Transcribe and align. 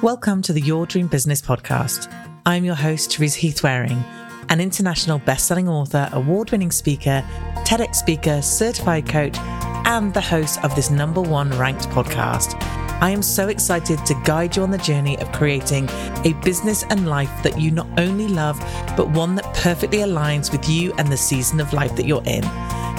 Welcome 0.00 0.42
to 0.42 0.52
the 0.52 0.60
Your 0.60 0.86
Dream 0.86 1.08
Business 1.08 1.42
podcast. 1.42 2.08
I'm 2.46 2.64
your 2.64 2.76
host, 2.76 3.10
Teresa 3.10 3.40
Heath-Wareing, 3.40 4.00
an 4.48 4.60
international 4.60 5.18
best-selling 5.18 5.68
author, 5.68 6.08
award-winning 6.12 6.70
speaker, 6.70 7.24
TEDx 7.64 7.96
speaker, 7.96 8.40
certified 8.40 9.08
coach, 9.08 9.36
and 9.38 10.14
the 10.14 10.20
host 10.20 10.62
of 10.62 10.72
this 10.76 10.88
number 10.88 11.20
one 11.20 11.50
ranked 11.58 11.88
podcast. 11.88 12.54
I 13.02 13.10
am 13.10 13.22
so 13.22 13.48
excited 13.48 13.98
to 14.06 14.14
guide 14.24 14.54
you 14.54 14.62
on 14.62 14.70
the 14.70 14.78
journey 14.78 15.18
of 15.18 15.32
creating 15.32 15.88
a 16.24 16.32
business 16.44 16.84
and 16.90 17.08
life 17.08 17.42
that 17.42 17.60
you 17.60 17.72
not 17.72 17.88
only 17.98 18.28
love, 18.28 18.56
but 18.96 19.10
one 19.10 19.34
that 19.34 19.52
perfectly 19.52 19.98
aligns 19.98 20.52
with 20.52 20.68
you 20.68 20.92
and 20.98 21.10
the 21.10 21.16
season 21.16 21.58
of 21.58 21.72
life 21.72 21.96
that 21.96 22.06
you're 22.06 22.22
in. 22.24 22.44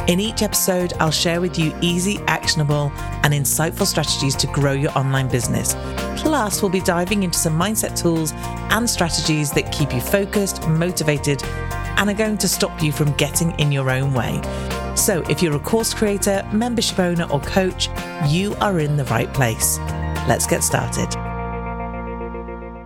In 0.10 0.20
each 0.20 0.42
episode, 0.42 0.94
I'll 1.00 1.12
share 1.12 1.40
with 1.40 1.60
you 1.60 1.72
easy, 1.82 2.18
actionable, 2.26 2.92
and 3.22 3.32
insightful 3.32 3.86
strategies 3.86 4.36
to 4.38 4.48
grow 4.48 4.72
your 4.72 4.90
online 4.98 5.28
business. 5.28 5.76
Plus, 6.18 6.64
we'll 6.64 6.72
be 6.72 6.82
diving 6.82 7.22
into 7.22 7.38
some 7.38 7.54
mindset 7.54 7.96
tools 7.96 8.34
and 8.72 8.90
strategies 8.90 9.52
that 9.52 9.72
keep 9.72 9.94
you 9.94 10.02
focused, 10.02 10.68
motivated, 10.68 11.44
and 11.44 12.10
are 12.10 12.16
going 12.16 12.40
to 12.40 12.48
stop 12.48 12.82
you 12.82 12.92
from 12.92 13.12
getting 13.18 13.52
in 13.60 13.72
your 13.72 13.92
own 13.92 14.16
way. 14.16 14.42
So, 14.96 15.22
if 15.30 15.44
you're 15.44 15.56
a 15.56 15.60
course 15.60 15.94
creator, 15.94 16.44
membership 16.52 16.98
owner, 16.98 17.26
or 17.32 17.40
coach, 17.42 17.88
you 18.28 18.56
are 18.62 18.80
in 18.80 18.98
the 18.98 19.06
right 19.06 19.32
place. 19.32 19.78
Let's 20.28 20.48
get 20.48 20.64
started. 20.64 21.14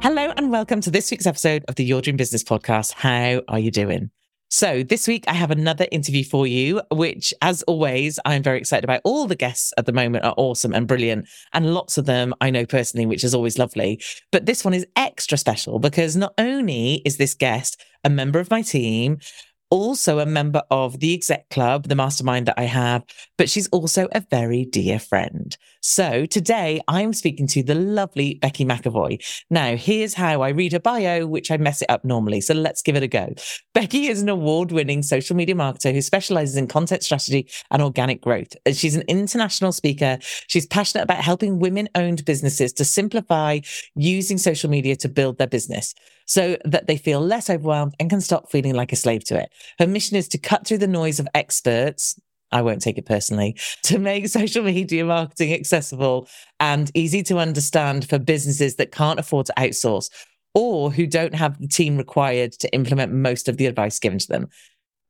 Hello, 0.04 0.34
and 0.36 0.52
welcome 0.52 0.82
to 0.82 0.92
this 0.92 1.10
week's 1.10 1.26
episode 1.26 1.64
of 1.70 1.76
the 1.76 1.86
Your 1.86 2.02
Dream 2.02 2.18
Business 2.18 2.44
Podcast. 2.44 2.92
How 2.92 3.44
are 3.48 3.60
you 3.60 3.72
doing? 3.72 4.12
So, 4.56 4.84
this 4.84 5.08
week 5.08 5.24
I 5.28 5.34
have 5.34 5.50
another 5.50 5.88
interview 5.92 6.24
for 6.24 6.46
you, 6.46 6.80
which, 6.92 7.34
as 7.42 7.64
always, 7.64 8.20
I'm 8.24 8.44
very 8.44 8.60
excited 8.60 8.84
about. 8.84 9.02
All 9.04 9.26
the 9.26 9.36
guests 9.36 9.74
at 9.80 9.88
the 9.88 9.92
moment 9.92 10.26
are 10.26 10.36
awesome 10.38 10.74
and 10.76 10.88
brilliant, 10.88 11.28
and 11.54 11.74
lots 11.74 11.98
of 11.98 12.06
them 12.06 12.36
I 12.40 12.52
know 12.52 12.64
personally, 12.64 13.08
which 13.08 13.24
is 13.24 13.34
always 13.34 13.58
lovely. 13.58 14.00
But 14.32 14.46
this 14.46 14.64
one 14.64 14.76
is 14.76 14.86
extra 14.96 15.40
special 15.40 15.80
because 15.80 16.16
not 16.16 16.36
only 16.38 17.02
is 17.04 17.18
this 17.18 17.34
guest 17.34 17.84
a 18.04 18.12
member 18.12 18.40
of 18.40 18.52
my 18.52 18.62
team, 18.62 19.18
also 19.74 20.20
a 20.20 20.26
member 20.28 20.62
of 20.70 21.00
the 21.00 21.16
exec 21.16 21.50
club, 21.50 21.88
the 21.88 21.96
mastermind 21.96 22.46
that 22.46 22.60
I 22.60 22.66
have, 22.66 23.04
but 23.40 23.50
she's 23.50 23.68
also 23.70 24.08
a 24.12 24.24
very 24.30 24.66
dear 24.66 25.00
friend. 25.00 25.58
So 25.82 26.28
today 26.28 26.80
I'm 26.88 27.12
speaking 27.12 27.48
to 27.48 27.64
the 27.64 27.74
lovely 27.74 28.38
Becci 28.40 28.68
McEvoy. 28.68 29.18
Now, 29.50 29.76
here's 29.76 30.14
how 30.14 30.44
I 30.44 30.50
read 30.50 30.74
her 30.74 30.80
bio, 30.80 31.26
which 31.26 31.50
I 31.50 31.58
mess 31.58 31.82
it 31.82 31.90
up 31.90 32.06
normally. 32.06 32.40
So 32.40 32.54
let's 32.54 32.84
give 32.84 32.96
it 32.96 33.02
a 33.02 33.08
go. 33.08 33.34
Becci 33.76 34.10
is 34.10 34.22
an 34.22 34.30
award 34.30 34.72
winning 34.72 35.02
social 35.02 35.36
media 35.36 35.56
marketer 35.56 35.92
who 35.92 36.04
specializes 36.04 36.56
in 36.56 36.68
content 36.68 37.02
strategy 37.02 37.50
and 37.72 37.82
organic 37.82 38.22
growth. 38.22 38.56
She's 38.74 38.96
an 38.96 39.06
international 39.08 39.72
speaker. 39.72 40.20
She's 40.22 40.68
passionate 40.68 41.06
about 41.06 41.24
helping 41.24 41.58
women 41.58 41.90
owned 41.96 42.26
businesses 42.26 42.74
to 42.74 42.86
simplify 42.86 43.62
using 43.96 44.38
social 44.38 44.70
media 44.70 44.96
to 44.98 45.10
build 45.10 45.40
their 45.40 45.48
business 45.48 45.96
so 46.26 46.58
that 46.66 46.88
they 46.88 46.98
feel 46.98 47.20
less 47.20 47.50
overwhelmed 47.50 47.94
and 48.00 48.10
can 48.10 48.22
stop 48.22 48.52
feeling 48.52 48.74
like 48.74 48.92
a 48.92 48.96
slave 48.96 49.24
to 49.26 49.40
it. 49.40 49.50
Her 49.80 49.88
mission 49.88 50.18
is 50.18 50.28
to 50.30 50.38
cut 50.38 50.66
through 50.66 50.80
the 50.80 50.88
noise 50.88 51.20
of 51.20 51.28
experts. 51.34 52.20
I 52.52 52.62
won't 52.62 52.82
take 52.82 52.98
it 52.98 53.06
personally 53.06 53.58
to 53.84 54.00
make 54.00 54.28
social 54.28 54.64
media 54.64 55.06
marketing 55.06 55.54
accessible 55.54 56.28
and 56.60 56.92
easy 56.94 57.24
to 57.24 57.40
understand 57.40 58.08
for 58.08 58.20
businesses 58.20 58.76
that 58.76 58.92
can't 58.92 59.20
afford 59.20 59.48
to 59.48 59.54
outsource 59.58 60.10
or 60.54 60.92
who 60.92 61.08
don't 61.08 61.34
have 61.34 61.60
the 61.60 61.68
team 61.68 61.98
required 61.98 62.52
to 62.54 62.74
implement 62.74 63.12
most 63.12 63.50
of 63.50 63.58
the 63.58 63.66
advice 63.66 64.00
given 64.00 64.20
to 64.20 64.28
them. 64.28 64.50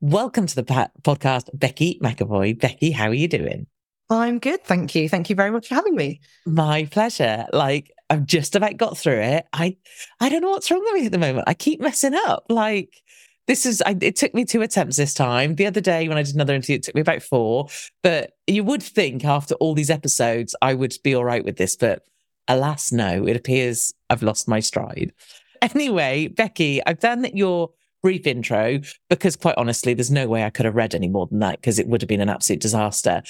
Welcome 0.00 0.46
to 0.46 0.54
the 0.54 0.64
podcast, 0.64 1.48
Becci 1.56 2.00
McEvoy. 2.00 2.58
Becci, 2.58 2.92
how 2.92 3.08
are 3.08 3.14
you 3.14 3.28
doing? 3.28 3.66
I'm 4.10 4.38
good. 4.38 4.62
Thank 4.64 4.94
you. 4.94 5.08
Thank 5.08 5.30
you 5.30 5.36
very 5.36 5.50
much 5.50 5.68
for 5.68 5.74
having 5.74 5.94
me. 5.94 6.20
My 6.46 6.86
pleasure. 6.90 7.46
Like, 7.52 7.90
I've 8.14 8.26
just 8.26 8.54
about 8.54 8.76
got 8.76 8.96
through 8.96 9.20
it. 9.20 9.46
I, 9.52 9.76
I 10.20 10.28
don't 10.28 10.40
know 10.40 10.50
what's 10.50 10.70
wrong 10.70 10.82
with 10.84 10.94
me 10.94 11.06
at 11.06 11.12
the 11.12 11.18
moment. 11.18 11.48
I 11.48 11.54
keep 11.54 11.80
messing 11.80 12.14
up. 12.14 12.44
Like, 12.48 13.02
this 13.48 13.66
is, 13.66 13.82
I, 13.84 13.96
it 14.00 14.14
took 14.14 14.32
me 14.34 14.44
two 14.44 14.62
attempts 14.62 14.96
this 14.96 15.14
time. 15.14 15.56
The 15.56 15.66
other 15.66 15.80
day 15.80 16.06
when 16.08 16.16
I 16.16 16.22
did 16.22 16.36
another 16.36 16.54
interview, 16.54 16.76
it 16.76 16.84
took 16.84 16.94
me 16.94 17.00
about 17.00 17.22
four. 17.22 17.66
But 18.04 18.36
you 18.46 18.62
would 18.62 18.84
think 18.84 19.24
after 19.24 19.56
all 19.56 19.74
these 19.74 19.90
episodes, 19.90 20.54
I 20.62 20.74
would 20.74 20.94
be 21.02 21.14
all 21.14 21.24
right 21.24 21.44
with 21.44 21.56
this. 21.56 21.74
But 21.74 22.04
alas, 22.46 22.92
no, 22.92 23.26
it 23.26 23.36
appears 23.36 23.92
I've 24.08 24.22
lost 24.22 24.46
my 24.46 24.60
stride. 24.60 25.12
Anyway, 25.60 26.28
Becci, 26.28 26.80
I've 26.86 27.00
done 27.00 27.26
your 27.34 27.70
brief 28.00 28.28
intro 28.28 28.80
because 29.10 29.34
quite 29.34 29.56
honestly, 29.58 29.94
there's 29.94 30.10
no 30.10 30.28
way 30.28 30.44
I 30.44 30.50
could 30.50 30.66
have 30.66 30.76
read 30.76 30.94
any 30.94 31.08
more 31.08 31.26
than 31.26 31.40
that 31.40 31.60
because 31.60 31.80
it 31.80 31.88
would 31.88 32.00
have 32.00 32.08
been 32.08 32.20
an 32.20 32.28
absolute 32.28 32.60
disaster. 32.60 33.22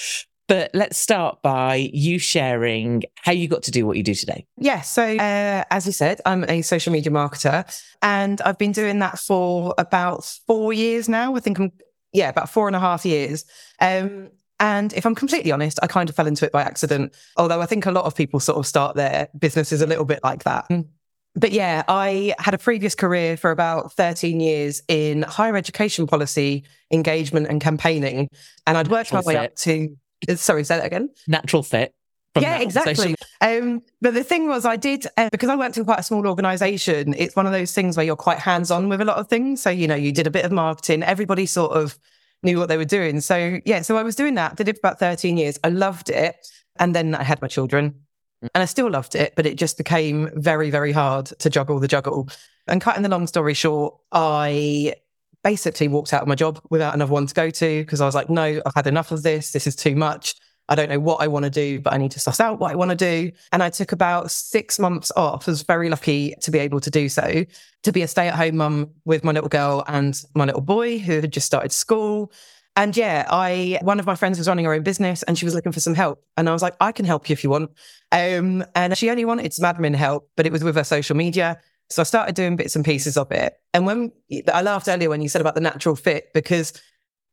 But 0.47 0.71
let's 0.75 0.99
start 0.99 1.41
by 1.43 1.91
you 1.93 2.19
sharing 2.19 3.05
how 3.17 3.33
you 3.33 3.49
got 3.49 3.63
to 3.65 3.71
do 3.71 3.87
what 3.87 3.97
you 3.97 4.03
do 4.03 4.15
today. 4.15 4.47
Yeah. 4.59 4.83
So, 4.83 5.03
uh, 5.03 5.65
as 5.71 5.87
you 5.87 5.93
said, 5.93 6.21
I'm 6.27 6.45
a 6.45 6.61
social 6.63 6.93
media 6.93 7.11
marketer 7.11 7.65
and 8.03 8.41
I've 8.43 8.59
been 8.59 8.73
doing 8.73 8.99
that 8.99 9.19
for 9.19 9.75
about 9.79 10.25
four 10.47 10.73
years 10.73 11.09
now. 11.09 11.35
I 11.35 11.41
think 11.41 11.59
I'm, 11.59 11.73
yeah, 12.13 12.29
about 12.29 12.51
four 12.51 12.67
and 12.67 12.77
a 12.77 12.81
half 12.81 13.07
years. 13.07 13.47
Um, 13.81 14.31
and 14.61 14.93
if 14.93 15.07
I'm 15.07 15.15
completely 15.15 15.51
honest, 15.51 15.79
I 15.83 15.87
kind 15.87 16.09
of 16.09 16.15
fell 16.15 16.27
into 16.27 16.45
it 16.45 16.53
by 16.53 16.63
accident. 16.63 17.17
Although 17.37 17.61
I 17.61 17.67
think 17.67 17.87
a 17.87 17.91
lot 17.91 18.05
of 18.05 18.15
people 18.15 18.39
sort 18.39 18.59
of 18.59 18.67
start 18.67 18.97
their 18.97 19.29
businesses 19.39 19.81
a 19.81 19.87
little 19.87 20.05
bit 20.05 20.21
like 20.23 20.45
that. 20.45 20.69
Mm. 20.69 20.89
But 21.37 21.51
yeah, 21.51 21.83
I 21.89 22.35
had 22.39 22.55
a 22.55 22.59
previous 22.59 22.95
career 22.95 23.37
for 23.37 23.51
about 23.51 23.93
13 23.95 24.39
years 24.39 24.83
in 24.87 25.23
higher 25.23 25.57
education 25.57 26.07
policy, 26.07 26.65
engagement, 26.93 27.49
and 27.49 27.61
campaigning. 27.61 28.29
And 28.67 28.79
I'd 28.79 28.89
worked 28.89 29.13
my 29.13 29.21
way 29.21 29.37
up 29.37 29.57
to 29.57 29.97
sorry, 30.37 30.65
say 30.65 30.77
that 30.77 30.87
again. 30.87 31.11
Natural 31.27 31.63
fit. 31.63 31.95
Yeah, 32.41 32.59
exactly. 32.59 33.15
Um, 33.41 33.83
but 34.01 34.15
the 34.15 34.25
thing 34.25 34.49
was, 34.49 34.65
I 34.65 34.77
did 34.77 35.07
uh, 35.17 35.29
because 35.31 35.49
I 35.49 35.57
worked 35.57 35.77
in 35.77 35.85
quite 35.85 36.01
a 36.01 36.03
small 36.03 36.27
organization. 36.27 37.15
It's 37.17 37.37
one 37.37 37.47
of 37.47 37.53
those 37.53 37.73
things 37.73 37.97
where 37.97 38.05
you're 38.05 38.17
quite 38.17 38.39
hands 38.39 38.71
on 38.71 38.89
with 38.89 39.01
a 39.01 39.05
lot 39.05 39.19
of 39.19 39.29
things. 39.29 39.63
So 39.63 39.71
you 39.71 39.87
know, 39.87 39.95
you 39.95 40.13
did 40.13 40.27
a 40.27 40.31
bit 40.31 40.45
of 40.45 40.53
marketing. 40.53 41.03
Everybody 41.03 41.47
sort 41.47 41.73
of 41.73 41.97
knew 42.43 42.59
what 42.59 42.69
they 42.69 42.77
were 42.77 42.85
doing. 42.85 43.21
So 43.21 43.61
yeah, 43.65 43.83
so 43.83 43.97
I 43.97 44.03
was 44.03 44.17
doing 44.17 44.35
that. 44.35 44.57
Did 44.57 44.69
it 44.69 44.77
for 44.77 44.89
about 44.89 44.99
13 44.99 45.37
years. 45.37 45.59
I 45.63 45.69
loved 45.69 46.11
it, 46.11 46.37
and 46.79 46.95
then 46.95 47.15
I 47.15 47.23
had 47.23 47.41
my 47.41 47.49
children, 47.49 48.01
and 48.43 48.51
I 48.63 48.65
still 48.65 48.91
loved 48.91 49.15
it. 49.15 49.35
But 49.37 49.47
it 49.47 49.57
just 49.57 49.79
became 49.79 50.31
very, 50.35 50.71
very 50.71 50.93
hard 50.93 51.27
to 51.27 51.51
juggle 51.51 51.79
the 51.79 51.89
juggle. 51.89 52.29
And 52.67 52.81
cutting 52.81 53.03
the 53.03 53.09
long 53.09 53.27
story 53.27 53.55
short, 53.55 53.97
I 54.11 54.95
basically 55.45 55.87
walked 55.87 56.13
out 56.13 56.23
of 56.23 56.29
my 56.29 56.35
job 56.35 56.61
without 56.71 56.95
another 56.95 57.13
one 57.13 57.27
to 57.27 57.35
go 57.35 57.51
to 57.51 57.83
because 57.83 58.01
I 58.01 58.07
was 58.07 58.15
like, 58.15 58.29
no, 58.29 58.61
I've 58.67 58.75
had 58.75 58.89
enough 58.89 59.13
of 59.13 59.23
this. 59.23 59.53
This 59.53 59.69
is 59.69 59.77
too 59.77 59.95
much. 59.95 60.35
I 60.69 60.75
don't 60.75 60.89
know 60.89 60.99
what 60.99 61.21
I 61.21 61.29
want 61.29 61.45
to 61.45 61.51
do, 61.51 61.79
but 61.79 61.93
I 61.93 61.99
need 61.99 62.11
to 62.13 62.21
suss 62.21 62.41
out 62.41 62.59
what 62.59 62.73
I 62.73 62.75
want 62.75 62.91
to 62.91 62.97
do. 62.97 63.31
And 63.53 63.63
I 63.63 63.69
took 63.69 63.93
about 63.93 64.31
six 64.31 64.79
months 64.79 65.13
off. 65.15 65.47
I 65.47 65.51
was 65.51 65.63
very 65.63 65.91
lucky 65.91 66.35
to 66.41 66.51
be 66.51 66.59
able 66.59 66.81
to 66.81 66.91
do 66.91 67.11
so, 67.11 67.45
to 67.83 67.93
be 67.93 68.01
a 68.01 68.09
stay 68.09 68.29
at 68.29 68.35
home 68.35 68.57
mum 68.57 68.91
with 69.05 69.25
my 69.25 69.33
little 69.33 69.51
girl 69.51 69.85
and 69.87 70.19
my 70.35 70.47
little 70.47 70.63
boy 70.63 70.99
who 70.99 71.21
had 71.21 71.33
just 71.33 71.47
started 71.47 71.71
school. 71.71 72.33
And 72.77 72.97
yeah, 72.97 73.27
I 73.31 73.79
one 73.83 74.01
of 74.01 74.07
my 74.07 74.17
friends 74.17 74.39
was 74.39 74.49
running 74.49 74.65
her 74.65 74.73
own 74.73 74.83
business 74.83 75.23
and 75.25 75.39
she 75.39 75.45
was 75.45 75.55
looking 75.55 75.71
for 75.71 75.81
some 75.81 75.95
help. 75.95 76.25
And 76.37 76.49
I 76.49 76.53
was 76.53 76.63
like, 76.63 76.75
I 76.81 76.93
can 76.93 77.05
help 77.05 77.29
you 77.29 77.35
if 77.35 77.45
you 77.45 77.51
want. 77.51 77.71
Um, 78.11 78.65
and 78.75 78.97
she 78.97 79.11
only 79.11 79.27
wanted 79.27 79.53
some 79.53 79.73
admin 79.73 79.95
help, 79.95 80.31
but 80.35 80.47
it 80.47 80.53
was 80.53 80.65
with 80.65 80.77
her 80.77 80.85
social 80.85 81.15
media. 81.15 81.61
So 81.91 82.03
I 82.03 82.05
started 82.05 82.35
doing 82.35 82.57
bits 82.57 82.77
and 82.77 82.85
pieces 82.85 83.17
of 83.17 83.31
it. 83.31 83.59
And 83.73 83.87
when 83.87 84.13
I 84.53 84.63
laughed 84.63 84.89
earlier 84.89 85.09
when 85.09 85.23
you 85.23 85.29
said 85.29 85.41
about 85.41 85.55
the 85.55 85.61
natural 85.61 85.97
fit, 85.97 86.33
because 86.33 86.73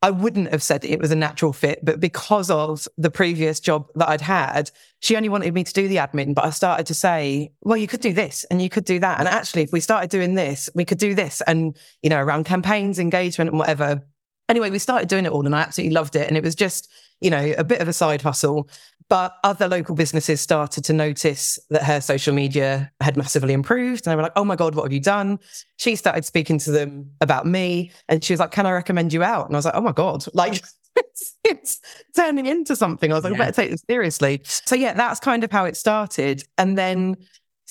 I 0.03 0.09
wouldn't 0.09 0.49
have 0.49 0.63
said 0.63 0.83
it 0.83 0.99
was 0.99 1.11
a 1.11 1.15
natural 1.15 1.53
fit, 1.53 1.85
but 1.85 1.99
because 1.99 2.49
of 2.49 2.87
the 2.97 3.11
previous 3.11 3.59
job 3.59 3.87
that 3.95 4.09
I'd 4.09 4.21
had, 4.21 4.71
she 4.99 5.15
only 5.15 5.29
wanted 5.29 5.53
me 5.53 5.63
to 5.63 5.73
do 5.73 5.87
the 5.87 5.97
admin. 5.97 6.33
But 6.33 6.45
I 6.45 6.49
started 6.49 6.87
to 6.87 6.95
say, 6.95 7.51
well, 7.61 7.77
you 7.77 7.87
could 7.87 8.01
do 8.01 8.11
this 8.11 8.43
and 8.45 8.59
you 8.61 8.69
could 8.69 8.85
do 8.85 8.97
that. 8.97 9.19
And 9.19 9.27
actually, 9.27 9.61
if 9.61 9.71
we 9.71 9.79
started 9.79 10.09
doing 10.09 10.33
this, 10.33 10.71
we 10.73 10.85
could 10.85 10.97
do 10.97 11.13
this. 11.13 11.41
And, 11.41 11.77
you 12.01 12.09
know, 12.09 12.19
around 12.19 12.45
campaigns, 12.45 12.97
engagement, 12.97 13.51
and 13.51 13.59
whatever. 13.59 14.01
Anyway, 14.49 14.71
we 14.71 14.79
started 14.79 15.07
doing 15.07 15.27
it 15.27 15.31
all 15.31 15.45
and 15.45 15.55
I 15.55 15.61
absolutely 15.61 15.93
loved 15.93 16.15
it. 16.15 16.27
And 16.27 16.35
it 16.35 16.43
was 16.43 16.55
just, 16.55 16.89
you 17.19 17.29
know, 17.29 17.53
a 17.57 17.63
bit 17.63 17.79
of 17.79 17.87
a 17.87 17.93
side 17.93 18.23
hustle. 18.23 18.69
But 19.11 19.35
other 19.43 19.67
local 19.67 19.93
businesses 19.93 20.39
started 20.39 20.85
to 20.85 20.93
notice 20.93 21.59
that 21.69 21.83
her 21.83 21.99
social 21.99 22.33
media 22.33 22.89
had 23.01 23.17
massively 23.17 23.51
improved. 23.51 24.07
And 24.07 24.11
they 24.11 24.15
were 24.15 24.21
like, 24.21 24.31
oh 24.37 24.45
my 24.45 24.55
God, 24.55 24.73
what 24.73 24.83
have 24.83 24.93
you 24.93 25.01
done? 25.01 25.37
She 25.75 25.97
started 25.97 26.23
speaking 26.23 26.57
to 26.59 26.71
them 26.71 27.11
about 27.19 27.45
me. 27.45 27.91
And 28.07 28.23
she 28.23 28.31
was 28.31 28.39
like, 28.39 28.51
can 28.51 28.65
I 28.65 28.71
recommend 28.71 29.11
you 29.11 29.21
out? 29.21 29.47
And 29.47 29.55
I 29.55 29.57
was 29.57 29.65
like, 29.65 29.75
oh 29.75 29.81
my 29.81 29.91
God, 29.91 30.23
like 30.33 30.63
it's, 30.95 31.35
it's 31.43 31.81
turning 32.15 32.45
into 32.45 32.73
something. 32.73 33.11
I 33.11 33.15
was 33.15 33.25
like, 33.25 33.33
yeah. 33.33 33.41
I 33.41 33.45
better 33.47 33.61
take 33.63 33.71
this 33.71 33.83
seriously. 33.85 34.39
So 34.45 34.75
yeah, 34.75 34.93
that's 34.93 35.19
kind 35.19 35.43
of 35.43 35.51
how 35.51 35.65
it 35.65 35.75
started. 35.75 36.45
And 36.57 36.77
then 36.77 37.17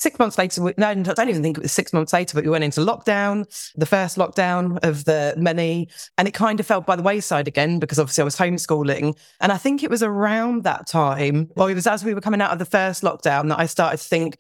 Six 0.01 0.19
months 0.19 0.39
later, 0.39 0.63
no, 0.79 0.87
I 0.89 0.95
don't 0.95 1.29
even 1.29 1.43
think 1.43 1.59
it 1.59 1.63
was 1.63 1.73
six 1.73 1.93
months 1.93 2.15
later, 2.15 2.35
but 2.35 2.43
we 2.43 2.49
went 2.49 2.65
into 2.65 2.81
lockdown, 2.81 3.45
the 3.77 3.85
first 3.85 4.17
lockdown 4.17 4.79
of 4.83 5.05
the 5.05 5.35
many, 5.37 5.91
and 6.17 6.27
it 6.27 6.33
kind 6.33 6.59
of 6.59 6.65
fell 6.65 6.81
by 6.81 6.97
the 6.97 7.03
wayside 7.03 7.47
again 7.47 7.79
because 7.79 7.99
obviously 7.99 8.23
I 8.23 8.25
was 8.25 8.37
homeschooling. 8.37 9.15
And 9.41 9.53
I 9.53 9.59
think 9.59 9.83
it 9.83 9.91
was 9.91 10.03
around 10.03 10.65
that 10.65 10.87
time, 10.87 11.51
well, 11.55 11.69
it 11.69 11.75
was 11.75 11.87
as 11.87 12.03
we 12.03 12.15
were 12.15 12.23
coming 12.23 12.41
out 12.41 12.51
of 12.51 12.59
the 12.59 12.65
first 12.65 13.03
lockdown 13.03 13.51
that 13.51 13.59
I 13.59 13.67
started 13.67 13.99
to 13.99 14.05
think, 14.05 14.39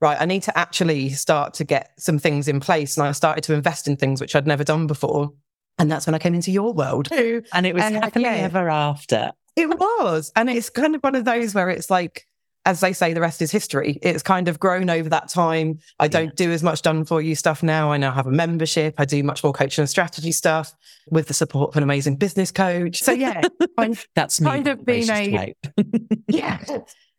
right, 0.00 0.16
I 0.18 0.24
need 0.24 0.44
to 0.44 0.58
actually 0.58 1.10
start 1.10 1.52
to 1.54 1.64
get 1.64 1.90
some 1.98 2.18
things 2.18 2.48
in 2.48 2.58
place. 2.60 2.96
And 2.96 3.06
I 3.06 3.12
started 3.12 3.44
to 3.44 3.52
invest 3.52 3.86
in 3.86 3.98
things 3.98 4.18
which 4.18 4.34
I'd 4.34 4.46
never 4.46 4.64
done 4.64 4.86
before. 4.86 5.30
And 5.78 5.92
that's 5.92 6.06
when 6.06 6.14
I 6.14 6.20
came 6.20 6.34
into 6.34 6.50
your 6.50 6.72
world. 6.72 7.08
And 7.52 7.66
it 7.66 7.74
was 7.74 7.82
happily 7.82 8.24
yeah, 8.24 8.30
ever 8.30 8.70
after. 8.70 9.32
It 9.56 9.68
was. 9.68 10.32
And 10.34 10.48
it's 10.48 10.70
kind 10.70 10.94
of 10.94 11.02
one 11.02 11.16
of 11.16 11.26
those 11.26 11.54
where 11.54 11.68
it's 11.68 11.90
like, 11.90 12.26
as 12.64 12.80
they 12.80 12.92
say, 12.92 13.12
the 13.12 13.20
rest 13.20 13.42
is 13.42 13.50
history. 13.50 13.98
It's 14.02 14.22
kind 14.22 14.48
of 14.48 14.60
grown 14.60 14.88
over 14.88 15.08
that 15.08 15.28
time. 15.28 15.80
I 15.98 16.08
don't 16.08 16.26
yeah. 16.26 16.46
do 16.46 16.52
as 16.52 16.62
much 16.62 16.82
done 16.82 17.04
for 17.04 17.20
you 17.20 17.34
stuff 17.34 17.62
now. 17.62 17.90
I 17.90 17.96
now 17.96 18.12
have 18.12 18.26
a 18.26 18.30
membership. 18.30 18.94
I 18.98 19.04
do 19.04 19.22
much 19.22 19.42
more 19.42 19.52
coaching 19.52 19.82
and 19.82 19.90
strategy 19.90 20.32
stuff 20.32 20.72
with 21.10 21.26
the 21.26 21.34
support 21.34 21.70
of 21.70 21.76
an 21.76 21.82
amazing 21.82 22.16
business 22.16 22.52
coach. 22.52 23.00
So 23.02 23.12
yeah, 23.12 23.42
that's 24.14 24.38
kind 24.38 24.68
of 24.68 24.84
been 24.84 25.10
a 25.10 25.54
yeah, 26.28 26.62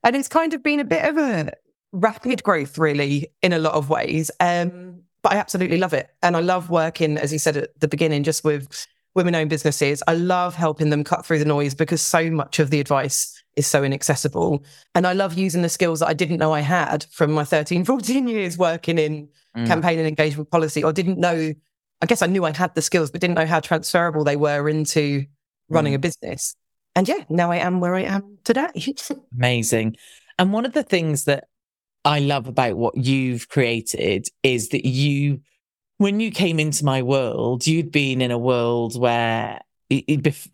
and 0.04 0.16
it's 0.16 0.30
kind 0.30 0.54
of 0.54 0.64
been 0.64 0.80
a 0.80 0.86
bit 0.86 1.04
of 1.04 1.18
a 1.18 1.52
rapid 1.92 2.44
growth, 2.44 2.78
really, 2.78 3.28
in 3.42 3.52
a 3.52 3.60
lot 3.60 3.74
of 3.74 3.90
ways. 3.90 4.32
Um, 4.40 5.02
but 5.24 5.34
I 5.34 5.38
absolutely 5.38 5.78
love 5.78 5.94
it, 5.94 6.10
and 6.22 6.38
I 6.38 6.40
love 6.40 6.70
working, 6.70 7.18
as 7.18 7.34
you 7.34 7.40
said 7.40 7.58
at 7.58 7.80
the 7.80 7.88
beginning, 7.90 8.24
just 8.24 8.46
with 8.46 8.88
women 9.14 9.36
owned 9.36 9.50
businesses. 9.50 10.02
I 10.08 10.16
love 10.16 10.56
helping 10.56 10.90
them 10.90 11.04
cut 11.04 11.26
through 11.26 11.40
the 11.40 11.46
noise 11.46 11.76
because 11.76 12.02
so 12.02 12.30
much 12.32 12.60
of 12.60 12.70
the 12.70 12.80
advice 12.80 13.33
is 13.56 13.68
so 13.68 13.84
inaccessible. 13.84 14.64
And 14.96 15.06
I 15.06 15.14
love 15.14 15.34
using 15.34 15.62
the 15.62 15.70
skills 15.70 16.00
that 16.00 16.08
I 16.08 16.14
didn't 16.14 16.38
know 16.38 16.54
I 16.54 16.62
had 16.62 17.06
from 17.12 17.32
my 17.32 17.44
13, 17.44 17.86
14 17.86 18.28
years 18.28 18.58
working 18.58 18.98
in 18.98 19.30
mm. 19.56 19.68
campaign 19.68 20.00
and 20.00 20.08
engagement 20.08 20.50
policy, 20.50 20.84
or 20.84 20.94
didn't 20.94 21.20
know, 21.20 21.54
I 22.02 22.06
guess 22.06 22.22
I 22.22 22.28
knew 22.28 22.46
I 22.46 22.56
had 22.56 22.76
the 22.76 22.82
skills, 22.82 23.12
but 23.12 23.22
didn't 23.22 23.36
know 23.36 23.46
how 23.46 23.60
transferable 23.60 24.24
they 24.24 24.36
were 24.36 24.70
into 24.70 25.26
running 25.70 25.94
mm. 25.94 25.98
a 25.98 26.00
business. 26.00 26.56
And 26.96 27.08
yeah, 27.08 27.24
now 27.30 27.52
I 27.52 27.58
am 27.58 27.80
where 27.80 27.96
I 27.96 28.04
am 28.04 28.38
today. 28.44 28.70
Amazing. 29.36 29.96
And 30.38 30.54
one 30.54 30.66
of 30.66 30.74
the 30.74 30.84
things 30.84 31.26
that 31.26 31.46
I 32.06 32.20
love 32.20 32.48
about 32.48 32.76
what 32.76 32.98
you've 32.98 33.50
created 33.50 34.28
is 34.44 34.70
that 34.70 34.86
you 34.86 35.42
when 35.98 36.20
you 36.20 36.32
came 36.32 36.60
into 36.60 36.84
my 36.84 37.02
world, 37.02 37.66
you'd 37.66 37.92
been 37.92 38.22
in 38.22 38.32
a 38.32 38.38
world 38.38 39.00
where 39.00 39.62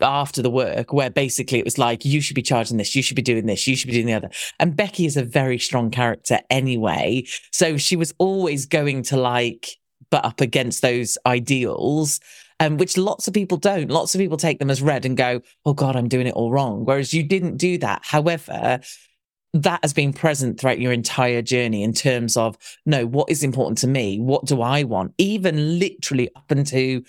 after 0.00 0.42
the 0.42 0.50
work 0.50 0.92
where 0.92 1.10
basically 1.10 1.58
it 1.58 1.64
was 1.64 1.78
like 1.78 2.04
you 2.04 2.20
should 2.20 2.34
be 2.34 2.42
charging 2.42 2.76
this 2.76 2.94
you 2.94 3.02
should 3.02 3.16
be 3.16 3.22
doing 3.22 3.46
this 3.46 3.66
you 3.66 3.76
should 3.76 3.88
be 3.88 3.94
doing 3.94 4.06
the 4.06 4.12
other. 4.12 4.30
And 4.58 4.76
becci 4.76 5.06
is 5.06 5.16
a 5.16 5.24
very 5.24 5.58
strong 5.58 5.90
character 5.90 6.40
anyway. 6.50 7.24
So 7.52 7.76
she 7.76 7.96
was 7.96 8.12
always 8.18 8.66
going 8.66 9.02
to 9.04 9.16
like 9.16 9.76
butt 10.10 10.24
up 10.24 10.40
against 10.40 10.82
those 10.82 11.16
ideals 11.26 12.20
um, 12.58 12.76
which 12.76 12.98
lots 12.98 13.26
of 13.26 13.32
people 13.32 13.56
don't. 13.56 13.90
Lots 13.90 14.14
of 14.14 14.18
people 14.18 14.36
take 14.36 14.58
them 14.58 14.70
as 14.70 14.82
read 14.82 15.06
and 15.06 15.16
go 15.16 15.40
oh 15.64 15.72
god 15.72 15.96
i'm 15.96 16.08
doing 16.08 16.26
it 16.26 16.34
all 16.34 16.50
wrong. 16.50 16.84
Whereas 16.84 17.14
you 17.14 17.22
didn't 17.22 17.56
do 17.56 17.78
that. 17.78 18.02
However 18.04 18.80
that 19.52 19.80
has 19.82 19.92
been 19.92 20.12
present 20.12 20.60
throughout 20.60 20.78
your 20.78 20.92
entire 20.92 21.42
journey 21.42 21.82
in 21.82 21.92
terms 21.92 22.36
of 22.36 22.56
no, 22.86 23.06
what 23.06 23.28
is 23.30 23.42
important 23.42 23.78
to 23.78 23.88
me? 23.88 24.20
What 24.20 24.44
do 24.44 24.62
I 24.62 24.84
want? 24.84 25.12
Even 25.18 25.78
literally 25.78 26.30
up 26.36 26.50
until 26.50 27.00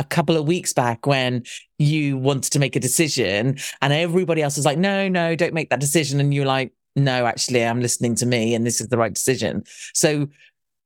a 0.00 0.04
couple 0.04 0.34
of 0.34 0.46
weeks 0.46 0.72
back 0.72 1.06
when 1.06 1.44
you 1.78 2.16
wanted 2.16 2.50
to 2.52 2.58
make 2.58 2.74
a 2.74 2.80
decision 2.80 3.58
and 3.82 3.92
everybody 3.92 4.40
else 4.40 4.56
was 4.56 4.64
like, 4.64 4.78
no, 4.78 5.08
no, 5.08 5.36
don't 5.36 5.52
make 5.52 5.68
that 5.68 5.78
decision. 5.78 6.18
And 6.20 6.32
you're 6.32 6.46
like, 6.46 6.72
no, 6.96 7.26
actually, 7.26 7.62
I'm 7.62 7.82
listening 7.82 8.14
to 8.16 8.26
me 8.26 8.54
and 8.54 8.66
this 8.66 8.80
is 8.80 8.88
the 8.88 8.96
right 8.96 9.12
decision. 9.12 9.62
So 9.92 10.28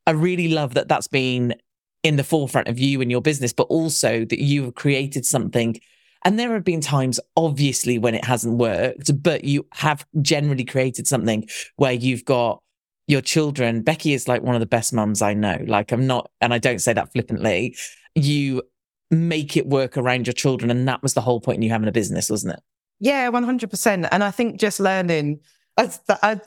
I 0.05 0.11
really 0.11 0.49
love 0.49 0.75
that 0.75 0.89
that's 0.89 1.07
been 1.07 1.55
in 2.03 2.17
the 2.17 2.25
forefront 2.25 2.67
of 2.67 2.81
you 2.81 3.01
and 3.01 3.11
your 3.11 3.23
business, 3.23 3.53
but 3.53 3.69
also 3.69 4.25
that 4.25 4.41
you 4.41 4.65
have 4.65 4.75
created 4.75 5.25
something 5.25 5.79
and 6.25 6.37
there 6.37 6.53
have 6.55 6.65
been 6.65 6.81
times, 6.81 7.21
obviously, 7.37 7.99
when 7.99 8.15
it 8.15 8.25
hasn't 8.25 8.59
worked, 8.59 9.23
but 9.23 9.45
you 9.45 9.67
have 9.75 10.07
generally 10.23 10.65
created 10.65 11.07
something 11.07 11.47
where 11.77 11.93
you've 11.93 12.25
got 12.25 12.63
your 13.07 13.21
children. 13.21 13.85
Becci 13.85 14.15
is 14.15 14.27
like 14.27 14.43
one 14.43 14.57
of 14.57 14.61
the 14.61 14.67
best 14.67 14.93
mums 14.93 15.21
I 15.21 15.35
know. 15.35 15.63
Like, 15.67 15.93
I'm 15.93 16.07
not, 16.07 16.31
and 16.41 16.55
I 16.55 16.59
don't 16.59 16.81
say 16.81 16.95
that 16.95 17.13
flippantly. 17.13 17.77
You 18.15 18.63
make 19.15 19.57
it 19.57 19.67
work 19.67 19.97
around 19.97 20.27
your 20.27 20.35
children. 20.35 20.71
And 20.71 20.87
that 20.89 21.03
was 21.03 21.15
the 21.15 21.21
whole 21.21 21.41
point 21.41 21.57
in 21.57 21.63
you 21.63 21.71
having 21.71 21.89
a 21.89 21.93
business, 21.93 22.31
wasn't 22.31 22.55
it? 22.55 22.61
Yeah, 23.01 23.31
100%. 23.31 24.09
And 24.11 24.25
I 24.25 24.31
think 24.31 24.61
just 24.61 24.81
learning, 24.81 25.41
I, 25.77 25.91
I 26.23 26.41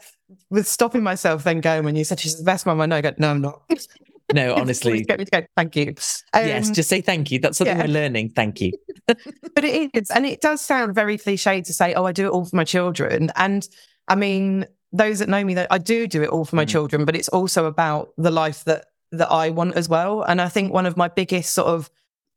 was 0.50 0.68
stopping 0.68 1.04
myself 1.04 1.44
then 1.44 1.62
going 1.62 1.84
when 1.84 1.96
you 1.96 2.04
said 2.04 2.20
she's 2.20 2.38
the 2.38 2.44
best 2.44 2.66
mum 2.66 2.82
I 2.82 2.86
know, 2.86 2.98
I 2.98 3.02
go, 3.02 3.14
no, 3.18 3.32
I'm 3.32 3.42
not. 3.42 3.62
No, 4.34 4.56
honestly. 4.58 5.04
get 5.04 5.20
me 5.20 5.26
to 5.26 5.32
go, 5.32 5.48
thank 5.56 5.76
you. 5.76 5.96
Um, 6.34 6.48
yes, 6.48 6.70
just 6.70 6.90
say 6.90 7.02
thank 7.02 7.32
you. 7.32 7.40
That's 7.40 7.58
something 7.58 7.78
yeah. 7.78 7.86
we're 7.86 7.94
learning. 7.94 8.32
Thank 8.32 8.60
you. 8.60 8.74
but 9.08 9.64
it 9.64 9.90
is, 9.94 10.12
and 10.12 10.26
it 10.26 10.42
does 10.42 10.62
sound 10.62 10.94
very 10.96 11.18
cliche 11.18 11.62
to 11.62 11.74
say, 11.74 11.94
oh, 11.94 12.04
I 12.04 12.12
do 12.12 12.28
it 12.28 12.32
all 12.32 12.46
for 12.46 12.56
my 12.56 12.66
children. 12.66 13.32
And 13.36 13.68
I 14.08 14.16
mean, 14.16 14.66
those 14.92 15.20
that 15.20 15.30
know 15.30 15.44
me, 15.44 15.54
that 15.54 15.68
I 15.72 15.78
do 15.78 16.08
do 16.08 16.24
it 16.24 16.30
all 16.30 16.46
for 16.46 16.56
my 16.56 16.66
mm. 16.66 16.70
children, 16.70 17.06
but 17.06 17.16
it's 17.16 17.30
also 17.30 17.66
about 17.66 18.10
the 18.18 18.32
life 18.32 18.64
that 18.66 18.88
that 19.14 19.32
I 19.32 19.50
want 19.50 19.76
as 19.76 19.88
well. 19.88 20.24
And 20.24 20.42
I 20.42 20.50
think 20.50 20.74
one 20.74 20.86
of 20.86 20.98
my 20.98 21.08
biggest 21.08 21.54
sort 21.54 21.70
of 21.70 21.90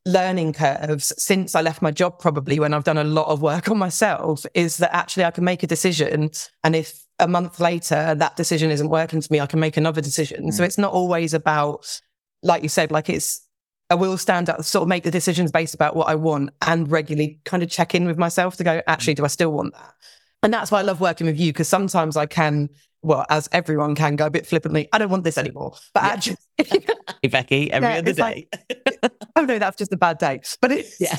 learning 0.06 0.52
curves 0.52 1.12
since 1.19 1.55
I 1.55 1.61
left 1.61 1.82
my 1.82 1.91
job, 1.91 2.19
probably 2.19 2.58
when 2.58 2.73
I've 2.73 2.85
done 2.85 2.99
a 2.99 3.05
lot 3.05 3.29
of 3.29 3.43
work 3.43 3.69
on 3.70 3.79
myself, 3.79 4.44
is 4.55 4.79
that 4.79 4.94
actually 4.94 5.25
I 5.25 5.31
can 5.31 5.44
make 5.44 5.62
a 5.62 5.67
decision. 5.67 6.31
And 6.64 6.75
if 6.75 7.05
a 7.19 7.29
month 7.29 7.61
later 7.61 8.14
that 8.14 8.37
decision 8.37 8.70
isn't 8.70 8.88
working 8.88 9.20
for 9.20 9.32
me, 9.32 9.41
I 9.41 9.47
can 9.47 9.61
make 9.61 9.76
another 9.76 10.00
decision. 10.00 10.47
Mm. 10.47 10.52
So 10.52 10.64
it's 10.64 10.79
not 10.79 10.93
always 10.93 11.35
about, 11.35 12.00
like 12.43 12.62
you 12.62 12.69
said, 12.69 12.91
like 12.91 13.08
it's, 13.08 13.47
I 13.91 13.94
will 13.94 14.17
stand 14.17 14.49
up, 14.49 14.62
sort 14.64 14.82
of 14.82 14.88
make 14.88 15.02
the 15.02 15.11
decisions 15.11 15.50
based 15.50 15.75
about 15.75 15.97
what 15.97 16.08
I 16.08 16.14
want 16.14 16.50
and 16.62 16.91
regularly 16.91 17.41
kind 17.44 17.62
of 17.62 17.69
check 17.69 17.94
in 17.94 18.06
with 18.06 18.19
myself 18.19 18.56
to 18.56 18.64
go, 18.64 18.81
actually, 18.87 19.14
do 19.14 19.25
I 19.25 19.29
still 19.29 19.53
want 19.53 19.75
that? 19.75 19.94
And 20.43 20.55
that's 20.55 20.70
why 20.70 20.79
I 20.79 20.82
love 20.82 21.00
working 21.00 21.26
with 21.26 21.38
you 21.38 21.53
because 21.53 21.69
sometimes 21.69 22.17
I 22.17 22.26
can, 22.26 22.70
well, 23.02 23.25
as 23.31 23.49
everyone 23.52 23.94
can 23.94 24.17
go 24.17 24.26
a 24.26 24.31
bit 24.31 24.47
flippantly, 24.47 24.88
I 24.93 24.99
don't 24.99 25.11
want 25.11 25.25
this 25.25 25.38
anymore. 25.38 25.75
But 25.94 26.02
yeah. 26.02 26.08
actually, 26.08 26.37
hey, 26.58 27.29
Becci, 27.29 27.69
every 27.70 27.88
yeah, 27.88 27.99
other 27.99 28.12
day. 28.12 28.49
Like, 28.52 29.12
oh 29.37 29.44
no, 29.44 29.58
that's 29.58 29.76
just 29.76 29.93
a 29.93 29.97
bad 29.97 30.19
day. 30.19 30.41
But 30.61 30.73
it's, 30.73 31.00
yeah. 31.00 31.17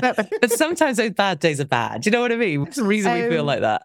but 0.40 0.52
sometimes 0.52 0.98
those 0.98 1.12
bad 1.12 1.40
days 1.40 1.60
are 1.60 1.66
bad. 1.66 2.02
Do 2.02 2.08
you 2.08 2.12
know 2.12 2.20
what 2.20 2.32
I 2.32 2.36
mean? 2.36 2.60
What's 2.60 2.76
the 2.76 2.84
reason 2.84 3.12
um, 3.12 3.22
we 3.22 3.28
feel 3.28 3.40
um, 3.40 3.46
like 3.46 3.60
that? 3.60 3.82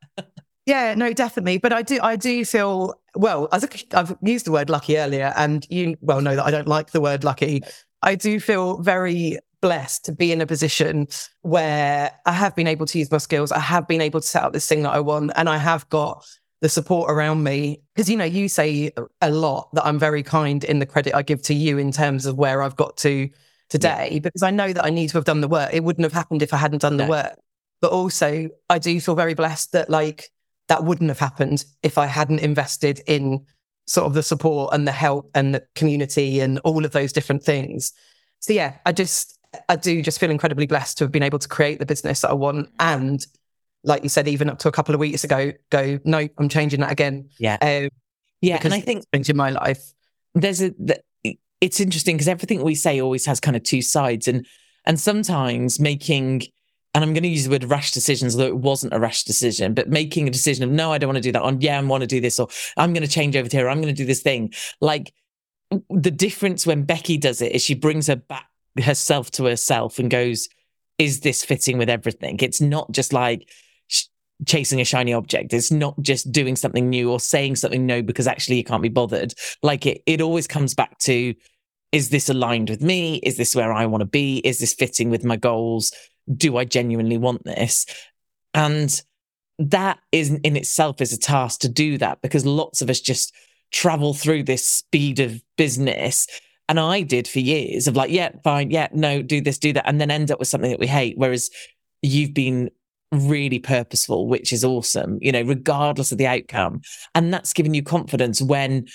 Yeah, 0.65 0.93
no, 0.95 1.11
definitely. 1.11 1.57
But 1.57 1.73
I 1.73 1.81
do, 1.81 1.99
I 2.01 2.15
do 2.15 2.45
feel 2.45 2.93
well. 3.15 3.49
As 3.51 3.63
a, 3.63 3.69
I've 3.97 4.15
used 4.21 4.45
the 4.45 4.51
word 4.51 4.69
lucky 4.69 4.97
earlier, 4.97 5.33
and 5.35 5.65
you 5.69 5.97
well 6.01 6.21
know 6.21 6.35
that 6.35 6.45
I 6.45 6.51
don't 6.51 6.67
like 6.67 6.91
the 6.91 7.01
word 7.01 7.23
lucky. 7.23 7.63
I 8.01 8.15
do 8.15 8.39
feel 8.39 8.77
very 8.77 9.39
blessed 9.61 10.03
to 10.03 10.11
be 10.11 10.31
in 10.31 10.41
a 10.41 10.45
position 10.45 11.07
where 11.41 12.11
I 12.25 12.33
have 12.33 12.53
been 12.53 12.67
able 12.67 12.85
to 12.87 12.99
use 12.99 13.09
my 13.09 13.17
skills. 13.17 13.51
I 13.51 13.59
have 13.59 13.87
been 13.87 14.01
able 14.01 14.19
to 14.19 14.27
set 14.27 14.43
up 14.43 14.51
this 14.51 14.67
thing 14.67 14.83
that 14.83 14.93
I 14.93 14.99
want, 14.99 15.31
and 15.35 15.49
I 15.49 15.57
have 15.57 15.87
got 15.89 16.25
the 16.63 16.69
support 16.69 17.11
around 17.11 17.43
me. 17.43 17.81
Because 17.93 18.09
you 18.09 18.15
know, 18.15 18.23
you 18.23 18.47
say 18.47 18.89
a 19.21 19.29
lot 19.29 19.67
that 19.73 19.85
I'm 19.85 19.99
very 19.99 20.23
kind 20.23 20.63
in 20.63 20.79
the 20.79 20.85
credit 20.85 21.13
I 21.13 21.21
give 21.21 21.41
to 21.43 21.53
you 21.53 21.77
in 21.77 21.91
terms 21.91 22.25
of 22.25 22.37
where 22.37 22.63
I've 22.63 22.77
got 22.77 22.95
to 22.97 23.29
today, 23.69 24.09
yeah. 24.13 24.19
because 24.19 24.43
I 24.43 24.49
know 24.49 24.71
that 24.71 24.85
I 24.85 24.89
need 24.89 25.09
to 25.09 25.17
have 25.17 25.25
done 25.25 25.41
the 25.41 25.47
work. 25.49 25.71
It 25.73 25.83
wouldn't 25.83 26.05
have 26.05 26.13
happened 26.13 26.41
if 26.41 26.53
I 26.53 26.57
hadn't 26.57 26.81
done 26.81 26.95
the 26.95 27.05
work. 27.05 27.37
But 27.81 27.91
also, 27.91 28.47
I 28.69 28.79
do 28.79 28.99
feel 29.01 29.13
very 29.13 29.33
blessed 29.33 29.73
that 29.73 29.89
like 29.89 30.29
that 30.69 30.85
wouldn't 30.85 31.09
have 31.09 31.19
happened 31.19 31.65
if 31.83 31.97
I 31.97 32.05
hadn't 32.05 32.39
invested 32.39 33.01
in 33.07 33.45
sort 33.85 34.07
of 34.07 34.13
the 34.13 34.23
support 34.23 34.73
and 34.73 34.87
the 34.87 34.93
help 34.93 35.29
and 35.35 35.53
the 35.53 35.65
community 35.75 36.39
and 36.39 36.59
all 36.59 36.85
of 36.85 36.93
those 36.93 37.11
different 37.11 37.43
things. 37.43 37.91
So 38.39 38.53
yeah, 38.53 38.77
I 38.85 38.93
just 38.93 39.37
I 39.67 39.75
do 39.75 40.01
just 40.01 40.17
feel 40.17 40.31
incredibly 40.31 40.65
blessed 40.65 40.97
to 40.99 41.03
have 41.03 41.11
been 41.11 41.23
able 41.23 41.39
to 41.39 41.47
create 41.49 41.79
the 41.79 41.85
business 41.85 42.21
that 42.21 42.29
I 42.29 42.35
want 42.35 42.69
and 42.79 43.25
like 43.83 44.03
you 44.03 44.09
said, 44.09 44.27
even 44.27 44.49
up 44.49 44.59
to 44.59 44.67
a 44.67 44.71
couple 44.71 44.95
of 44.95 44.99
weeks 44.99 45.23
ago, 45.23 45.51
go, 45.69 45.99
no, 46.03 46.27
I'm 46.37 46.49
changing 46.49 46.79
that 46.81 46.91
again. 46.91 47.29
Yeah. 47.39 47.57
Um, 47.61 47.89
yeah. 48.41 48.59
And 48.63 48.73
I 48.73 48.79
think 48.79 49.05
things 49.11 49.29
in 49.29 49.37
my 49.37 49.49
life. 49.49 49.93
There's 50.35 50.61
a, 50.61 50.69
the, 50.71 51.01
it's 51.61 51.79
interesting 51.79 52.15
because 52.15 52.27
everything 52.27 52.63
we 52.63 52.75
say 52.75 53.01
always 53.01 53.25
has 53.25 53.39
kind 53.39 53.55
of 53.55 53.63
two 53.63 53.81
sides. 53.81 54.27
And, 54.27 54.45
and 54.85 54.99
sometimes 54.99 55.79
making 55.79 56.43
and 56.93 57.03
I'm 57.03 57.13
going 57.13 57.23
to 57.23 57.29
use 57.29 57.45
the 57.45 57.49
word 57.49 57.63
rash 57.63 57.91
decisions, 57.91 58.35
although 58.35 58.47
it 58.47 58.57
wasn't 58.57 58.93
a 58.93 58.99
rash 58.99 59.23
decision, 59.23 59.73
but 59.73 59.89
making 59.89 60.27
a 60.27 60.31
decision 60.31 60.63
of 60.63 60.69
no, 60.69 60.91
I 60.91 60.99
don't 60.99 61.07
want 61.07 61.17
to 61.17 61.21
do 61.21 61.31
that, 61.31 61.41
on 61.41 61.59
yeah, 61.59 61.79
I 61.79 61.83
want 61.83 62.01
to 62.01 62.07
do 62.07 62.21
this, 62.21 62.39
or 62.39 62.47
I'm 62.77 62.93
going 62.93 63.05
to 63.05 63.09
change 63.09 63.35
over 63.35 63.49
to 63.49 63.57
here, 63.57 63.65
or 63.65 63.69
I'm 63.69 63.81
going 63.81 63.93
to 63.93 63.99
do 63.99 64.05
this 64.05 64.21
thing. 64.21 64.53
Like 64.79 65.11
the 65.89 66.11
difference 66.11 66.67
when 66.67 66.85
Becci 66.85 67.19
does 67.19 67.41
it 67.41 67.53
is 67.53 67.63
she 67.63 67.73
brings 67.73 68.07
her 68.07 68.15
back 68.15 68.47
herself 68.79 69.31
to 69.31 69.45
herself 69.45 69.97
and 69.97 70.09
goes, 70.09 70.49
"Is 70.99 71.21
this 71.21 71.43
fitting 71.43 71.79
with 71.79 71.89
everything?" 71.89 72.37
It's 72.41 72.61
not 72.61 72.91
just 72.91 73.11
like 73.11 73.49
chasing 74.45 74.81
a 74.81 74.85
shiny 74.85 75.13
object. 75.13 75.53
It's 75.53 75.71
not 75.71 75.99
just 76.01 76.31
doing 76.31 76.55
something 76.55 76.89
new 76.89 77.11
or 77.11 77.19
saying 77.19 77.55
something 77.57 77.85
no 77.85 78.01
because 78.01 78.27
actually 78.27 78.57
you 78.57 78.63
can't 78.63 78.83
be 78.83 78.89
bothered. 78.89 79.33
Like 79.61 79.85
it, 79.85 80.01
it 80.05 80.21
always 80.21 80.47
comes 80.47 80.73
back 80.73 80.97
to. 80.99 81.33
Is 81.91 82.09
this 82.09 82.27
aligned 82.27 82.71
with 82.71 82.81
me? 82.81 83.17
Is 83.17 83.37
this 83.37 83.55
where 83.55 83.71
I 83.71 83.85
want 83.85 84.01
to 84.01 84.05
be? 84.05 84.37
Is 84.37 84.57
this 84.57 84.73
fitting 84.73 85.11
with 85.11 85.23
my 85.23 85.35
goals? 85.35 85.91
do 86.31 86.57
I 86.57 86.65
genuinely 86.65 87.17
want 87.17 87.43
this? 87.43 87.85
And 88.53 89.01
that 89.59 89.99
is 90.11 90.31
in 90.31 90.55
itself 90.55 91.01
is 91.01 91.13
a 91.13 91.17
task 91.17 91.61
to 91.61 91.69
do 91.69 91.97
that 91.99 92.21
because 92.21 92.45
lots 92.45 92.81
of 92.81 92.89
us 92.89 92.99
just 92.99 93.33
travel 93.71 94.13
through 94.13 94.43
this 94.43 94.65
speed 94.65 95.19
of 95.19 95.41
business. 95.57 96.27
And 96.69 96.79
I 96.79 97.01
did 97.01 97.27
for 97.27 97.39
years 97.39 97.87
of 97.87 97.95
like, 97.95 98.09
yeah, 98.09 98.31
fine, 98.43 98.71
yeah, 98.71 98.87
no, 98.93 99.21
do 99.21 99.41
this, 99.41 99.57
do 99.57 99.73
that, 99.73 99.87
and 99.87 99.99
then 99.99 100.11
end 100.11 100.31
up 100.31 100.39
with 100.39 100.47
something 100.47 100.71
that 100.71 100.79
we 100.79 100.87
hate. 100.87 101.17
Whereas 101.17 101.49
you've 102.01 102.33
been 102.33 102.69
really 103.13 103.59
purposeful, 103.59 104.27
which 104.27 104.51
is 104.51 104.63
awesome, 104.63 105.19
you 105.21 105.31
know, 105.31 105.41
regardless 105.41 106.11
of 106.11 106.17
the 106.17 106.27
outcome. 106.27 106.81
And 107.15 107.33
that's 107.33 107.53
given 107.53 107.73
you 107.73 107.83
confidence 107.83 108.41
when 108.41 108.87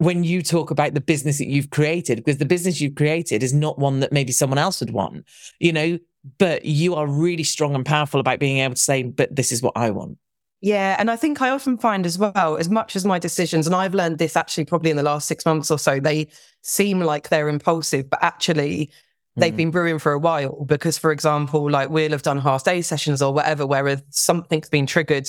when 0.00 0.22
you 0.22 0.42
talk 0.42 0.70
about 0.70 0.94
the 0.94 1.00
business 1.00 1.38
that 1.38 1.48
you've 1.48 1.70
created, 1.70 2.18
because 2.18 2.38
the 2.38 2.46
business 2.46 2.80
you've 2.80 2.94
created 2.94 3.42
is 3.42 3.52
not 3.52 3.80
one 3.80 3.98
that 4.00 4.12
maybe 4.12 4.32
someone 4.32 4.58
else 4.58 4.80
would 4.80 4.92
want. 4.92 5.26
You 5.58 5.72
know, 5.72 5.98
but 6.38 6.64
you 6.64 6.94
are 6.94 7.06
really 7.06 7.44
strong 7.44 7.74
and 7.74 7.84
powerful 7.84 8.20
about 8.20 8.38
being 8.38 8.58
able 8.58 8.74
to 8.74 8.80
say, 8.80 9.02
but 9.02 9.34
this 9.34 9.52
is 9.52 9.62
what 9.62 9.76
I 9.76 9.90
want. 9.90 10.18
Yeah. 10.60 10.96
And 10.98 11.10
I 11.10 11.16
think 11.16 11.40
I 11.40 11.50
often 11.50 11.78
find 11.78 12.04
as 12.04 12.18
well, 12.18 12.56
as 12.56 12.68
much 12.68 12.96
as 12.96 13.04
my 13.04 13.18
decisions, 13.18 13.66
and 13.66 13.76
I've 13.76 13.94
learned 13.94 14.18
this 14.18 14.36
actually 14.36 14.64
probably 14.64 14.90
in 14.90 14.96
the 14.96 15.04
last 15.04 15.28
six 15.28 15.46
months 15.46 15.70
or 15.70 15.78
so, 15.78 16.00
they 16.00 16.28
seem 16.62 17.00
like 17.00 17.28
they're 17.28 17.48
impulsive, 17.48 18.10
but 18.10 18.18
actually 18.22 18.90
they've 19.38 19.52
Mm. 19.54 19.56
been 19.56 19.70
brewing 19.70 19.98
for 19.98 20.12
a 20.12 20.18
while. 20.18 20.64
Because, 20.66 20.98
for 20.98 21.10
example, 21.12 21.70
like 21.70 21.90
we'll 21.90 22.10
have 22.10 22.22
done 22.22 22.38
half 22.38 22.64
day 22.64 22.82
sessions 22.82 23.22
or 23.22 23.32
whatever, 23.32 23.66
where 23.66 24.00
something's 24.10 24.68
been 24.68 24.86
triggered. 24.86 25.28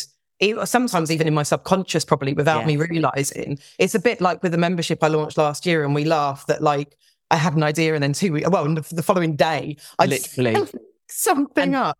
Sometimes 0.65 1.11
even 1.11 1.27
in 1.27 1.33
my 1.33 1.43
subconscious, 1.43 2.05
probably 2.05 2.33
without 2.33 2.61
Yeah. 2.61 2.67
me 2.67 2.77
realizing. 2.77 3.59
It's 3.77 3.95
a 3.95 3.99
bit 3.99 4.21
like 4.21 4.41
with 4.41 4.51
the 4.53 4.57
membership 4.57 5.03
I 5.03 5.07
launched 5.07 5.37
last 5.37 5.65
year, 5.65 5.83
and 5.83 5.93
we 5.93 6.05
laugh 6.05 6.45
that 6.47 6.61
like 6.63 6.95
I 7.31 7.35
had 7.35 7.53
an 7.55 7.61
idea, 7.63 7.93
and 7.93 8.01
then 8.01 8.13
two 8.13 8.33
weeks, 8.33 8.49
well, 8.49 8.63
the, 8.73 8.85
the 8.95 9.03
following 9.03 9.35
day, 9.35 9.75
I 9.99 10.05
Literally. 10.07 10.55
something 11.09 11.63
And- 11.63 11.75
up. 11.75 11.97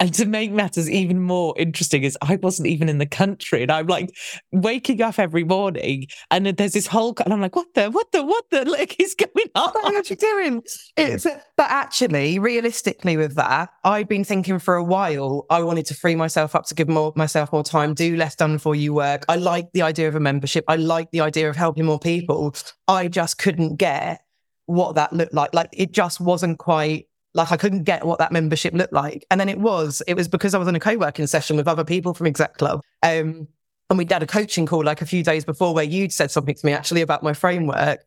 And 0.00 0.14
to 0.14 0.24
make 0.24 0.50
matters 0.50 0.90
even 0.90 1.20
more 1.20 1.54
interesting 1.58 2.04
is 2.04 2.16
I 2.22 2.36
wasn't 2.36 2.68
even 2.68 2.88
in 2.88 2.96
the 2.98 3.06
country 3.06 3.62
and 3.62 3.70
I'm 3.70 3.86
like 3.86 4.10
waking 4.50 5.02
up 5.02 5.18
every 5.18 5.44
morning 5.44 6.06
and 6.30 6.46
there's 6.46 6.72
this 6.72 6.86
whole, 6.86 7.14
and 7.22 7.34
I'm 7.34 7.40
like, 7.42 7.54
what 7.54 7.66
the, 7.74 7.90
what 7.90 8.10
the, 8.10 8.24
what 8.24 8.44
the, 8.50 8.64
like 8.64 8.98
is 8.98 9.14
going 9.14 9.48
on? 9.54 9.70
what 9.74 9.94
are 9.94 10.02
you 10.08 10.16
doing? 10.16 10.62
It's, 10.96 11.26
uh, 11.26 11.38
but 11.56 11.70
actually, 11.70 12.38
realistically, 12.38 13.18
with 13.18 13.34
that, 13.34 13.68
I've 13.84 14.08
been 14.08 14.24
thinking 14.24 14.58
for 14.58 14.76
a 14.76 14.82
while. 14.82 15.44
I 15.50 15.62
wanted 15.62 15.84
to 15.86 15.94
free 15.94 16.16
myself 16.16 16.54
up 16.54 16.64
to 16.66 16.74
give 16.74 16.88
more 16.88 17.12
myself 17.14 17.52
more 17.52 17.62
time, 17.62 17.92
do 17.92 18.16
less 18.16 18.34
done 18.34 18.56
for 18.58 18.74
you 18.74 18.94
work. 18.94 19.26
I 19.28 19.36
like 19.36 19.72
the 19.72 19.82
idea 19.82 20.08
of 20.08 20.14
a 20.14 20.20
membership. 20.20 20.64
I 20.68 20.76
like 20.76 21.10
the 21.10 21.20
idea 21.20 21.50
of 21.50 21.56
helping 21.56 21.84
more 21.84 21.98
people. 21.98 22.54
I 22.88 23.08
just 23.08 23.36
couldn't 23.36 23.76
get 23.76 24.22
what 24.64 24.94
that 24.94 25.12
looked 25.12 25.34
like. 25.34 25.52
Like 25.54 25.68
it 25.72 25.92
just 25.92 26.20
wasn't 26.20 26.58
quite. 26.58 27.08
Like 27.34 27.52
I 27.52 27.56
couldn't 27.56 27.84
get 27.84 28.04
what 28.04 28.18
that 28.18 28.32
membership 28.32 28.74
looked 28.74 28.92
like, 28.92 29.24
and 29.30 29.40
then 29.40 29.48
it 29.48 29.58
was. 29.58 30.02
It 30.06 30.14
was 30.14 30.26
because 30.28 30.54
I 30.54 30.58
was 30.58 30.68
in 30.68 30.74
a 30.74 30.80
co-working 30.80 31.26
session 31.26 31.56
with 31.56 31.68
other 31.68 31.84
people 31.84 32.12
from 32.14 32.26
Exec 32.26 32.54
Club, 32.58 32.80
um, 33.02 33.46
and 33.88 33.98
we'd 33.98 34.10
had 34.10 34.22
a 34.22 34.26
coaching 34.26 34.66
call 34.66 34.84
like 34.84 35.00
a 35.00 35.06
few 35.06 35.22
days 35.22 35.44
before 35.44 35.72
where 35.74 35.84
you'd 35.84 36.12
said 36.12 36.30
something 36.30 36.54
to 36.54 36.66
me 36.66 36.72
actually 36.72 37.02
about 37.02 37.22
my 37.22 37.32
framework, 37.32 38.00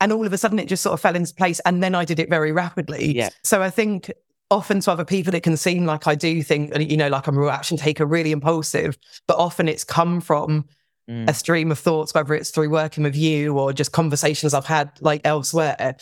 and 0.00 0.12
all 0.12 0.26
of 0.26 0.32
a 0.32 0.38
sudden 0.38 0.58
it 0.58 0.66
just 0.66 0.82
sort 0.82 0.94
of 0.94 1.00
fell 1.00 1.14
into 1.14 1.34
place 1.34 1.60
and 1.66 1.82
then 1.82 1.94
i 1.94 2.04
did 2.04 2.18
it 2.18 2.28
very 2.30 2.52
rapidly 2.52 3.14
Yeah. 3.16 3.28
so 3.44 3.62
i 3.62 3.70
think 3.70 4.10
often 4.50 4.80
to 4.80 4.90
other 4.90 5.04
people 5.04 5.34
it 5.34 5.42
can 5.42 5.56
seem 5.56 5.84
like 5.84 6.06
i 6.06 6.14
do 6.14 6.42
think 6.42 6.76
you 6.90 6.96
know 6.96 7.08
like 7.08 7.26
i'm 7.26 7.36
a 7.36 7.40
real 7.40 7.50
action 7.50 7.76
taker 7.76 8.06
really 8.06 8.32
impulsive 8.32 8.96
but 9.26 9.36
often 9.36 9.68
it's 9.68 9.84
come 9.84 10.20
from 10.20 10.64
Mm. 11.10 11.28
a 11.28 11.34
stream 11.34 11.72
of 11.72 11.78
thoughts 11.80 12.14
whether 12.14 12.34
it's 12.34 12.50
through 12.50 12.70
working 12.70 13.02
with 13.02 13.16
you 13.16 13.58
or 13.58 13.72
just 13.72 13.90
conversations 13.90 14.54
i've 14.54 14.66
had 14.66 14.92
like 15.00 15.22
elsewhere 15.24 15.96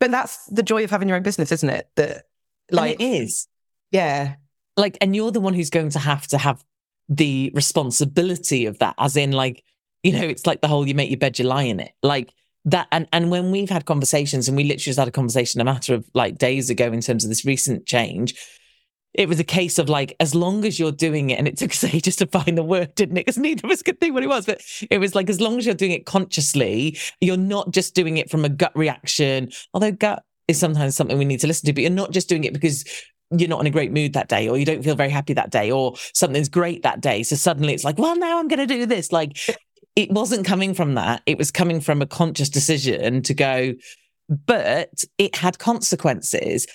but 0.00 0.10
that's 0.10 0.46
the 0.46 0.62
joy 0.62 0.82
of 0.82 0.90
having 0.90 1.08
your 1.08 1.16
own 1.18 1.22
business 1.22 1.52
isn't 1.52 1.68
it 1.68 1.90
that 1.96 2.22
Like 2.70 2.98
like 2.98 3.00
it 3.00 3.04
is. 3.04 3.48
yeah 3.90 4.36
Like, 4.78 4.96
and 5.02 5.14
you're 5.16 5.30
the 5.32 5.40
one 5.40 5.54
who's 5.54 5.68
going 5.70 5.90
to 5.90 5.98
have 5.98 6.26
to 6.28 6.38
have 6.38 6.64
the 7.08 7.50
responsibility 7.54 8.66
of 8.66 8.78
that, 8.78 8.94
as 8.98 9.16
in, 9.16 9.32
like, 9.32 9.62
you 10.02 10.12
know, 10.12 10.26
it's 10.26 10.46
like 10.46 10.60
the 10.60 10.68
whole 10.68 10.86
you 10.88 10.94
make 10.94 11.10
your 11.10 11.18
bed, 11.18 11.38
you 11.38 11.44
lie 11.46 11.62
in 11.62 11.80
it. 11.80 11.92
Like, 12.02 12.32
that 12.66 12.88
and 12.90 13.06
and 13.12 13.30
when 13.30 13.52
we've 13.52 13.70
had 13.70 13.84
conversations 13.84 14.48
and 14.48 14.56
we 14.56 14.64
literally 14.64 14.90
just 14.90 14.98
had 14.98 15.08
a 15.08 15.12
conversation 15.12 15.60
a 15.60 15.64
matter 15.64 15.94
of 15.94 16.04
like 16.14 16.36
days 16.36 16.68
ago 16.68 16.86
in 16.92 17.00
terms 17.00 17.24
of 17.24 17.30
this 17.30 17.44
recent 17.44 17.86
change 17.86 18.34
it 19.16 19.28
was 19.28 19.40
a 19.40 19.44
case 19.44 19.78
of 19.78 19.88
like 19.88 20.14
as 20.20 20.34
long 20.34 20.64
as 20.64 20.78
you're 20.78 20.92
doing 20.92 21.30
it 21.30 21.38
and 21.38 21.48
it 21.48 21.56
took 21.56 21.70
us 21.72 21.84
ages 21.84 22.16
to 22.16 22.26
find 22.26 22.56
the 22.56 22.62
word 22.62 22.94
didn't 22.94 23.16
it? 23.16 23.26
Because 23.26 23.38
neither 23.38 23.66
of 23.66 23.72
us 23.72 23.82
could 23.82 23.98
think 23.98 24.14
what 24.14 24.22
it 24.22 24.28
was 24.28 24.46
but 24.46 24.60
it 24.90 24.98
was 24.98 25.14
like 25.14 25.28
as 25.28 25.40
long 25.40 25.58
as 25.58 25.66
you're 25.66 25.74
doing 25.74 25.92
it 25.92 26.06
consciously 26.06 26.96
you're 27.20 27.36
not 27.36 27.70
just 27.70 27.94
doing 27.94 28.16
it 28.18 28.30
from 28.30 28.44
a 28.44 28.48
gut 28.48 28.72
reaction 28.76 29.50
although 29.74 29.92
gut 29.92 30.22
is 30.48 30.58
sometimes 30.58 30.94
something 30.94 31.18
we 31.18 31.24
need 31.24 31.40
to 31.40 31.46
listen 31.46 31.66
to 31.66 31.72
but 31.72 31.82
you're 31.82 31.90
not 31.90 32.12
just 32.12 32.28
doing 32.28 32.44
it 32.44 32.52
because 32.52 32.84
you're 33.30 33.48
not 33.48 33.60
in 33.60 33.66
a 33.66 33.70
great 33.70 33.92
mood 33.92 34.12
that 34.12 34.28
day 34.28 34.48
or 34.48 34.56
you 34.56 34.64
don't 34.64 34.84
feel 34.84 34.94
very 34.94 35.10
happy 35.10 35.32
that 35.32 35.50
day 35.50 35.70
or 35.70 35.94
something's 36.14 36.48
great 36.48 36.84
that 36.84 37.00
day. 37.00 37.22
So 37.24 37.34
suddenly 37.34 37.74
it's 37.74 37.84
like 37.84 37.98
well 37.98 38.16
now 38.16 38.38
i'm 38.38 38.48
going 38.48 38.66
to 38.66 38.66
do 38.66 38.86
this. 38.86 39.10
Like 39.10 39.36
it 39.96 40.10
wasn't 40.10 40.46
coming 40.46 40.74
from 40.74 40.94
that. 40.94 41.22
It 41.26 41.38
was 41.38 41.50
coming 41.50 41.80
from 41.80 42.02
a 42.02 42.06
conscious 42.06 42.48
decision 42.48 43.22
to 43.22 43.34
go 43.34 43.74
but 44.28 45.04
it 45.18 45.36
had 45.36 45.58
consequences 45.58 46.66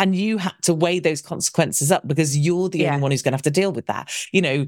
and 0.00 0.16
you 0.16 0.38
had 0.38 0.54
to 0.62 0.74
weigh 0.74 0.98
those 0.98 1.20
consequences 1.20 1.92
up 1.92 2.08
because 2.08 2.36
you're 2.36 2.68
the 2.70 2.80
Yeah. 2.80 2.88
only 2.90 3.02
one 3.02 3.10
who's 3.12 3.22
going 3.22 3.32
to 3.32 3.36
have 3.36 3.42
to 3.42 3.50
deal 3.50 3.70
with 3.70 3.86
that. 3.86 4.10
You 4.32 4.42
know 4.42 4.66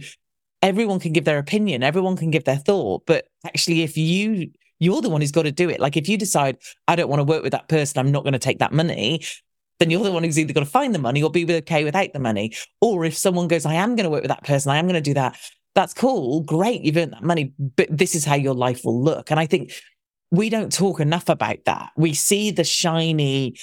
everyone 0.61 1.01
can 1.01 1.12
give 1.12 1.25
their 1.25 1.39
opinion 1.39 1.83
everyone 1.83 2.17
can 2.17 2.31
give 2.31 2.45
their 2.45 2.57
thought 2.57 3.03
but 3.05 3.25
actually 3.45 3.83
if 3.83 3.97
you 3.97 4.49
you're 4.79 5.01
the 5.03 5.11
one 5.11 5.21
who's 5.21 5.33
got 5.33 5.43
to 5.43 5.51
do 5.53 5.69
it. 5.69 5.81
Like 5.81 5.97
if 5.97 6.09
you 6.09 6.17
decide 6.17 6.59
i 6.87 6.95
don't 6.95 7.09
want 7.09 7.19
to 7.19 7.25
work 7.25 7.43
with 7.43 7.51
that 7.53 7.67
person 7.69 7.99
i'm 7.99 8.12
not 8.12 8.23
going 8.23 8.33
to 8.35 8.39
take 8.39 8.61
that 8.61 8.73
money 8.73 9.25
then 9.81 9.91
you're 9.91 10.05
the 10.05 10.12
one 10.12 10.23
who's 10.23 10.39
either 10.39 10.53
got 10.53 10.61
to 10.61 10.67
find 10.67 10.95
the 10.95 11.01
money 11.01 11.21
or 11.21 11.31
be 11.31 11.45
okay 11.57 11.83
without 11.83 12.12
the 12.12 12.21
money. 12.21 12.53
Or 12.81 13.05
if 13.05 13.17
someone 13.17 13.49
goes 13.49 13.67
i 13.67 13.75
am 13.75 13.97
going 13.97 14.05
to 14.05 14.11
work 14.11 14.23
with 14.23 14.29
that 14.29 14.45
person 14.45 14.71
i 14.71 14.77
am 14.77 14.85
going 14.87 14.95
to 14.95 15.11
do 15.11 15.15
that 15.15 15.37
that's 15.75 15.95
cool 15.95 16.43
great 16.43 16.83
you've 16.83 16.97
earned 16.97 17.15
that 17.15 17.25
money 17.25 17.55
but 17.59 17.89
this 17.91 18.15
is 18.15 18.25
how 18.25 18.37
your 18.37 18.55
life 18.55 18.85
will 18.85 19.03
look. 19.03 19.31
And 19.33 19.41
i 19.41 19.47
think 19.47 19.73
we 20.31 20.49
don't 20.49 20.73
talk 20.73 20.99
enough 20.99 21.29
about 21.29 21.59
that. 21.67 21.91
We 21.97 22.15
see 22.15 22.51
the 22.53 22.65
shiny 22.65 23.57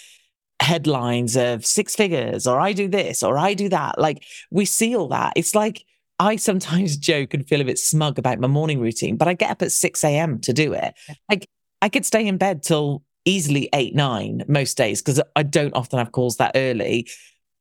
headlines 0.61 1.35
of 1.37 1.65
six 1.65 1.95
figures 1.95 2.45
or 2.45 2.59
I 2.59 2.73
do 2.73 2.87
this 2.87 3.23
or 3.23 3.37
I 3.37 3.53
do 3.53 3.69
that. 3.69 3.99
Like 3.99 4.23
we 4.51 4.65
see 4.65 4.95
all 4.95 5.07
that. 5.09 5.33
It's 5.35 5.55
like 5.55 5.85
I 6.19 6.35
sometimes 6.35 6.97
joke 7.11 7.33
and 7.33 7.47
feel 7.47 7.61
a 7.61 7.65
bit 7.65 7.79
smug 7.79 8.19
about 8.19 8.39
my 8.39 8.47
morning 8.47 8.79
routine, 8.79 9.15
but 9.17 9.27
I 9.27 9.33
get 9.33 9.51
up 9.51 9.61
at 9.61 9.71
6 9.71 10.03
a.m. 10.03 10.39
to 10.41 10.53
do 10.53 10.73
it. 10.73 10.93
Like 11.29 11.47
I 11.81 11.89
could 11.89 12.05
stay 12.05 12.27
in 12.27 12.37
bed 12.37 12.63
till 12.63 13.03
easily 13.25 13.69
eight, 13.73 13.95
nine 13.95 14.43
most 14.47 14.75
days 14.77 15.01
because 15.01 15.21
I 15.35 15.43
don't 15.43 15.73
often 15.75 15.99
have 15.99 16.11
calls 16.11 16.37
that 16.37 16.51
early, 16.55 17.07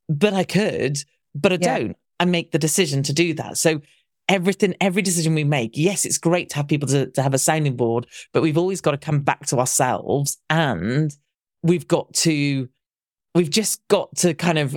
but 0.08 0.32
I 0.32 0.44
could, 0.44 0.98
but 1.34 1.52
I 1.52 1.58
Yeah. 1.60 1.78
don't. 1.78 1.96
I 2.20 2.24
make 2.24 2.50
the 2.50 2.58
decision 2.58 3.04
to 3.04 3.12
do 3.12 3.34
that. 3.34 3.58
So 3.58 3.80
everything, 4.28 4.74
every 4.80 5.02
decision 5.02 5.34
we 5.34 5.44
make, 5.44 5.76
yes, 5.76 6.04
it's 6.04 6.18
great 6.18 6.50
to 6.50 6.56
have 6.56 6.66
people 6.66 6.88
to, 6.88 7.06
to 7.12 7.22
have 7.22 7.32
a 7.32 7.38
sounding 7.38 7.76
board, 7.76 8.06
but 8.32 8.42
we've 8.42 8.58
always 8.58 8.80
got 8.80 8.90
to 8.90 8.98
come 8.98 9.20
back 9.20 9.46
to 9.46 9.58
ourselves 9.58 10.36
and 10.50 11.12
we've 11.62 11.86
got 11.86 12.12
to, 12.14 12.68
we've 13.38 13.50
just 13.50 13.80
got 13.88 14.14
to 14.16 14.34
kind 14.34 14.58
of 14.58 14.76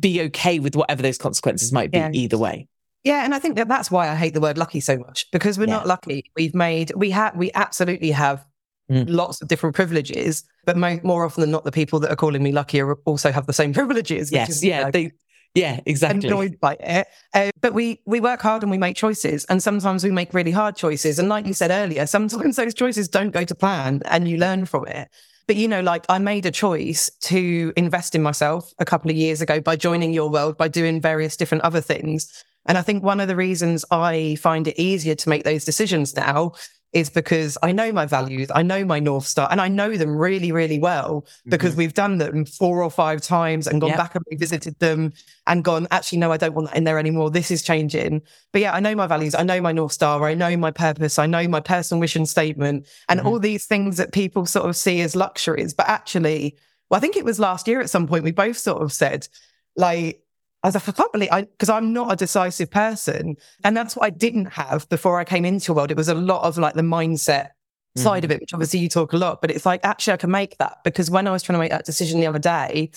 be 0.00 0.20
okay 0.22 0.58
with 0.58 0.74
whatever 0.76 1.02
those 1.02 1.18
consequences 1.18 1.72
might 1.72 1.90
be 1.90 1.98
Yeah. 1.98 2.10
either 2.12 2.36
way. 2.38 2.68
Yeah, 3.04 3.24
and 3.24 3.34
I 3.34 3.38
think 3.38 3.56
that 3.56 3.68
that's 3.68 3.90
why 3.90 4.08
I 4.08 4.14
hate 4.16 4.34
the 4.34 4.40
word 4.40 4.58
lucky 4.58 4.80
so 4.80 4.96
much 4.98 5.26
because 5.32 5.58
we're 5.58 5.66
Yeah. 5.68 5.74
not 5.78 5.86
lucky. 5.86 6.24
We've 6.36 6.54
made 6.54 6.92
we 6.96 7.10
have 7.10 7.36
we 7.36 7.50
absolutely 7.54 8.10
have 8.10 8.44
Mm. 8.90 9.06
lots 9.08 9.40
of 9.40 9.46
different 9.48 9.74
privileges, 9.76 10.42
but 10.66 10.76
mo- 10.76 11.00
more 11.04 11.24
often 11.24 11.40
than 11.42 11.50
not, 11.52 11.64
the 11.64 11.70
people 11.72 12.00
that 12.00 12.10
are 12.10 12.16
calling 12.16 12.42
me 12.42 12.50
lucky 12.52 12.80
are 12.80 12.94
also 13.06 13.30
have 13.30 13.46
the 13.46 13.52
same 13.52 13.72
privileges. 13.80 14.30
which 14.30 14.38
Yes. 14.40 14.48
is, 14.50 14.64
Yeah. 14.64 14.78
you 14.78 14.84
know, 14.84 14.90
They, 14.90 15.12
yeah, 15.54 15.80
exactly. 15.86 16.28
annoyed 16.28 16.58
by 16.60 16.74
it. 16.80 17.06
Uh, 17.34 17.50
but 17.60 17.72
we 17.74 18.00
we 18.06 18.18
work 18.20 18.40
hard 18.42 18.62
and 18.62 18.70
we 18.70 18.78
make 18.78 18.96
choices, 18.96 19.44
and 19.48 19.62
sometimes 19.62 20.02
we 20.04 20.10
make 20.10 20.34
really 20.34 20.50
hard 20.50 20.74
choices. 20.76 21.18
And 21.20 21.28
like 21.28 21.46
you 21.46 21.54
said 21.54 21.70
earlier, 21.70 22.06
sometimes 22.06 22.56
those 22.62 22.74
choices 22.74 23.08
don't 23.08 23.30
go 23.30 23.44
to 23.44 23.54
plan, 23.54 24.02
and 24.06 24.28
you 24.28 24.36
learn 24.36 24.64
from 24.66 24.86
it. 24.88 25.08
But 25.46 25.56
you 25.56 25.68
know, 25.68 25.80
like 25.80 26.04
I 26.08 26.18
made 26.18 26.46
a 26.46 26.50
choice 26.50 27.10
to 27.22 27.72
invest 27.76 28.14
in 28.14 28.22
myself 28.22 28.72
a 28.78 28.84
couple 28.84 29.10
of 29.10 29.16
years 29.16 29.40
ago 29.40 29.60
by 29.60 29.76
joining 29.76 30.12
your 30.12 30.30
world, 30.30 30.56
by 30.56 30.68
doing 30.68 31.00
various 31.00 31.36
different 31.36 31.64
other 31.64 31.80
things. 31.80 32.44
And 32.66 32.78
I 32.78 32.82
think 32.82 33.02
one 33.02 33.20
of 33.20 33.28
the 33.28 33.36
reasons 33.36 33.84
I 33.90 34.36
find 34.36 34.68
it 34.68 34.80
easier 34.80 35.14
to 35.16 35.28
make 35.28 35.44
those 35.44 35.64
decisions 35.64 36.14
now 36.14 36.52
is 36.92 37.08
because 37.08 37.56
I 37.62 37.72
know 37.72 37.90
my 37.90 38.04
values, 38.04 38.50
I 38.54 38.62
know 38.62 38.84
my 38.84 39.00
North 39.00 39.26
Star, 39.26 39.48
and 39.50 39.60
I 39.60 39.68
know 39.68 39.96
them 39.96 40.14
really, 40.14 40.52
really 40.52 40.78
well 40.78 41.26
because 41.46 41.74
we've 41.74 41.94
done 41.94 42.18
them 42.18 42.44
four 42.44 42.82
or 42.82 42.90
five 42.90 43.22
times 43.22 43.66
and 43.66 43.80
gone 43.80 43.90
Yep. 43.90 43.98
back 43.98 44.14
and 44.14 44.24
revisited 44.30 44.78
them 44.78 45.12
and 45.46 45.64
gone, 45.64 45.88
actually, 45.90 46.18
no, 46.18 46.30
I 46.32 46.36
don't 46.36 46.54
want 46.54 46.68
that 46.68 46.76
in 46.76 46.84
there 46.84 46.98
anymore. 46.98 47.30
This 47.30 47.50
is 47.50 47.62
changing. 47.62 48.20
But 48.52 48.60
yeah, 48.60 48.74
I 48.74 48.80
know 48.80 48.94
my 48.94 49.06
values, 49.06 49.34
I 49.34 49.42
know 49.42 49.60
my 49.60 49.72
North 49.72 49.92
Star, 49.92 50.22
I 50.24 50.34
know 50.34 50.54
my 50.56 50.70
purpose, 50.70 51.18
I 51.18 51.26
know 51.26 51.48
my 51.48 51.60
personal 51.60 52.00
mission 52.00 52.26
statement, 52.26 52.86
and 53.08 53.20
Mhm. 53.20 53.24
all 53.26 53.38
these 53.38 53.64
things 53.64 53.96
that 53.96 54.12
people 54.12 54.44
sort 54.44 54.68
of 54.68 54.76
see 54.76 55.00
as 55.00 55.16
luxuries. 55.16 55.72
But 55.72 55.88
actually, 55.88 56.56
well, 56.90 56.98
I 56.98 57.00
think 57.00 57.16
it 57.16 57.24
was 57.24 57.40
last 57.40 57.66
year 57.66 57.80
at 57.80 57.88
some 57.90 58.06
point, 58.06 58.22
we 58.22 58.32
both 58.32 58.58
sort 58.58 58.82
of 58.82 58.92
said, 58.92 59.28
like, 59.76 60.21
I 60.62 60.68
was 60.68 60.74
like, 60.74 60.88
I 60.88 60.92
can't 60.92 61.12
believe 61.12 61.28
I, 61.32 61.42
because 61.42 61.68
I'm 61.68 61.92
not 61.92 62.12
a 62.12 62.16
decisive 62.16 62.70
person. 62.70 63.36
And 63.64 63.76
that's 63.76 63.96
what 63.96 64.04
I 64.04 64.10
didn't 64.10 64.46
have 64.46 64.88
before 64.88 65.18
I 65.18 65.24
came 65.24 65.44
into 65.44 65.72
a 65.72 65.74
world. 65.74 65.90
It 65.90 65.96
was 65.96 66.08
a 66.08 66.14
lot 66.14 66.44
of 66.44 66.56
like 66.58 66.74
the 66.74 66.82
mindset 66.82 67.48
side 67.96 68.24
of 68.24 68.30
mm-hmm. 68.30 68.36
it, 68.36 68.40
which 68.42 68.54
obviously 68.54 68.80
you 68.80 68.88
talk 68.88 69.12
a 69.12 69.16
lot, 69.16 69.40
but 69.40 69.50
it's 69.50 69.66
like, 69.66 69.80
actually, 69.84 70.14
I 70.14 70.16
can 70.16 70.30
make 70.30 70.56
that 70.58 70.78
because 70.84 71.10
when 71.10 71.26
I 71.26 71.32
was 71.32 71.42
trying 71.42 71.54
to 71.54 71.60
make 71.60 71.72
that 71.72 71.84
decision 71.84 72.20
the 72.20 72.26
other 72.26 72.38
day, 72.38 72.90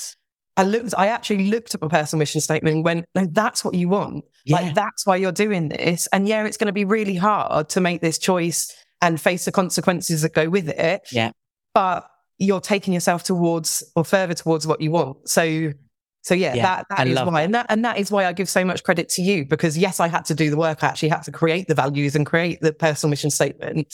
I 0.57 0.63
looked, 0.63 0.93
I 0.97 1.07
actually 1.07 1.47
looked 1.47 1.75
at 1.75 1.81
my 1.81 1.87
personal 1.87 2.19
mission 2.19 2.39
statement 2.39 2.75
and 2.75 2.85
went, 2.85 3.05
no, 3.13 3.25
that's 3.25 3.65
what 3.65 3.73
you 3.73 3.89
want. 3.89 4.23
Yeah. 4.45 4.57
Like, 4.57 4.75
that's 4.75 5.05
why 5.05 5.17
you're 5.17 5.33
doing 5.33 5.69
this. 5.69 6.07
And 6.13 6.27
yeah, 6.27 6.45
it's 6.45 6.57
going 6.57 6.67
to 6.67 6.73
be 6.73 6.85
really 6.85 7.15
hard 7.15 7.67
to 7.69 7.81
make 7.81 8.01
this 8.01 8.17
choice 8.17 8.73
and 9.01 9.19
face 9.19 9.45
the 9.45 9.51
consequences 9.51 10.21
that 10.21 10.33
go 10.33 10.49
with 10.49 10.69
it. 10.69 11.01
Yeah. 11.11 11.31
But 11.73 12.09
you're 12.37 12.61
taking 12.61 12.93
yourself 12.93 13.23
towards 13.23 13.83
or 13.95 14.05
further 14.05 14.33
towards 14.33 14.65
what 14.65 14.79
you 14.81 14.91
want. 14.91 15.27
So, 15.27 15.73
so 16.25 16.33
yeah, 16.33 16.55
Yeah, 16.55 16.63
that, 16.63 16.85
I 16.89 17.05
that 17.05 17.07
is 17.07 17.21
why. 17.21 17.43
And 17.43 17.53
that, 17.53 17.67
and 17.69 17.85
that 17.85 17.99
is 17.99 18.09
why 18.09 18.25
I 18.25 18.33
give 18.33 18.49
so 18.49 18.65
much 18.65 18.83
credit 18.83 19.09
to 19.09 19.21
you 19.21 19.45
because 19.45 19.77
yes, 19.77 19.99
I 19.99 20.07
had 20.07 20.25
to 20.25 20.33
do 20.33 20.49
the 20.49 20.57
work. 20.57 20.83
I 20.83 20.87
actually 20.87 21.09
had 21.09 21.21
to 21.23 21.31
create 21.31 21.67
the 21.67 21.75
values 21.75 22.15
and 22.15 22.25
create 22.25 22.61
the 22.61 22.73
personal 22.73 23.11
mission 23.11 23.29
statement. 23.29 23.93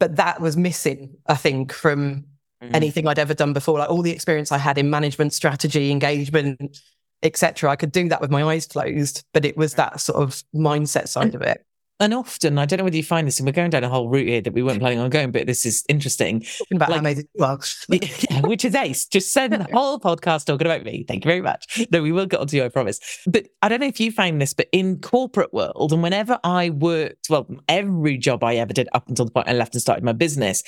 But 0.00 0.16
that 0.16 0.40
was 0.40 0.56
missing, 0.56 1.18
I 1.26 1.34
think, 1.34 1.74
from 1.74 2.24
Mhm. 2.64 2.74
anything 2.74 3.06
I'd 3.06 3.18
ever 3.18 3.34
done 3.34 3.52
before. 3.52 3.78
Like 3.78 3.90
all 3.90 4.00
the 4.00 4.10
experience 4.10 4.50
I 4.50 4.56
had 4.56 4.78
in 4.78 4.88
management, 4.88 5.34
strategy, 5.34 5.90
engagement, 5.90 6.78
etc. 7.22 7.70
I 7.70 7.76
could 7.76 7.92
do 7.92 8.08
that 8.08 8.22
with 8.22 8.30
my 8.30 8.42
eyes 8.42 8.66
closed, 8.66 9.24
but 9.34 9.44
it 9.44 9.58
was 9.58 9.74
that 9.74 10.00
sort 10.00 10.22
of 10.22 10.42
mindset 10.54 11.08
side 11.08 11.34
of 11.34 11.42
it. 11.42 11.62
And 11.98 12.12
often, 12.12 12.58
I 12.58 12.66
don't 12.66 12.76
know 12.76 12.84
whether 12.84 12.96
you 12.96 13.02
find 13.02 13.26
this, 13.26 13.38
and 13.38 13.46
we're 13.46 13.52
going 13.52 13.70
down 13.70 13.82
a 13.82 13.88
whole 13.88 14.10
route 14.10 14.28
here 14.28 14.42
that 14.42 14.52
we 14.52 14.62
weren't 14.62 14.80
planning 14.80 14.98
on 14.98 15.08
going, 15.08 15.30
but 15.30 15.46
this 15.46 15.64
is 15.64 15.82
interesting. 15.88 16.40
Talking 16.40 16.76
about 16.76 16.90
like, 16.90 17.00
amazing 17.00 17.28
well, 17.36 17.58
yeah, 17.88 18.40
which 18.42 18.66
is 18.66 18.74
ace. 18.74 19.06
Just 19.06 19.32
send 19.32 19.54
the 19.54 19.66
whole 19.72 19.98
podcast 19.98 20.44
talking 20.44 20.66
about 20.66 20.84
me. 20.84 21.06
Thank 21.08 21.24
you 21.24 21.28
very 21.30 21.40
much. 21.40 21.86
No, 21.90 22.02
we 22.02 22.12
will 22.12 22.26
get 22.26 22.40
onto 22.40 22.56
you, 22.56 22.64
I 22.64 22.68
promise. 22.68 23.00
But 23.26 23.48
I 23.62 23.70
don't 23.70 23.80
know 23.80 23.86
if 23.86 23.98
you 23.98 24.12
find 24.12 24.42
this, 24.42 24.52
but 24.52 24.68
in 24.72 25.00
corporate 25.00 25.54
world, 25.54 25.90
and 25.92 26.02
whenever 26.02 26.38
I 26.44 26.68
worked, 26.68 27.30
well, 27.30 27.46
every 27.66 28.18
job 28.18 28.44
I 28.44 28.56
ever 28.56 28.74
did 28.74 28.88
up 28.92 29.08
until 29.08 29.24
the 29.24 29.30
point 29.30 29.48
I 29.48 29.54
left 29.54 29.74
and 29.74 29.80
started 29.80 30.04
my 30.04 30.12
business, 30.12 30.62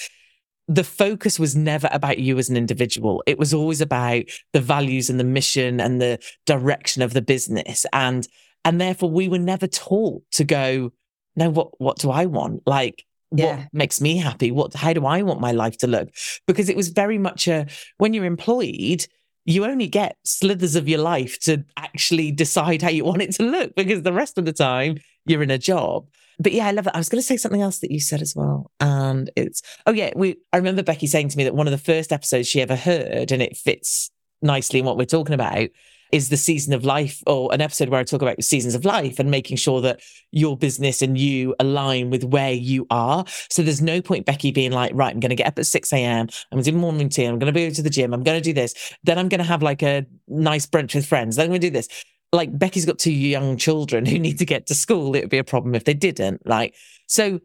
the 0.67 0.85
focus 0.85 1.39
was 1.39 1.55
never 1.55 1.89
about 1.93 2.19
you 2.19 2.39
as 2.39 2.49
an 2.49 2.57
individual. 2.57 3.23
It 3.27 3.39
was 3.39 3.53
always 3.53 3.83
about 3.83 4.25
the 4.53 4.61
values 4.61 5.11
and 5.11 5.21
the 5.21 5.25
mission 5.25 5.79
and 5.79 6.01
the 6.01 6.19
direction 6.47 7.03
of 7.03 7.13
the 7.13 7.23
business. 7.23 7.85
And 7.93 8.27
and 8.65 8.81
therefore 8.81 9.11
we 9.11 9.29
were 9.29 9.39
never 9.39 9.67
taught 9.67 10.23
to 10.33 10.45
go, 10.45 10.93
no, 11.39 11.51
what 11.51 11.81
what 11.81 11.99
do 11.99 12.11
I 12.11 12.27
want? 12.27 12.63
Like 12.67 13.05
yeah. 13.31 13.57
what 13.57 13.69
makes 13.73 14.01
me 14.01 14.17
happy? 14.17 14.51
What 14.51 14.75
how 14.75 14.93
do 14.93 15.07
I 15.07 15.23
want 15.23 15.41
my 15.41 15.53
life 15.53 15.79
to 15.79 15.87
look? 15.87 16.11
Because 16.47 16.69
it 16.69 16.77
was 16.77 16.89
very 16.89 17.19
much 17.19 17.49
a 17.49 17.67
when 17.99 18.13
you're 18.13 18.25
employed, 18.25 19.07
you 19.45 19.65
only 19.65 19.87
get 19.87 20.17
slithers 20.25 20.77
of 20.77 20.89
your 20.89 21.01
life 21.01 21.39
to 21.41 21.65
actually 21.77 22.33
decide 22.33 22.83
how 22.83 22.91
you 22.91 23.05
want 23.05 23.23
it 23.23 23.33
to 23.37 23.45
look 23.45 23.75
because 23.77 24.03
the 24.03 24.13
rest 24.13 24.37
of 24.37 24.45
the 24.45 24.53
time 24.53 24.99
you're 25.27 25.43
in 25.43 25.51
a 25.51 25.59
job 25.59 26.07
but 26.41 26.53
yeah, 26.53 26.67
I 26.67 26.71
love 26.71 26.87
it. 26.87 26.95
I 26.95 26.99
was 26.99 27.09
going 27.09 27.21
to 27.21 27.27
say 27.27 27.37
something 27.37 27.63
else 27.63 27.81
that 27.81 27.91
you 27.91 28.01
said 28.01 28.23
as 28.23 28.35
well. 28.37 28.71
And 28.79 29.31
it's, 29.35 29.61
oh 29.87 29.93
yeah, 29.93 30.13
we, 30.15 30.37
I 30.53 30.59
remember 30.59 30.83
Becci 30.83 31.09
saying 31.09 31.31
to 31.31 31.37
me 31.37 31.45
that 31.45 31.55
one 31.55 31.67
of 31.67 31.73
the 31.73 31.79
first 31.79 32.13
episodes 32.13 32.47
she 32.47 32.63
ever 32.63 32.77
heard, 32.77 33.33
and 33.33 33.43
it 33.43 33.57
fits 33.57 34.11
nicely 34.41 34.79
in 34.79 34.85
what 34.85 34.97
we're 34.97 35.05
talking 35.05 35.35
about, 35.35 35.69
is 36.13 36.29
the 36.29 36.37
season 36.37 36.73
of 36.73 36.85
life 36.85 37.23
or 37.27 37.53
an 37.53 37.61
episode 37.61 37.89
where 37.89 38.01
I 38.01 38.05
talk 38.05 38.23
about 38.23 38.43
seasons 38.43 38.75
of 38.75 38.85
life 38.85 39.19
and 39.19 39.31
making 39.31 39.57
sure 39.57 39.81
that 39.83 40.01
your 40.31 40.57
business 40.57 41.03
and 41.03 41.19
you 41.19 41.55
align 41.61 42.11
with 42.11 42.25
where 42.25 42.53
you 42.53 42.87
are. 42.91 43.25
So 43.51 43.63
there's 43.63 43.83
no 43.83 44.01
point 44.01 44.27
Becci 44.27 44.55
being 44.55 44.73
like, 44.73 44.93
right, 44.95 45.13
I'm 45.13 45.21
going 45.21 45.31
to 45.31 45.37
get 45.37 45.47
up 45.47 45.59
at 45.59 45.67
6 45.67 45.93
a.m. 45.93 46.29
I'm 46.51 46.57
going 46.57 46.65
to 46.65 46.71
do 46.71 46.77
morning 46.77 47.09
tea. 47.09 47.25
I'm 47.25 47.39
going 47.39 47.53
to 47.53 47.61
go 47.61 47.71
to 47.71 47.83
the 47.83 47.91
gym. 47.91 48.15
I'm 48.15 48.23
going 48.23 48.41
to 48.41 48.45
do 48.45 48.53
this. 48.53 48.95
Then 49.05 49.19
I'm 49.19 49.29
going 49.29 49.41
to 49.41 49.45
have 49.45 49.63
like 49.63 49.83
a 49.83 50.07
nice 50.27 50.67
brunch 50.67 50.95
with 50.95 51.07
friends. 51.07 51.37
Then 51.37 51.45
I'm 51.45 51.51
going 51.51 51.61
to 51.61 51.67
do 51.67 51.73
this 51.73 51.89
like 52.33 52.53
Becci's 52.53 52.85
got 52.85 52.99
two 52.99 53.13
young 53.13 53.57
children 53.57 54.05
who 54.07 54.19
need 54.19 54.39
to 54.39 54.45
get 54.45 54.67
to 54.67 54.75
school. 54.75 55.15
It 55.15 55.23
would 55.23 55.31
be 55.31 55.39
a 55.39 55.45
problem 55.45 55.75
if 55.75 55.85
they 55.85 55.95
didn't. 55.95 56.47
Like, 56.47 56.75
so, 57.07 57.41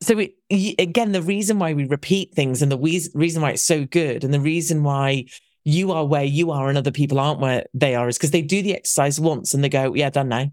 so 0.00 0.18
it, 0.18 0.34
again, 0.78 1.12
the 1.12 1.22
reason 1.22 1.58
why 1.58 1.74
we 1.74 1.84
repeat 1.84 2.34
things 2.34 2.62
and 2.62 2.70
the 2.70 2.78
reason 2.78 3.42
why 3.42 3.50
it's 3.50 3.64
so 3.64 3.84
good 3.84 4.24
and 4.24 4.32
the 4.32 4.40
reason 4.40 4.84
why 4.84 5.26
you 5.68 5.92
are 5.92 6.06
where 6.06 6.24
you 6.24 6.50
are 6.50 6.70
and 6.70 6.78
other 6.78 6.90
people 6.90 7.20
aren't 7.20 7.40
where 7.40 7.66
they 7.74 7.94
are 7.94 8.08
is 8.08 8.16
because 8.16 8.30
they 8.30 8.40
do 8.40 8.62
the 8.62 8.74
exercise 8.74 9.20
once 9.20 9.52
and 9.52 9.62
they 9.62 9.68
go, 9.68 9.92
yeah, 9.94 10.08
done 10.08 10.30
now. 10.30 10.50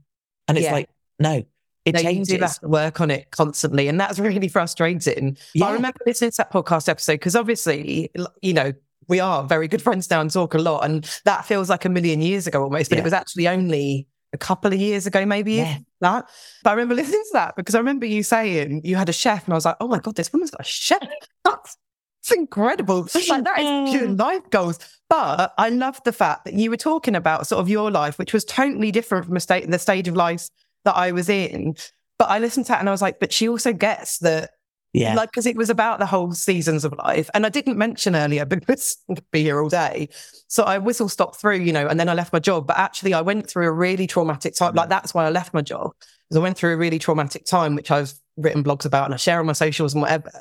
And 0.50 0.58
it's 0.58 0.66
yeah. 0.66 0.74
like, 0.74 0.90
no, 1.20 1.46
it 1.86 1.96
no, 1.96 2.02
changes. 2.02 2.30
You 2.30 2.38
do 2.38 2.44
have 2.44 2.60
to 2.60 2.68
work 2.68 3.00
on 3.00 3.10
it 3.10 3.32
constantly. 3.32 3.88
And 3.88 3.98
that's 3.98 4.20
really 4.20 4.50
frustrating. 4.50 5.38
Yeah. 5.54 5.68
I 5.68 5.72
remember 5.72 6.00
listening 6.06 6.32
to 6.32 6.38
that 6.40 6.52
podcast 6.52 6.90
episode 6.90 7.14
because 7.14 7.34
obviously, 7.34 8.12
you 8.42 8.54
know, 8.54 8.74
we 9.08 9.22
are 9.22 9.46
very 9.46 9.70
good 9.70 9.82
friends 9.82 10.10
now 10.10 10.20
and 10.20 10.30
talk 10.30 10.54
a 10.54 10.58
lot. 10.58 10.84
And 10.84 11.10
that 11.24 11.46
feels 11.46 11.70
like 11.70 11.86
a 11.86 11.90
million 11.90 12.22
years 12.22 12.46
ago 12.46 12.64
almost, 12.64 12.90
but 12.90 12.98
yeah. 12.98 13.02
it 13.02 13.06
was 13.06 13.14
actually 13.14 13.48
only 13.48 14.08
a 14.34 14.38
couple 14.38 14.74
of 14.74 14.78
years 14.78 15.08
ago, 15.08 15.26
maybe 15.26 15.54
yeah. 15.54 15.78
that. 16.02 16.30
But 16.62 16.72
I 16.72 16.74
remember 16.74 16.96
listening 17.02 17.24
to 17.24 17.34
that 17.34 17.56
because 17.56 17.74
I 17.74 17.78
remember 17.78 18.06
you 18.06 18.22
saying 18.22 18.82
you 18.84 18.98
had 18.98 19.08
a 19.08 19.14
chef, 19.14 19.46
and 19.46 19.54
I 19.54 19.56
was 19.56 19.64
like, 19.64 19.78
oh 19.80 19.88
my 19.88 20.00
God, 20.00 20.16
this 20.16 20.34
woman's 20.34 20.52
got 20.52 20.60
a 20.60 20.66
chef. 20.66 21.00
That's 21.46 21.78
it's 22.26 22.32
incredible. 22.32 23.08
Like 23.30 23.44
that 23.44 23.60
is 23.60 23.92
pure 23.92 24.10
life 24.10 24.50
goals. 24.50 24.80
But 25.10 25.54
I 25.60 25.70
love 25.70 26.02
the 26.06 26.12
fact 26.12 26.46
that 26.46 26.56
you 26.56 26.72
were 26.72 26.78
talking 26.78 27.16
about 27.16 27.46
sort 27.46 27.60
of 27.60 27.70
your 27.70 27.92
life, 27.92 28.18
which 28.18 28.34
was 28.34 28.44
totally 28.44 28.92
different 28.92 29.26
from 29.26 29.36
a 29.36 29.40
state 29.40 29.70
the 29.70 29.78
stage 29.78 30.08
of 30.08 30.16
life 30.16 30.50
that 30.86 30.96
I 30.96 31.12
was 31.12 31.30
in. 31.30 31.76
But 32.18 32.30
I 32.32 32.40
listened 32.40 32.66
to 32.68 32.72
that 32.72 32.80
and 32.80 32.90
I 32.90 32.92
was 32.92 33.02
like, 33.02 33.20
but 33.20 33.32
she 33.32 33.48
also 33.48 33.74
gets 33.74 34.18
that 34.20 34.52
yeah. 34.94 35.14
Like, 35.14 35.30
because 35.32 35.46
it 35.46 35.58
was 35.58 35.70
about 35.70 36.00
the 36.00 36.06
whole 36.06 36.32
seasons 36.32 36.86
of 36.86 36.94
life. 36.94 37.30
And 37.34 37.46
I 37.46 37.50
didn't 37.50 37.78
mention 37.78 38.16
earlier 38.16 38.46
because 38.46 38.96
I 39.10 39.16
could 39.16 39.30
be 39.30 39.44
here 39.44 39.62
all 39.62 39.68
day. 39.68 40.08
So 40.48 40.64
I 40.64 40.78
whistle 40.78 41.10
stopped 41.10 41.36
through, 41.36 41.58
you 41.58 41.74
know, 41.74 41.86
and 41.86 42.00
then 42.00 42.08
I 42.08 42.14
left 42.14 42.32
my 42.32 42.40
job. 42.40 42.66
But 42.66 42.78
actually, 42.78 43.14
I 43.14 43.20
went 43.20 43.50
through 43.50 43.68
a 43.68 43.74
really 43.74 44.08
traumatic 44.08 44.56
time. 44.56 44.74
Like, 44.74 44.88
that's 44.88 45.14
why 45.14 45.26
I 45.26 45.32
left 45.32 45.54
my 45.54 45.62
job. 45.62 45.92
Because 46.00 46.38
I 46.38 46.40
went 46.40 46.58
through 46.58 46.76
a 46.76 46.78
really 46.78 46.98
traumatic 46.98 47.44
time, 47.44 47.76
which 47.76 47.92
I've 47.92 48.14
written 48.38 48.64
blogs 48.64 48.86
about 48.86 49.06
and 49.06 49.14
I 49.14 49.18
share 49.18 49.40
on 49.40 49.46
my 49.46 49.54
socials 49.54 49.94
and 49.94 50.02
whatever. 50.02 50.32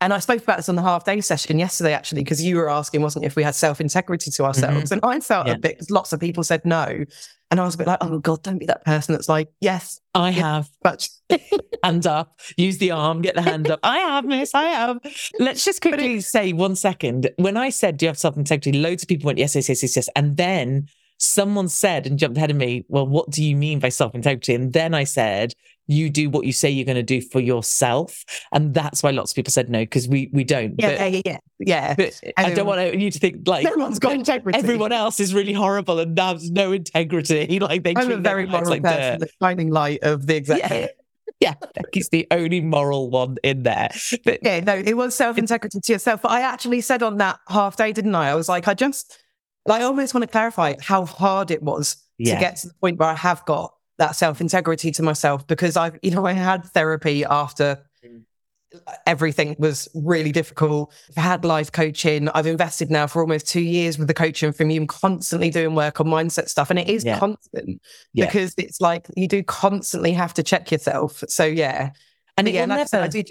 And 0.00 0.12
I 0.12 0.20
spoke 0.20 0.42
about 0.42 0.58
this 0.58 0.68
on 0.68 0.76
the 0.76 0.82
half 0.82 1.04
day 1.04 1.20
session 1.20 1.58
yesterday, 1.58 1.92
actually, 1.92 2.22
because 2.22 2.42
you 2.42 2.56
were 2.56 2.70
asking, 2.70 3.02
wasn't 3.02 3.24
it, 3.24 3.28
if 3.28 3.36
we 3.36 3.42
had 3.42 3.54
self 3.54 3.80
integrity 3.80 4.30
to 4.30 4.44
ourselves? 4.44 4.90
Mm-hmm. 4.90 5.04
And 5.04 5.04
I 5.04 5.18
felt 5.20 5.48
yeah. 5.48 5.54
a 5.54 5.58
bit, 5.58 5.76
because 5.76 5.90
lots 5.90 6.12
of 6.12 6.20
people 6.20 6.44
said 6.44 6.64
no. 6.64 7.04
And 7.50 7.60
I 7.60 7.64
was 7.64 7.74
a 7.74 7.78
bit 7.78 7.88
like, 7.88 7.98
oh 8.00 8.18
God, 8.18 8.42
don't 8.42 8.58
be 8.58 8.66
that 8.66 8.84
person 8.84 9.12
that's 9.12 9.28
like, 9.28 9.48
yes. 9.60 10.00
I 10.14 10.30
have. 10.30 10.70
But 10.82 11.08
hand 11.84 12.06
up, 12.06 12.38
use 12.56 12.78
the 12.78 12.92
arm, 12.92 13.22
get 13.22 13.34
the 13.34 13.42
hand 13.42 13.70
up. 13.70 13.80
I 13.82 13.98
have, 13.98 14.24
miss, 14.24 14.54
I 14.54 14.64
have. 14.64 14.98
Let's 15.38 15.64
just 15.64 15.82
quickly 15.82 16.20
say 16.20 16.52
one 16.52 16.76
second. 16.76 17.30
When 17.36 17.56
I 17.56 17.70
said, 17.70 17.96
do 17.96 18.06
you 18.06 18.08
have 18.08 18.18
self 18.18 18.36
integrity? 18.36 18.78
Loads 18.78 19.02
of 19.02 19.08
people 19.08 19.26
went, 19.26 19.38
yes, 19.38 19.56
yes, 19.56 19.68
yes, 19.68 19.82
yes, 19.82 19.96
yes. 19.96 20.08
And 20.14 20.36
then 20.36 20.86
someone 21.18 21.68
said 21.68 22.06
and 22.06 22.18
jumped 22.18 22.36
ahead 22.36 22.50
of 22.50 22.56
me, 22.56 22.84
well, 22.88 23.06
what 23.06 23.30
do 23.30 23.44
you 23.44 23.56
mean 23.56 23.80
by 23.80 23.88
self 23.88 24.14
integrity? 24.14 24.54
And 24.54 24.72
then 24.72 24.94
I 24.94 25.04
said, 25.04 25.52
you 25.86 26.10
do 26.10 26.30
what 26.30 26.46
you 26.46 26.52
say 26.52 26.70
you're 26.70 26.84
going 26.84 26.96
to 26.96 27.02
do 27.02 27.20
for 27.20 27.40
yourself. 27.40 28.24
And 28.52 28.74
that's 28.74 29.02
why 29.02 29.10
lots 29.10 29.32
of 29.32 29.36
people 29.36 29.50
said 29.50 29.68
no, 29.68 29.80
because 29.80 30.08
we, 30.08 30.30
we 30.32 30.44
don't. 30.44 30.74
Yeah, 30.78 30.98
but, 30.98 31.12
yeah, 31.12 31.20
yeah, 31.24 31.38
yeah. 31.58 31.94
But 31.94 32.20
I 32.36 32.54
don't 32.54 32.66
want 32.66 32.94
you 32.98 33.10
to 33.10 33.18
think 33.18 33.46
like 33.46 33.66
everyone's 33.66 33.98
got 33.98 34.12
integrity. 34.12 34.58
Everyone 34.58 34.92
else 34.92 35.20
is 35.20 35.34
really 35.34 35.52
horrible 35.52 35.98
and 35.98 36.18
has 36.18 36.50
no 36.50 36.72
integrity. 36.72 37.60
Like 37.62 37.84
they 37.84 37.94
I'm 37.96 38.10
a 38.10 38.16
very 38.16 38.46
moral 38.46 38.70
like 38.70 38.82
person, 38.82 39.20
the 39.20 39.28
shining 39.40 39.70
light 39.70 40.00
of 40.02 40.26
the 40.26 40.36
executive. 40.36 40.90
Yeah. 41.40 41.54
yeah, 41.60 41.68
Becci's 41.76 42.08
the 42.10 42.26
only 42.30 42.60
moral 42.60 43.10
one 43.10 43.36
in 43.42 43.64
there. 43.64 43.90
But 44.24 44.40
yeah, 44.42 44.60
no, 44.60 44.74
it 44.74 44.96
was 44.96 45.14
self 45.14 45.38
integrity 45.38 45.80
to 45.80 45.92
yourself. 45.92 46.22
But 46.22 46.30
I 46.30 46.42
actually 46.42 46.80
said 46.82 47.02
on 47.02 47.16
that 47.18 47.40
half 47.48 47.76
day, 47.76 47.92
didn't 47.92 48.14
I? 48.14 48.30
I 48.30 48.34
was 48.36 48.48
like, 48.48 48.68
I 48.68 48.74
just, 48.74 49.20
I 49.68 49.82
almost 49.82 50.14
want 50.14 50.22
to 50.22 50.28
clarify 50.28 50.74
how 50.80 51.04
hard 51.04 51.50
it 51.50 51.62
was 51.62 51.96
yeah. 52.18 52.34
to 52.34 52.40
get 52.40 52.56
to 52.56 52.68
the 52.68 52.74
point 52.74 52.98
where 52.98 53.08
I 53.08 53.14
have 53.14 53.44
got 53.44 53.74
that 53.98 54.16
self 54.16 54.40
integrity 54.40 54.90
to 54.92 55.02
myself 55.02 55.46
because 55.46 55.76
I, 55.76 55.92
you 56.02 56.10
know, 56.10 56.26
I 56.26 56.32
had 56.32 56.64
therapy 56.64 57.24
after 57.24 57.84
mm. 58.04 58.22
everything 59.06 59.56
was 59.58 59.88
really 59.94 60.32
difficult. 60.32 60.92
I've 61.10 61.22
had 61.22 61.44
life 61.44 61.70
coaching. 61.72 62.28
I've 62.30 62.46
invested 62.46 62.90
now 62.90 63.06
for 63.06 63.22
almost 63.22 63.46
two 63.48 63.60
years 63.60 63.98
with 63.98 64.08
the 64.08 64.14
coaching 64.14 64.52
from 64.52 64.70
you. 64.70 64.80
I'm 64.80 64.86
constantly 64.86 65.50
doing 65.50 65.74
work 65.74 66.00
on 66.00 66.06
mindset 66.06 66.48
stuff. 66.48 66.70
And 66.70 66.78
it 66.78 66.88
is 66.88 67.04
yeah. 67.04 67.18
constant 67.18 67.82
yeah. 68.12 68.26
because 68.26 68.54
it's 68.58 68.80
like 68.80 69.06
you 69.16 69.28
do 69.28 69.42
constantly 69.42 70.12
have 70.12 70.34
to 70.34 70.42
check 70.42 70.70
yourself. 70.70 71.22
So, 71.28 71.44
yeah. 71.44 71.90
And 72.36 72.48
yeah, 72.48 72.64
like 72.64 72.90
never... 72.92 73.04
I, 73.04 73.08
do 73.08 73.22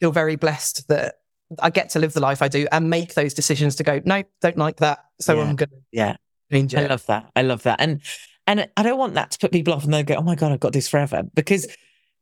feel 0.00 0.12
very 0.12 0.36
blessed 0.36 0.88
that 0.88 1.16
I 1.60 1.70
get 1.70 1.90
to 1.90 1.98
live 1.98 2.12
the 2.12 2.20
life 2.20 2.42
I 2.42 2.48
do 2.48 2.66
and 2.72 2.90
make 2.90 3.14
those 3.14 3.34
decisions 3.34 3.76
to 3.76 3.84
go, 3.84 4.00
no, 4.04 4.22
don't 4.40 4.58
like 4.58 4.78
that. 4.78 5.04
So 5.20 5.36
yeah. 5.36 5.42
I'm 5.42 5.56
going 5.56 5.68
to 5.68 5.76
yeah. 5.92 6.16
I 6.50 6.86
love 6.86 7.06
that. 7.06 7.30
I 7.34 7.42
love 7.42 7.64
that. 7.64 7.80
And 7.80 8.02
and 8.46 8.68
I 8.76 8.82
don't 8.82 8.98
want 8.98 9.14
that 9.14 9.32
to 9.32 9.38
put 9.38 9.52
people 9.52 9.74
off 9.74 9.84
and 9.84 9.92
they'll 9.92 10.02
go, 10.02 10.16
oh 10.16 10.22
my 10.22 10.34
God, 10.34 10.52
I've 10.52 10.60
got 10.60 10.72
this 10.72 10.88
forever 10.88 11.22
because 11.34 11.66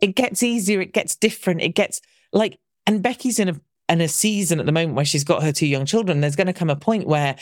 it 0.01 0.15
gets 0.15 0.43
easier, 0.43 0.81
it 0.81 0.93
gets 0.93 1.17
different, 1.17 1.63
it 1.63 1.75
gets 1.75 2.01
like, 2.33 2.59
and 2.87 3.03
Becci's 3.03 3.39
in 3.39 3.49
a, 3.49 3.61
in 3.89 4.01
a 4.01 4.09
season 4.09 4.61
at 4.61 4.67
the 4.67 4.73
moment 4.73 4.95
where 4.95 5.05
she's 5.05 5.25
got 5.25 5.43
her 5.43 5.53
two 5.53 5.67
young 5.67 5.87
children. 5.87 6.21
There's 6.21 6.37
going 6.37 6.47
to 6.47 6.53
come 6.53 6.71
a 6.71 6.77
point 6.77 7.07
where 7.07 7.37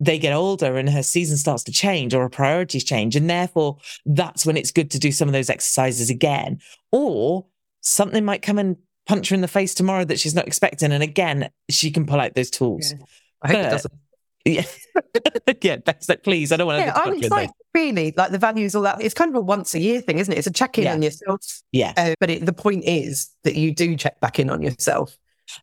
they 0.00 0.18
get 0.18 0.32
older 0.32 0.76
and 0.76 0.90
her 0.90 1.02
season 1.02 1.36
starts 1.36 1.62
to 1.64 1.72
change 1.72 2.14
or 2.14 2.22
her 2.22 2.28
priorities 2.28 2.84
change. 2.84 3.16
And 3.16 3.30
therefore, 3.30 3.78
that's 4.04 4.44
when 4.44 4.56
it's 4.56 4.72
good 4.72 4.90
to 4.90 4.98
do 4.98 5.12
some 5.12 5.28
of 5.28 5.32
those 5.32 5.50
exercises 5.50 6.10
again. 6.10 6.60
Or 6.90 7.46
something 7.80 8.24
might 8.24 8.42
come 8.42 8.58
and 8.58 8.76
punch 9.06 9.28
her 9.28 9.34
in 9.34 9.40
the 9.40 9.48
face 9.48 9.74
tomorrow 9.74 10.04
that 10.04 10.18
she's 10.18 10.34
not 10.34 10.46
expecting. 10.46 10.92
And 10.92 11.02
again, 11.02 11.50
she 11.70 11.90
can 11.90 12.06
pull 12.06 12.20
out 12.20 12.34
those 12.34 12.50
tools. 12.50 12.92
Yeah. 12.92 13.04
I 13.42 13.48
hope 13.48 13.56
but, 13.56 13.66
it 13.66 13.70
doesn't. 13.70 13.94
Yeah, 14.44 14.64
yeah. 15.62 15.76
That's 15.84 16.08
like, 16.08 16.22
please. 16.22 16.52
I 16.52 16.56
don't 16.56 16.66
want 16.66 16.80
to. 16.80 16.86
Yeah, 16.86 16.92
I'm 16.94 17.14
it's 17.14 17.30
like 17.30 17.50
really 17.74 18.12
like 18.16 18.30
the 18.30 18.38
values, 18.38 18.74
all 18.74 18.82
that. 18.82 19.00
It's 19.00 19.14
kind 19.14 19.30
of 19.30 19.36
a 19.36 19.40
once 19.40 19.74
a 19.74 19.80
year 19.80 20.00
thing, 20.00 20.18
isn't 20.18 20.32
it? 20.32 20.38
It's 20.38 20.46
a 20.46 20.52
check 20.52 20.76
in 20.78 20.84
yeah. 20.84 20.92
on 20.92 21.02
yourself. 21.02 21.40
Yeah. 21.72 21.94
Uh, 21.96 22.14
but 22.20 22.30
it, 22.30 22.44
the 22.44 22.52
point 22.52 22.84
is 22.86 23.30
that 23.44 23.54
you 23.54 23.74
do 23.74 23.96
check 23.96 24.20
back 24.20 24.38
in 24.38 24.50
on 24.50 24.60
yourself. 24.60 25.16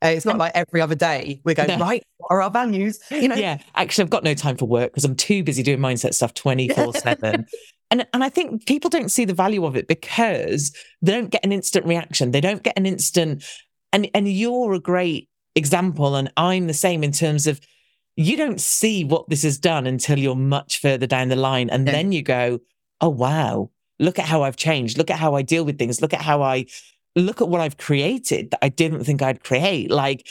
Uh, 0.04 0.08
it's 0.08 0.26
not 0.26 0.38
like 0.38 0.52
every 0.54 0.80
other 0.80 0.96
day 0.96 1.42
we're 1.44 1.56
going 1.56 1.68
no. 1.68 1.78
right. 1.80 2.04
What 2.18 2.32
are 2.32 2.42
our 2.42 2.52
values? 2.52 3.00
You 3.10 3.28
know. 3.28 3.36
Yeah. 3.36 3.60
Actually, 3.76 4.04
I've 4.04 4.10
got 4.10 4.24
no 4.24 4.34
time 4.34 4.58
for 4.58 4.68
work 4.68 4.92
because 4.92 5.06
I'm 5.06 5.16
too 5.16 5.44
busy 5.44 5.64
doing 5.64 5.80
mindset 5.80 6.14
stuff 6.14 6.34
twenty 6.34 6.68
four 6.70 6.94
seven. 6.94 7.46
And 7.92 8.08
and 8.14 8.24
I 8.24 8.30
think 8.30 8.66
people 8.66 8.90
don't 8.90 9.12
see 9.12 9.26
the 9.26 9.34
value 9.34 9.66
of 9.66 9.76
it 9.76 9.90
because 9.90 10.74
they 11.02 11.12
don't 11.12 11.30
get 11.30 11.44
an 11.44 11.52
instant 11.52 11.86
reaction. 11.86 12.32
They 12.32 12.40
don't 12.40 12.64
get 12.64 12.78
an 12.78 12.86
instant. 12.86 13.44
And 13.92 14.10
and 14.14 14.32
you're 14.32 14.72
a 14.72 14.80
great 14.80 15.28
example, 15.56 16.16
and 16.16 16.32
I'm 16.38 16.68
the 16.68 16.74
same 16.74 17.04
in 17.04 17.12
terms 17.12 17.48
of 17.48 17.60
you 18.16 18.38
don't 18.38 18.60
see 18.60 19.04
what 19.04 19.30
this 19.30 19.44
has 19.44 19.58
done 19.58 19.88
until 19.88 20.20
you're 20.20 20.36
much 20.36 20.80
further 20.80 21.08
down 21.08 21.30
the 21.30 21.36
line. 21.36 21.70
And 21.70 21.86
yeah. 21.86 21.94
then 21.94 22.12
you 22.12 22.22
go, 22.22 22.60
oh, 23.00 23.10
wow, 23.10 23.72
look 24.00 24.20
at 24.20 24.26
how 24.26 24.44
I've 24.44 24.58
changed. 24.58 24.98
Look 24.98 25.10
at 25.10 25.20
how 25.20 25.36
I 25.36 25.42
deal 25.42 25.64
with 25.64 25.78
things. 25.78 26.02
Look 26.02 26.14
at 26.14 26.22
how 26.22 26.42
I 26.42 26.66
look 27.16 27.42
at 27.42 27.50
what 27.50 27.62
I've 27.62 27.78
created 27.78 28.52
that 28.52 28.60
I 28.62 28.70
didn't 28.70 29.04
think 29.04 29.22
I'd 29.22 29.44
create. 29.44 29.92
Like, 29.92 30.28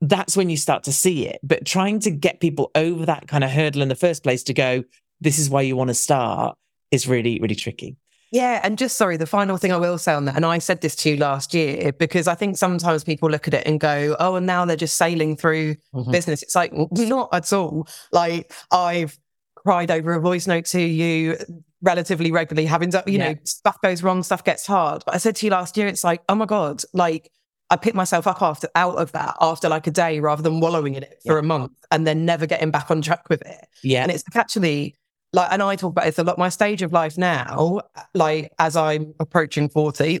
that's 0.00 0.36
when 0.36 0.50
you 0.50 0.56
start 0.56 0.84
to 0.84 0.92
see 0.92 1.26
it. 1.26 1.40
But 1.42 1.64
trying 1.64 2.00
to 2.00 2.10
get 2.10 2.40
people 2.40 2.70
over 2.74 3.06
that 3.06 3.28
kind 3.28 3.44
of 3.44 3.50
hurdle 3.50 3.82
in 3.82 3.88
the 3.88 3.94
first 3.94 4.22
place 4.22 4.42
to 4.44 4.54
go, 4.54 4.84
this 5.20 5.38
is 5.38 5.48
why 5.48 5.62
you 5.62 5.76
want 5.76 5.88
to 5.88 5.94
start 5.94 6.56
is 6.90 7.08
really, 7.08 7.38
really 7.40 7.54
tricky. 7.54 7.96
Yeah. 8.32 8.60
And 8.62 8.76
just 8.76 8.96
sorry, 8.96 9.16
the 9.16 9.26
final 9.26 9.56
thing 9.56 9.72
I 9.72 9.76
will 9.76 9.98
say 9.98 10.12
on 10.12 10.24
that, 10.26 10.36
and 10.36 10.44
I 10.44 10.58
said 10.58 10.80
this 10.80 10.96
to 10.96 11.10
you 11.10 11.16
last 11.16 11.54
year, 11.54 11.92
because 11.92 12.26
I 12.26 12.34
think 12.34 12.56
sometimes 12.56 13.04
people 13.04 13.30
look 13.30 13.46
at 13.48 13.54
it 13.54 13.66
and 13.66 13.78
go, 13.78 14.16
oh, 14.18 14.34
and 14.36 14.46
now 14.46 14.64
they're 14.64 14.76
just 14.76 14.96
sailing 14.96 15.36
through 15.36 15.76
mm-hmm. 15.94 16.10
business. 16.10 16.42
It's 16.42 16.54
like, 16.54 16.72
not 16.72 17.28
at 17.32 17.52
all. 17.52 17.86
Like, 18.12 18.52
I've 18.70 19.18
cried 19.54 19.90
over 19.90 20.14
a 20.14 20.20
voice 20.20 20.46
note 20.46 20.66
to 20.66 20.80
you 20.80 21.36
relatively 21.82 22.32
regularly, 22.32 22.66
having, 22.66 22.92
you 22.92 23.02
yeah. 23.06 23.32
know, 23.32 23.38
stuff 23.44 23.80
goes 23.80 24.02
wrong, 24.02 24.22
stuff 24.22 24.42
gets 24.44 24.66
hard. 24.66 25.02
But 25.06 25.14
I 25.14 25.18
said 25.18 25.36
to 25.36 25.46
you 25.46 25.52
last 25.52 25.76
year, 25.76 25.86
it's 25.86 26.04
like, 26.04 26.22
oh 26.28 26.34
my 26.34 26.46
God, 26.46 26.82
like, 26.92 27.30
I 27.68 27.76
picked 27.76 27.96
myself 27.96 28.28
up 28.28 28.42
after 28.42 28.68
out 28.76 28.96
of 28.96 29.10
that 29.12 29.34
after 29.40 29.68
like 29.68 29.88
a 29.88 29.90
day 29.90 30.20
rather 30.20 30.40
than 30.40 30.60
wallowing 30.60 30.94
in 30.94 31.02
it 31.02 31.20
for 31.26 31.34
yeah. 31.34 31.40
a 31.40 31.42
month 31.42 31.72
and 31.90 32.06
then 32.06 32.24
never 32.24 32.46
getting 32.46 32.70
back 32.70 32.92
on 32.92 33.02
track 33.02 33.28
with 33.28 33.42
it. 33.42 33.66
Yeah. 33.82 34.02
And 34.02 34.12
it's 34.12 34.22
actually 34.36 34.94
like, 35.32 35.52
and 35.52 35.62
I 35.62 35.76
talk 35.76 35.90
about 35.90 36.04
this 36.04 36.18
a 36.18 36.24
lot. 36.24 36.38
My 36.38 36.48
stage 36.48 36.82
of 36.82 36.92
life 36.92 37.18
now, 37.18 37.80
like 38.14 38.52
as 38.58 38.76
I'm 38.76 39.14
approaching 39.20 39.68
40, 39.68 40.20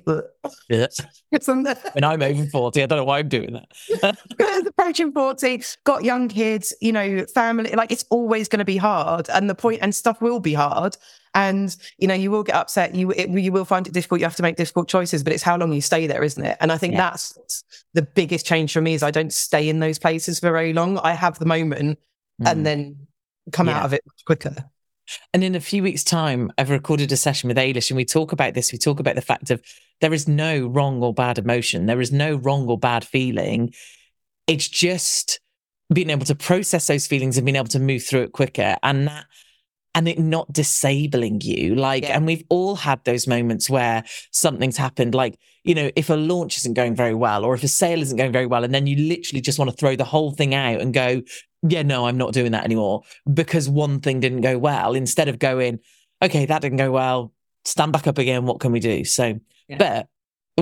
yeah. 0.68 0.86
when 1.92 2.04
I'm 2.04 2.22
over 2.22 2.46
40, 2.46 2.82
I 2.82 2.86
don't 2.86 2.98
know 2.98 3.04
why 3.04 3.20
I'm 3.20 3.28
doing 3.28 3.52
that. 3.52 4.66
approaching 4.66 5.12
40, 5.12 5.62
got 5.84 6.04
young 6.04 6.28
kids, 6.28 6.74
you 6.80 6.92
know, 6.92 7.24
family, 7.34 7.70
like 7.72 7.92
it's 7.92 8.04
always 8.10 8.48
going 8.48 8.58
to 8.58 8.64
be 8.64 8.76
hard. 8.76 9.28
And 9.30 9.48
the 9.48 9.54
point, 9.54 9.80
and 9.80 9.94
stuff 9.94 10.20
will 10.20 10.40
be 10.40 10.54
hard. 10.54 10.96
And, 11.34 11.74
you 11.98 12.08
know, 12.08 12.14
you 12.14 12.30
will 12.30 12.42
get 12.42 12.56
upset. 12.56 12.94
You, 12.94 13.10
it, 13.12 13.30
you 13.30 13.52
will 13.52 13.64
find 13.64 13.86
it 13.86 13.92
difficult. 13.92 14.20
You 14.20 14.26
have 14.26 14.36
to 14.36 14.42
make 14.42 14.56
difficult 14.56 14.88
choices, 14.88 15.22
but 15.22 15.32
it's 15.32 15.42
how 15.42 15.56
long 15.56 15.72
you 15.72 15.82
stay 15.82 16.06
there, 16.06 16.24
isn't 16.24 16.44
it? 16.44 16.56
And 16.60 16.72
I 16.72 16.78
think 16.78 16.94
yeah. 16.94 17.10
that's 17.10 17.64
the 17.94 18.02
biggest 18.02 18.44
change 18.44 18.72
for 18.72 18.80
me 18.80 18.94
is 18.94 19.02
I 19.02 19.10
don't 19.10 19.32
stay 19.32 19.68
in 19.68 19.78
those 19.78 19.98
places 19.98 20.40
for 20.40 20.50
very 20.50 20.72
long. 20.72 20.98
I 20.98 21.12
have 21.12 21.38
the 21.38 21.46
moment 21.46 21.98
mm. 22.40 22.50
and 22.50 22.66
then 22.66 23.06
come 23.52 23.68
yeah. 23.68 23.78
out 23.78 23.84
of 23.84 23.92
it 23.92 24.02
much 24.06 24.24
quicker. 24.24 24.70
And 25.32 25.44
in 25.44 25.54
a 25.54 25.60
few 25.60 25.82
weeks' 25.82 26.04
time, 26.04 26.52
I've 26.58 26.70
recorded 26.70 27.12
a 27.12 27.16
session 27.16 27.48
with 27.48 27.56
Ailish 27.56 27.90
and 27.90 27.96
we 27.96 28.04
talk 28.04 28.32
about 28.32 28.54
this. 28.54 28.72
We 28.72 28.78
talk 28.78 29.00
about 29.00 29.14
the 29.14 29.20
fact 29.20 29.50
of 29.50 29.62
there 30.00 30.12
is 30.12 30.28
no 30.28 30.66
wrong 30.66 31.02
or 31.02 31.14
bad 31.14 31.38
emotion. 31.38 31.86
There 31.86 32.00
is 32.00 32.12
no 32.12 32.36
wrong 32.36 32.66
or 32.68 32.78
bad 32.78 33.04
feeling. 33.04 33.72
It's 34.46 34.68
just 34.68 35.40
being 35.92 36.10
able 36.10 36.26
to 36.26 36.34
process 36.34 36.86
those 36.86 37.06
feelings 37.06 37.36
and 37.36 37.44
being 37.44 37.56
able 37.56 37.68
to 37.68 37.78
move 37.78 38.04
through 38.04 38.22
it 38.22 38.32
quicker. 38.32 38.76
And 38.82 39.08
that 39.08 39.26
and 39.96 40.06
it 40.06 40.18
not 40.18 40.52
disabling 40.52 41.40
you. 41.40 41.74
Like, 41.74 42.02
yeah. 42.02 42.16
and 42.16 42.26
we've 42.26 42.44
all 42.50 42.76
had 42.76 43.02
those 43.04 43.26
moments 43.26 43.70
where 43.70 44.04
something's 44.30 44.76
happened. 44.76 45.14
Like, 45.14 45.38
you 45.64 45.74
know, 45.74 45.90
if 45.96 46.10
a 46.10 46.14
launch 46.14 46.58
isn't 46.58 46.74
going 46.74 46.94
very 46.94 47.14
well 47.14 47.46
or 47.46 47.54
if 47.54 47.64
a 47.64 47.68
sale 47.68 48.02
isn't 48.02 48.18
going 48.18 48.30
very 48.30 48.44
well, 48.44 48.62
and 48.62 48.74
then 48.74 48.86
you 48.86 49.08
literally 49.08 49.40
just 49.40 49.58
want 49.58 49.70
to 49.70 49.76
throw 49.76 49.96
the 49.96 50.04
whole 50.04 50.32
thing 50.32 50.54
out 50.54 50.82
and 50.82 50.92
go, 50.92 51.22
yeah, 51.68 51.82
no, 51.82 52.06
I'm 52.06 52.16
not 52.16 52.32
doing 52.32 52.52
that 52.52 52.64
anymore 52.64 53.02
because 53.32 53.68
one 53.68 54.00
thing 54.00 54.20
didn't 54.20 54.42
go 54.42 54.58
well 54.58 54.94
instead 54.94 55.28
of 55.28 55.38
going, 55.38 55.80
okay, 56.22 56.46
that 56.46 56.62
didn't 56.62 56.78
go 56.78 56.90
well. 56.90 57.32
Stand 57.64 57.92
back 57.92 58.06
up 58.06 58.18
again. 58.18 58.46
What 58.46 58.60
can 58.60 58.72
we 58.72 58.80
do? 58.80 59.04
So, 59.04 59.38
yeah. 59.68 59.76
but 59.78 60.08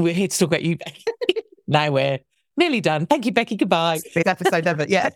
we're 0.03 0.15
here 0.15 0.29
to 0.29 0.39
talk 0.39 0.49
about 0.49 0.63
you. 0.63 0.79
now 1.67 1.91
we're 1.91 2.21
nearly 2.57 2.81
done. 2.81 3.07
Thank 3.07 3.27
you, 3.27 3.33
Becci. 3.33 3.59
Goodbye. 3.59 4.01
Big 4.15 4.27
episode 4.27 4.67
ever. 4.67 4.87
Yeah. 4.89 5.11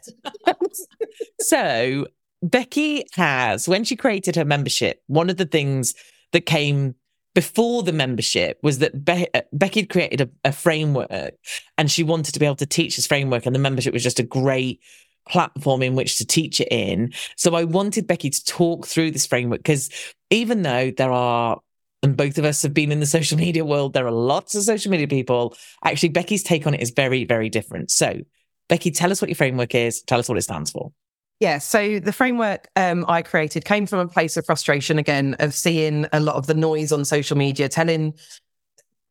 so, 1.40 2.06
Becci 2.44 3.02
has, 3.14 3.68
when 3.68 3.84
she 3.84 3.96
created 3.96 4.36
her 4.36 4.44
membership, 4.44 5.02
one 5.06 5.30
of 5.30 5.36
the 5.36 5.46
things 5.46 5.94
that 6.32 6.46
came 6.46 6.94
before 7.34 7.82
the 7.82 7.92
membership 7.92 8.58
was 8.62 8.78
that 8.78 9.04
Be- 9.04 9.28
uh, 9.32 9.42
Becci 9.54 9.76
had 9.76 9.90
created 9.90 10.20
a, 10.20 10.48
a 10.48 10.52
framework 10.52 11.34
and 11.76 11.90
she 11.90 12.02
wanted 12.02 12.34
to 12.34 12.40
be 12.40 12.46
able 12.46 12.56
to 12.56 12.66
teach 12.66 12.96
this 12.96 13.06
framework, 13.06 13.46
and 13.46 13.54
the 13.54 13.60
membership 13.60 13.92
was 13.92 14.02
just 14.02 14.20
a 14.20 14.24
great 14.24 14.80
platform 15.28 15.82
in 15.82 15.94
which 15.94 16.18
to 16.18 16.26
teach 16.26 16.60
it 16.60 16.68
in. 16.70 17.12
So 17.36 17.54
I 17.54 17.64
wanted 17.64 18.08
Becci 18.08 18.34
to 18.34 18.44
talk 18.44 18.86
through 18.86 19.10
this 19.10 19.26
framework 19.26 19.60
because 19.60 19.90
even 20.30 20.62
though 20.62 20.90
there 20.90 21.12
are, 21.12 21.60
and 22.02 22.16
both 22.16 22.38
of 22.38 22.44
us 22.44 22.62
have 22.62 22.74
been 22.74 22.92
in 22.92 23.00
the 23.00 23.06
social 23.06 23.38
media 23.46 23.64
world, 23.64 23.92
there 23.92 24.06
are 24.06 24.12
lots 24.12 24.54
of 24.54 24.62
social 24.62 24.90
media 24.90 25.08
people. 25.08 25.56
Actually, 25.84 26.10
Becci's 26.10 26.42
take 26.42 26.66
on 26.66 26.74
it 26.74 26.80
is 26.80 26.90
very, 26.90 27.24
very 27.24 27.48
different. 27.48 27.90
So, 27.90 28.20
Becci, 28.68 28.94
tell 28.94 29.10
us 29.10 29.20
what 29.20 29.28
your 29.28 29.36
framework 29.36 29.74
is. 29.74 30.02
Tell 30.02 30.18
us 30.18 30.28
what 30.28 30.38
it 30.38 30.42
stands 30.42 30.70
for. 30.70 30.92
Yeah, 31.40 31.58
so 31.58 32.00
the 32.00 32.12
framework 32.12 32.66
um, 32.74 33.04
I 33.06 33.22
created 33.22 33.64
came 33.64 33.86
from 33.86 34.00
a 34.00 34.08
place 34.08 34.36
of 34.36 34.44
frustration 34.44 34.98
again, 34.98 35.36
of 35.38 35.54
seeing 35.54 36.06
a 36.12 36.18
lot 36.18 36.34
of 36.34 36.48
the 36.48 36.54
noise 36.54 36.90
on 36.90 37.04
social 37.04 37.36
media, 37.36 37.68
telling 37.68 38.14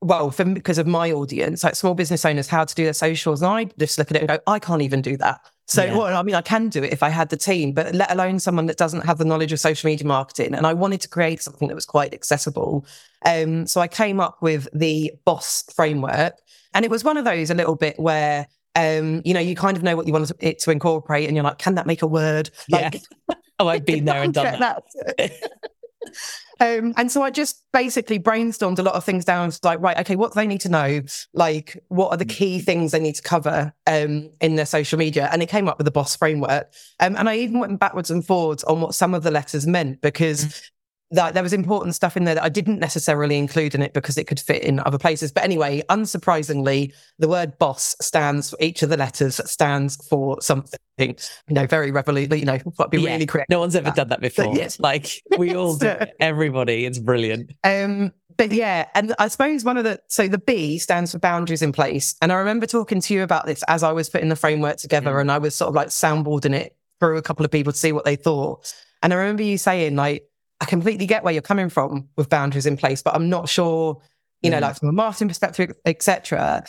well, 0.02 0.30
for, 0.32 0.46
because 0.46 0.78
of 0.78 0.88
my 0.88 1.12
audience, 1.12 1.64
like 1.64 1.76
small 1.76 1.96
business 1.96 2.26
owners, 2.26 2.48
how 2.48 2.64
to 2.66 2.76
do 2.76 2.84
their 2.84 2.94
socials. 2.94 3.42
And 3.42 3.52
I 3.52 3.66
just 3.80 3.98
look 3.98 4.12
at 4.12 4.18
it 4.18 4.20
and 4.22 4.30
go, 4.30 4.40
I 4.46 4.60
can't 4.60 4.82
even 4.82 5.02
do 5.02 5.18
that. 5.18 5.40
So, 5.68 5.84
yeah. 5.84 5.98
well, 5.98 6.16
I 6.16 6.24
mean, 6.24 6.36
I 6.36 6.42
can 6.42 6.70
do 6.70 6.82
it 6.82 6.94
if 6.94 7.04
I 7.04 7.10
had 7.10 7.30
the 7.30 7.36
team, 7.36 7.74
but 7.74 7.94
let 7.94 8.10
alone 8.10 8.40
someone 8.40 8.68
that 8.68 8.78
doesn't 8.78 9.02
have 9.02 9.18
the 9.18 9.26
knowledge 9.26 9.52
of 9.52 9.60
social 9.60 9.90
media 9.90 10.08
marketing. 10.08 10.56
And 10.56 10.66
I 10.66 10.74
wanted 10.74 11.02
to 11.02 11.10
create 11.10 11.42
something 11.42 11.68
that 11.68 11.76
was 11.76 11.86
quite 11.86 12.14
accessible. 12.14 12.86
Um, 13.26 13.68
so 13.68 13.82
I 13.82 13.88
came 13.90 14.22
up 14.22 14.42
with 14.42 14.70
the 14.74 15.12
Boss 15.26 15.64
framework. 15.76 16.36
And 16.74 16.86
it 16.86 16.92
was 16.92 17.04
one 17.04 17.18
of 17.18 17.26
those 17.26 17.50
a 17.50 17.54
little 17.56 17.76
bit 17.76 18.00
where, 18.00 18.48
um, 18.76 19.22
you 19.26 19.34
know, 19.34 19.40
you 19.42 19.56
kind 19.56 19.76
of 19.76 19.84
know 19.84 19.96
what 19.96 20.08
you 20.08 20.14
want 20.14 20.32
it 20.40 20.60
to 20.60 20.72
incorporate 20.72 21.28
and 21.28 21.36
you're 21.36 21.44
like, 21.44 21.58
can 21.58 21.76
that 21.76 21.86
make 21.86 22.02
a 22.02 22.08
word? 22.08 22.50
Like, 22.70 23.02
yeah. 23.30 23.36
Oh, 23.60 23.68
I've 23.68 23.86
been 23.86 24.06
there 24.06 24.22
and 24.22 24.34
done 24.34 24.60
that. 24.60 24.84
that. 25.18 25.32
Um, 26.60 26.94
and 26.98 27.12
so 27.12 27.22
I 27.22 27.30
just 27.32 27.64
basically 27.72 28.20
brainstormed 28.20 28.80
a 28.80 28.84
lot 28.84 28.96
of 28.96 29.04
things 29.04 29.26
down. 29.26 29.52
Like, 29.64 29.80
right, 29.80 29.98
okay, 30.00 30.16
what 30.16 30.34
do 30.34 30.40
they 30.40 30.48
need 30.48 30.62
to 30.62 30.70
know? 30.70 31.02
Like, 31.34 31.84
what 31.88 32.10
are 32.10 32.18
the 32.18 32.26
key 32.26 32.60
things 32.60 32.92
they 32.92 33.00
need 33.00 33.16
to 33.16 33.22
cover 33.22 33.74
um, 33.86 34.30
in 34.42 34.56
their 34.56 34.66
social 34.66 34.98
media? 34.98 35.30
And 35.32 35.42
it 35.42 35.50
came 35.50 35.68
up 35.68 35.78
with 35.78 35.86
the 35.86 35.92
boss 35.92 36.16
framework. 36.16 36.72
Um, 37.00 37.16
and 37.16 37.30
I 37.30 37.36
even 37.38 37.60
went 37.60 37.80
backwards 37.80 38.12
and 38.12 38.26
forwards 38.26 38.64
on 38.64 38.82
what 38.82 38.96
some 38.96 39.14
of 39.14 39.24
the 39.24 39.32
letters 39.32 39.68
meant 39.68 40.02
because 40.02 40.46
mm 40.46 40.70
that 41.12 41.34
there 41.34 41.44
was 41.44 41.54
important 41.54 41.96
stuff 41.96 42.18
in 42.18 42.26
there 42.26 42.36
that 42.36 42.44
I 42.44 42.50
didn't 42.50 42.80
necessarily 42.80 43.38
include 43.38 43.76
in 43.76 43.82
it 43.82 43.94
because 43.94 44.18
it 44.18 44.28
could 44.28 44.40
fit 44.40 44.64
in 44.64 44.82
other 44.86 44.98
places. 44.98 45.32
But 45.32 45.44
anyway, 45.44 45.82
unsurprisingly, 45.90 46.94
the 47.18 47.30
word 47.30 47.58
boss 47.58 47.96
stands 48.02 48.50
for 48.50 48.58
each 48.60 48.84
of 48.84 48.90
the 48.90 48.98
letters 48.98 49.40
stands 49.50 49.96
for 50.08 50.42
something, 50.42 50.80
you 50.98 51.16
know, 51.50 51.66
very 51.66 51.92
revolutionary, 51.92 52.40
you 52.40 52.46
know, 52.46 52.60
but 52.78 52.92
be 52.92 53.02
yeah. 53.02 53.14
really 53.14 53.26
correct. 53.26 53.50
No 53.50 53.60
one's 53.60 53.76
ever 53.76 53.92
done 53.92 54.10
that 54.10 54.20
before. 54.20 54.54
yes. 54.56 54.80
Like 54.80 55.22
we 55.38 55.56
all 55.56 55.78
do, 55.78 55.96
everybody. 56.20 56.86
It's 56.86 57.00
brilliant. 57.00 57.54
Um, 57.64 58.12
but 58.36 58.52
yeah, 58.52 58.88
and 58.94 59.16
I 59.18 59.30
suppose 59.30 59.64
one 59.64 59.78
of 59.78 59.84
the 59.84 60.00
so 60.08 60.28
the 60.28 60.38
B 60.38 60.78
stands 60.78 61.14
for 61.14 61.20
boundaries 61.20 61.62
in 61.62 61.72
place. 61.72 62.16
And 62.22 62.32
I 62.32 62.36
remember 62.36 62.66
talking 62.68 63.02
to 63.02 63.14
you 63.14 63.24
about 63.24 63.46
this 63.46 63.64
as 63.68 63.82
I 63.82 63.92
was 63.94 64.10
putting 64.10 64.30
the 64.30 64.36
framework 64.36 64.78
together 64.78 65.14
mm. 65.14 65.22
and 65.22 65.32
I 65.32 65.38
was 65.38 65.56
sort 65.56 65.70
of 65.70 65.76
like 65.76 65.88
soundboarding 65.88 66.54
it 66.54 66.76
through 67.00 67.18
a 67.18 67.22
couple 67.22 67.46
of 67.46 67.52
people 67.52 67.72
to 67.72 67.78
see 67.78 67.92
what 67.92 68.06
they 68.06 68.16
thought. 68.16 68.74
And 69.02 69.14
I 69.14 69.18
remember 69.18 69.44
you 69.44 69.58
saying 69.58 69.96
like 69.96 70.27
I 70.60 70.66
completely 70.66 71.06
get 71.06 71.24
where 71.24 71.34
you're 71.34 71.42
coming 71.42 71.70
from 71.70 72.10
with 72.16 72.30
boundaries 72.30 72.66
in 72.66 72.78
place, 72.78 73.02
but 73.02 73.16
I'm 73.16 73.30
not 73.30 73.48
sure, 73.48 74.02
you 74.42 74.50
know, 74.50 74.58
mm. 74.58 74.62
like 74.62 74.78
from 74.78 74.90
a 74.90 74.94
marketing 74.94 75.28
perspective, 75.28 75.74
etc. 75.86 76.66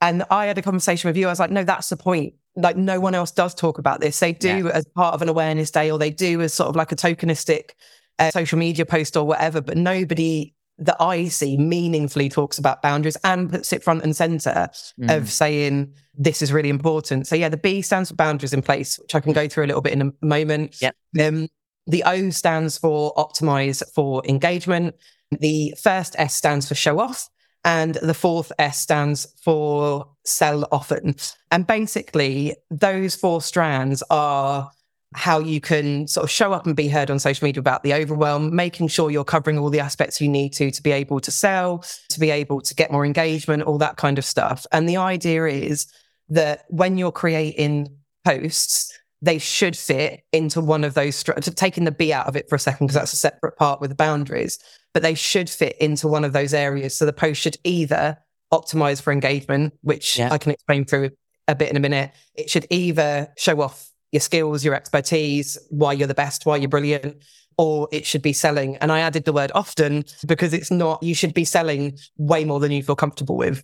And 0.00 0.24
I 0.30 0.46
had 0.46 0.58
a 0.58 0.62
conversation 0.62 1.08
with 1.08 1.16
you. 1.16 1.26
I 1.26 1.30
was 1.30 1.40
like, 1.40 1.50
no, 1.50 1.64
that's 1.64 1.88
the 1.88 1.96
point. 1.96 2.34
Like, 2.54 2.76
no 2.76 3.00
one 3.00 3.14
else 3.14 3.30
does 3.30 3.54
talk 3.54 3.78
about 3.78 4.00
this. 4.00 4.18
They 4.20 4.32
do 4.32 4.66
yeah. 4.66 4.72
as 4.74 4.84
part 4.94 5.14
of 5.14 5.22
an 5.22 5.28
awareness 5.28 5.70
day, 5.70 5.90
or 5.90 5.98
they 5.98 6.10
do 6.10 6.40
as 6.42 6.52
sort 6.54 6.68
of 6.68 6.76
like 6.76 6.92
a 6.92 6.96
tokenistic 6.96 7.70
uh, 8.18 8.30
social 8.30 8.58
media 8.58 8.84
post 8.84 9.16
or 9.16 9.24
whatever. 9.24 9.60
But 9.60 9.76
nobody 9.76 10.54
that 10.78 10.96
I 11.00 11.28
see 11.28 11.56
meaningfully 11.56 12.28
talks 12.28 12.58
about 12.58 12.82
boundaries 12.82 13.16
and 13.24 13.50
puts 13.50 13.72
it 13.72 13.82
front 13.82 14.02
and 14.02 14.14
center 14.14 14.68
mm. 15.00 15.16
of 15.16 15.30
saying 15.30 15.94
this 16.14 16.42
is 16.42 16.52
really 16.52 16.68
important. 16.68 17.26
So 17.26 17.36
yeah, 17.36 17.48
the 17.48 17.56
B 17.56 17.82
stands 17.82 18.10
for 18.10 18.16
boundaries 18.16 18.52
in 18.52 18.62
place, 18.62 18.98
which 18.98 19.14
I 19.14 19.20
can 19.20 19.32
go 19.32 19.48
through 19.48 19.64
a 19.64 19.68
little 19.68 19.82
bit 19.82 19.92
in 19.92 20.02
a 20.02 20.26
moment. 20.26 20.76
Yeah. 20.80 20.90
Um, 21.20 21.48
the 21.86 22.02
O 22.04 22.30
stands 22.30 22.78
for 22.78 23.12
optimize 23.14 23.82
for 23.94 24.22
engagement. 24.26 24.94
The 25.30 25.74
first 25.80 26.14
S 26.18 26.34
stands 26.34 26.68
for 26.68 26.74
show 26.74 26.98
off. 26.98 27.28
And 27.64 27.94
the 27.94 28.14
fourth 28.14 28.50
S 28.58 28.80
stands 28.80 29.26
for 29.40 30.08
sell 30.24 30.66
often. 30.72 31.14
And 31.52 31.64
basically, 31.64 32.56
those 32.70 33.14
four 33.14 33.40
strands 33.40 34.02
are 34.10 34.68
how 35.14 35.38
you 35.38 35.60
can 35.60 36.08
sort 36.08 36.24
of 36.24 36.30
show 36.30 36.52
up 36.52 36.66
and 36.66 36.74
be 36.74 36.88
heard 36.88 37.10
on 37.10 37.18
social 37.18 37.44
media 37.44 37.60
about 37.60 37.82
the 37.82 37.94
overwhelm, 37.94 38.54
making 38.54 38.88
sure 38.88 39.10
you're 39.10 39.24
covering 39.24 39.58
all 39.58 39.70
the 39.70 39.80
aspects 39.80 40.20
you 40.20 40.28
need 40.28 40.52
to 40.54 40.70
to 40.70 40.82
be 40.82 40.90
able 40.90 41.20
to 41.20 41.30
sell, 41.30 41.84
to 42.08 42.18
be 42.18 42.30
able 42.30 42.60
to 42.60 42.74
get 42.74 42.90
more 42.90 43.04
engagement, 43.04 43.62
all 43.62 43.78
that 43.78 43.96
kind 43.96 44.18
of 44.18 44.24
stuff. 44.24 44.66
And 44.72 44.88
the 44.88 44.96
idea 44.96 45.46
is 45.46 45.86
that 46.30 46.64
when 46.68 46.96
you're 46.96 47.12
creating 47.12 47.96
posts, 48.24 48.98
they 49.22 49.38
should 49.38 49.76
fit 49.76 50.24
into 50.32 50.60
one 50.60 50.82
of 50.82 50.94
those, 50.94 51.22
taking 51.22 51.84
the 51.84 51.92
B 51.92 52.12
out 52.12 52.26
of 52.26 52.36
it 52.36 52.48
for 52.48 52.56
a 52.56 52.58
second, 52.58 52.88
because 52.88 52.96
that's 52.96 53.12
a 53.12 53.16
separate 53.16 53.56
part 53.56 53.80
with 53.80 53.90
the 53.90 53.96
boundaries, 53.96 54.58
but 54.92 55.02
they 55.02 55.14
should 55.14 55.48
fit 55.48 55.76
into 55.78 56.08
one 56.08 56.24
of 56.24 56.32
those 56.32 56.52
areas. 56.52 56.96
So 56.96 57.06
the 57.06 57.12
post 57.12 57.40
should 57.40 57.56
either 57.62 58.18
optimize 58.52 59.00
for 59.00 59.12
engagement, 59.12 59.74
which 59.82 60.18
yeah. 60.18 60.32
I 60.32 60.38
can 60.38 60.52
explain 60.52 60.84
through 60.84 61.10
a 61.46 61.54
bit 61.54 61.70
in 61.70 61.76
a 61.76 61.80
minute. 61.80 62.10
It 62.34 62.50
should 62.50 62.66
either 62.68 63.32
show 63.38 63.60
off 63.60 63.88
your 64.10 64.20
skills, 64.20 64.64
your 64.64 64.74
expertise, 64.74 65.56
why 65.70 65.92
you're 65.92 66.08
the 66.08 66.14
best, 66.14 66.44
why 66.44 66.56
you're 66.56 66.68
brilliant, 66.68 67.22
or 67.56 67.88
it 67.92 68.04
should 68.04 68.22
be 68.22 68.32
selling. 68.32 68.76
And 68.78 68.90
I 68.90 69.00
added 69.00 69.24
the 69.24 69.32
word 69.32 69.52
often 69.54 70.04
because 70.26 70.52
it's 70.52 70.70
not, 70.70 71.02
you 71.02 71.14
should 71.14 71.32
be 71.32 71.44
selling 71.44 71.96
way 72.18 72.44
more 72.44 72.60
than 72.60 72.72
you 72.72 72.82
feel 72.82 72.96
comfortable 72.96 73.36
with. 73.36 73.62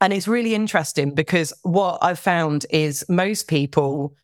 And 0.00 0.12
it's 0.12 0.28
really 0.28 0.54
interesting 0.54 1.14
because 1.14 1.52
what 1.62 1.98
I've 2.02 2.18
found 2.18 2.66
is 2.70 3.04
most 3.08 3.48
people 3.48 4.14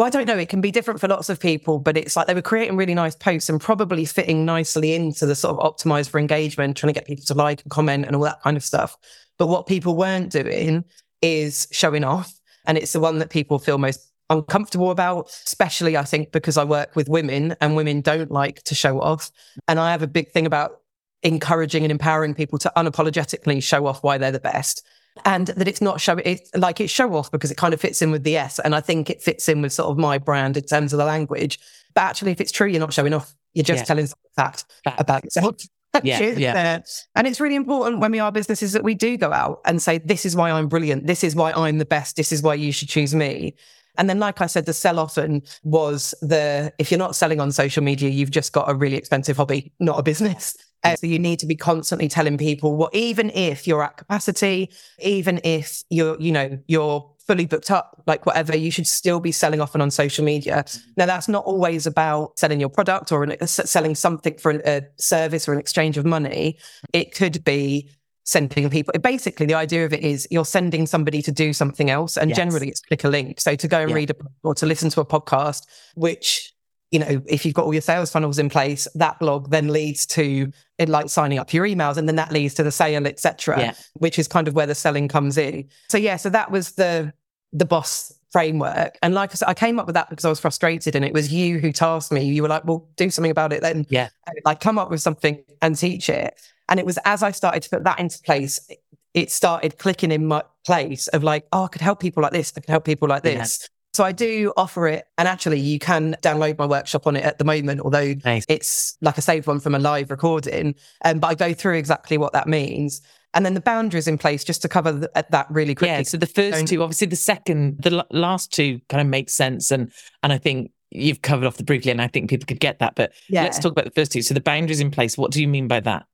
well, 0.00 0.06
I 0.06 0.10
don't 0.10 0.26
know. 0.26 0.38
It 0.38 0.48
can 0.48 0.62
be 0.62 0.70
different 0.70 0.98
for 0.98 1.08
lots 1.08 1.28
of 1.28 1.38
people, 1.38 1.78
but 1.78 1.94
it's 1.94 2.16
like 2.16 2.26
they 2.26 2.32
were 2.32 2.40
creating 2.40 2.78
really 2.78 2.94
nice 2.94 3.14
posts 3.14 3.50
and 3.50 3.60
probably 3.60 4.06
fitting 4.06 4.46
nicely 4.46 4.94
into 4.94 5.26
the 5.26 5.34
sort 5.34 5.58
of 5.58 5.76
optimized 5.76 6.08
for 6.08 6.18
engagement, 6.18 6.78
trying 6.78 6.90
to 6.90 6.98
get 6.98 7.06
people 7.06 7.26
to 7.26 7.34
like 7.34 7.60
and 7.60 7.70
comment 7.70 8.06
and 8.06 8.16
all 8.16 8.22
that 8.22 8.40
kind 8.40 8.56
of 8.56 8.64
stuff. 8.64 8.96
But 9.36 9.48
what 9.48 9.66
people 9.66 9.98
weren't 9.98 10.32
doing 10.32 10.86
is 11.20 11.68
showing 11.70 12.02
off. 12.02 12.32
And 12.64 12.78
it's 12.78 12.94
the 12.94 13.00
one 13.00 13.18
that 13.18 13.28
people 13.28 13.58
feel 13.58 13.76
most 13.76 14.10
uncomfortable 14.30 14.90
about, 14.90 15.28
especially 15.44 15.98
I 15.98 16.04
think 16.04 16.32
because 16.32 16.56
I 16.56 16.64
work 16.64 16.96
with 16.96 17.10
women 17.10 17.54
and 17.60 17.76
women 17.76 18.00
don't 18.00 18.30
like 18.30 18.62
to 18.62 18.74
show 18.74 19.02
off. 19.02 19.30
And 19.68 19.78
I 19.78 19.90
have 19.90 20.00
a 20.00 20.06
big 20.06 20.30
thing 20.30 20.46
about 20.46 20.80
encouraging 21.22 21.82
and 21.82 21.92
empowering 21.92 22.32
people 22.32 22.58
to 22.60 22.72
unapologetically 22.74 23.62
show 23.62 23.86
off 23.86 24.02
why 24.02 24.16
they're 24.16 24.32
the 24.32 24.40
best 24.40 24.82
and 25.24 25.48
that 25.48 25.68
it's 25.68 25.80
not 25.80 26.00
show 26.00 26.16
it 26.18 26.48
like 26.54 26.80
it's 26.80 26.92
show 26.92 27.14
off 27.14 27.30
because 27.30 27.50
it 27.50 27.56
kind 27.56 27.74
of 27.74 27.80
fits 27.80 28.02
in 28.02 28.10
with 28.10 28.24
the 28.24 28.36
S. 28.36 28.58
And 28.58 28.74
I 28.74 28.80
think 28.80 29.10
it 29.10 29.22
fits 29.22 29.48
in 29.48 29.62
with 29.62 29.72
sort 29.72 29.90
of 29.90 29.98
my 29.98 30.18
brand 30.18 30.56
in 30.56 30.64
terms 30.64 30.92
of 30.92 30.98
the 30.98 31.04
language. 31.04 31.58
But 31.94 32.02
actually, 32.02 32.32
if 32.32 32.40
it's 32.40 32.52
true, 32.52 32.68
you're 32.68 32.80
not 32.80 32.92
showing 32.92 33.12
off. 33.12 33.34
You're 33.54 33.64
just 33.64 33.80
yeah. 33.80 33.84
telling 33.84 34.08
fact, 34.36 34.64
fact 34.84 35.00
about 35.00 35.24
yourself. 35.24 35.56
yeah, 36.04 36.20
yeah. 36.20 36.80
And 37.16 37.26
it's 37.26 37.40
really 37.40 37.56
important 37.56 37.98
when 37.98 38.12
we 38.12 38.20
are 38.20 38.30
businesses 38.30 38.72
that 38.72 38.84
we 38.84 38.94
do 38.94 39.16
go 39.16 39.32
out 39.32 39.60
and 39.64 39.82
say, 39.82 39.98
this 39.98 40.24
is 40.24 40.36
why 40.36 40.50
I'm 40.50 40.68
brilliant. 40.68 41.06
This 41.06 41.24
is 41.24 41.34
why 41.34 41.52
I'm 41.52 41.78
the 41.78 41.84
best. 41.84 42.14
This 42.14 42.30
is 42.30 42.42
why 42.42 42.54
you 42.54 42.70
should 42.70 42.88
choose 42.88 43.12
me. 43.12 43.54
And 43.98 44.08
then, 44.08 44.20
like 44.20 44.40
I 44.40 44.46
said, 44.46 44.66
the 44.66 44.72
sell 44.72 45.00
often 45.00 45.42
was 45.64 46.14
the 46.22 46.72
if 46.78 46.90
you're 46.90 46.98
not 46.98 47.16
selling 47.16 47.40
on 47.40 47.50
social 47.50 47.82
media, 47.82 48.08
you've 48.08 48.30
just 48.30 48.52
got 48.52 48.70
a 48.70 48.74
really 48.74 48.96
expensive 48.96 49.36
hobby, 49.36 49.72
not 49.80 49.98
a 49.98 50.02
business. 50.02 50.56
Uh, 50.82 50.96
so 50.96 51.06
you 51.06 51.18
need 51.18 51.38
to 51.38 51.46
be 51.46 51.56
constantly 51.56 52.08
telling 52.08 52.38
people 52.38 52.76
what, 52.76 52.94
even 52.94 53.30
if 53.30 53.66
you're 53.66 53.82
at 53.82 53.96
capacity, 53.96 54.70
even 54.98 55.40
if 55.44 55.82
you're, 55.90 56.18
you 56.20 56.32
know, 56.32 56.58
you're 56.68 57.10
fully 57.26 57.46
booked 57.46 57.70
up, 57.70 58.02
like 58.06 58.26
whatever, 58.26 58.56
you 58.56 58.70
should 58.70 58.86
still 58.86 59.20
be 59.20 59.30
selling 59.30 59.60
often 59.60 59.80
on 59.80 59.90
social 59.90 60.24
media. 60.24 60.64
Now, 60.96 61.06
that's 61.06 61.28
not 61.28 61.44
always 61.44 61.86
about 61.86 62.38
selling 62.38 62.60
your 62.60 62.70
product 62.70 63.12
or 63.12 63.22
an, 63.22 63.36
uh, 63.40 63.46
selling 63.46 63.94
something 63.94 64.36
for 64.38 64.50
an, 64.50 64.62
a 64.64 64.82
service 64.96 65.46
or 65.48 65.52
an 65.52 65.60
exchange 65.60 65.98
of 65.98 66.04
money. 66.04 66.58
It 66.92 67.14
could 67.14 67.44
be 67.44 67.90
sending 68.24 68.70
people. 68.70 68.94
Basically, 69.00 69.46
the 69.46 69.54
idea 69.54 69.84
of 69.84 69.92
it 69.92 70.00
is 70.02 70.26
you're 70.30 70.44
sending 70.44 70.86
somebody 70.86 71.22
to 71.22 71.32
do 71.32 71.52
something 71.52 71.90
else, 71.90 72.16
and 72.16 72.30
yes. 72.30 72.36
generally 72.36 72.68
it's 72.68 72.80
click 72.80 73.04
a 73.04 73.08
link. 73.08 73.40
So 73.40 73.54
to 73.54 73.68
go 73.68 73.80
and 73.80 73.90
yeah. 73.90 73.96
read 73.96 74.10
a 74.10 74.14
or 74.42 74.54
to 74.56 74.66
listen 74.66 74.90
to 74.90 75.00
a 75.00 75.06
podcast, 75.06 75.66
which 75.94 76.52
you 76.90 76.98
know, 76.98 77.22
if 77.26 77.44
you've 77.44 77.54
got 77.54 77.64
all 77.64 77.72
your 77.72 77.82
sales 77.82 78.10
funnels 78.10 78.38
in 78.38 78.48
place, 78.48 78.88
that 78.94 79.18
blog 79.20 79.50
then 79.50 79.68
leads 79.68 80.06
to 80.06 80.52
it 80.78 80.88
like 80.88 81.08
signing 81.08 81.38
up 81.38 81.52
your 81.52 81.64
emails 81.64 81.96
and 81.96 82.08
then 82.08 82.16
that 82.16 82.32
leads 82.32 82.54
to 82.54 82.62
the 82.62 82.72
sale, 82.72 83.06
etc. 83.06 83.60
Yeah. 83.60 83.72
Which 83.94 84.18
is 84.18 84.26
kind 84.26 84.48
of 84.48 84.54
where 84.54 84.66
the 84.66 84.74
selling 84.74 85.06
comes 85.06 85.38
in. 85.38 85.68
So 85.88 85.98
yeah, 85.98 86.16
so 86.16 86.30
that 86.30 86.50
was 86.50 86.72
the 86.72 87.12
the 87.52 87.64
boss 87.64 88.12
framework. 88.32 88.96
And 89.02 89.14
like 89.14 89.30
I 89.30 89.34
said, 89.34 89.48
I 89.48 89.54
came 89.54 89.78
up 89.78 89.86
with 89.86 89.94
that 89.94 90.08
because 90.08 90.24
I 90.24 90.28
was 90.28 90.40
frustrated 90.40 90.94
and 90.94 91.04
it 91.04 91.12
was 91.12 91.32
you 91.32 91.58
who 91.58 91.72
tasked 91.72 92.12
me. 92.12 92.24
You 92.24 92.42
were 92.42 92.48
like, 92.48 92.64
well, 92.64 92.88
do 92.96 93.10
something 93.10 93.30
about 93.30 93.52
it 93.52 93.60
then. 93.60 93.86
Yeah. 93.88 94.08
Like 94.44 94.60
come 94.60 94.78
up 94.78 94.90
with 94.90 95.00
something 95.00 95.42
and 95.62 95.76
teach 95.76 96.08
it. 96.08 96.40
And 96.68 96.78
it 96.78 96.86
was 96.86 96.98
as 97.04 97.22
I 97.22 97.32
started 97.32 97.62
to 97.64 97.70
put 97.70 97.84
that 97.84 97.98
into 97.98 98.20
place, 98.22 98.68
it 99.14 99.30
started 99.30 99.78
clicking 99.78 100.12
in 100.12 100.26
my 100.26 100.42
place 100.64 101.08
of 101.08 101.24
like, 101.24 101.46
oh, 101.52 101.64
I 101.64 101.68
could 101.68 101.82
help 101.82 102.00
people 102.00 102.22
like 102.22 102.32
this. 102.32 102.52
I 102.56 102.60
could 102.60 102.70
help 102.70 102.84
people 102.84 103.08
like 103.08 103.24
this. 103.24 103.68
So 104.00 104.06
I 104.06 104.12
do 104.12 104.50
offer 104.56 104.88
it. 104.88 105.04
And 105.18 105.28
actually, 105.28 105.60
you 105.60 105.78
can 105.78 106.16
download 106.22 106.56
my 106.56 106.64
workshop 106.64 107.06
on 107.06 107.16
it 107.16 107.22
at 107.22 107.36
the 107.36 107.44
moment, 107.44 107.82
although 107.82 108.14
nice. 108.24 108.46
it's 108.48 108.96
like 109.02 109.18
a 109.18 109.20
saved 109.20 109.46
one 109.46 109.60
from 109.60 109.74
a 109.74 109.78
live 109.78 110.10
recording. 110.10 110.74
Um, 111.04 111.18
but 111.18 111.26
I 111.26 111.34
go 111.34 111.52
through 111.52 111.76
exactly 111.76 112.16
what 112.16 112.32
that 112.32 112.48
means. 112.48 113.02
And 113.34 113.44
then 113.44 113.52
the 113.52 113.60
boundaries 113.60 114.08
in 114.08 114.16
place 114.16 114.42
just 114.42 114.62
to 114.62 114.70
cover 114.70 115.06
uh, 115.14 115.22
that 115.28 115.48
really 115.50 115.74
quickly. 115.74 115.96
Yeah. 115.96 116.02
So 116.04 116.16
the 116.16 116.26
1st 116.26 116.68
two, 116.68 116.82
obviously, 116.82 117.08
the 117.08 117.16
second, 117.16 117.82
the 117.82 117.98
l- 117.98 118.06
last 118.10 118.54
two 118.54 118.80
kind 118.88 119.02
of 119.02 119.06
make 119.06 119.28
sense. 119.28 119.70
And, 119.70 119.92
and 120.22 120.32
I 120.32 120.38
think 120.38 120.72
you've 120.88 121.20
covered 121.20 121.44
off 121.44 121.58
the 121.58 121.64
briefly, 121.64 121.90
and 121.90 122.00
I 122.00 122.06
think 122.06 122.30
people 122.30 122.46
could 122.46 122.58
get 122.58 122.78
that. 122.78 122.94
But 122.94 123.12
yeah. 123.28 123.42
let's 123.42 123.58
talk 123.58 123.72
about 123.72 123.84
the 123.84 123.90
first 123.90 124.12
two. 124.12 124.22
So 124.22 124.32
the 124.32 124.40
boundaries 124.40 124.80
in 124.80 124.90
place, 124.90 125.18
what 125.18 125.30
do 125.30 125.42
you 125.42 125.46
mean 125.46 125.68
by 125.68 125.80
that? 125.80 126.06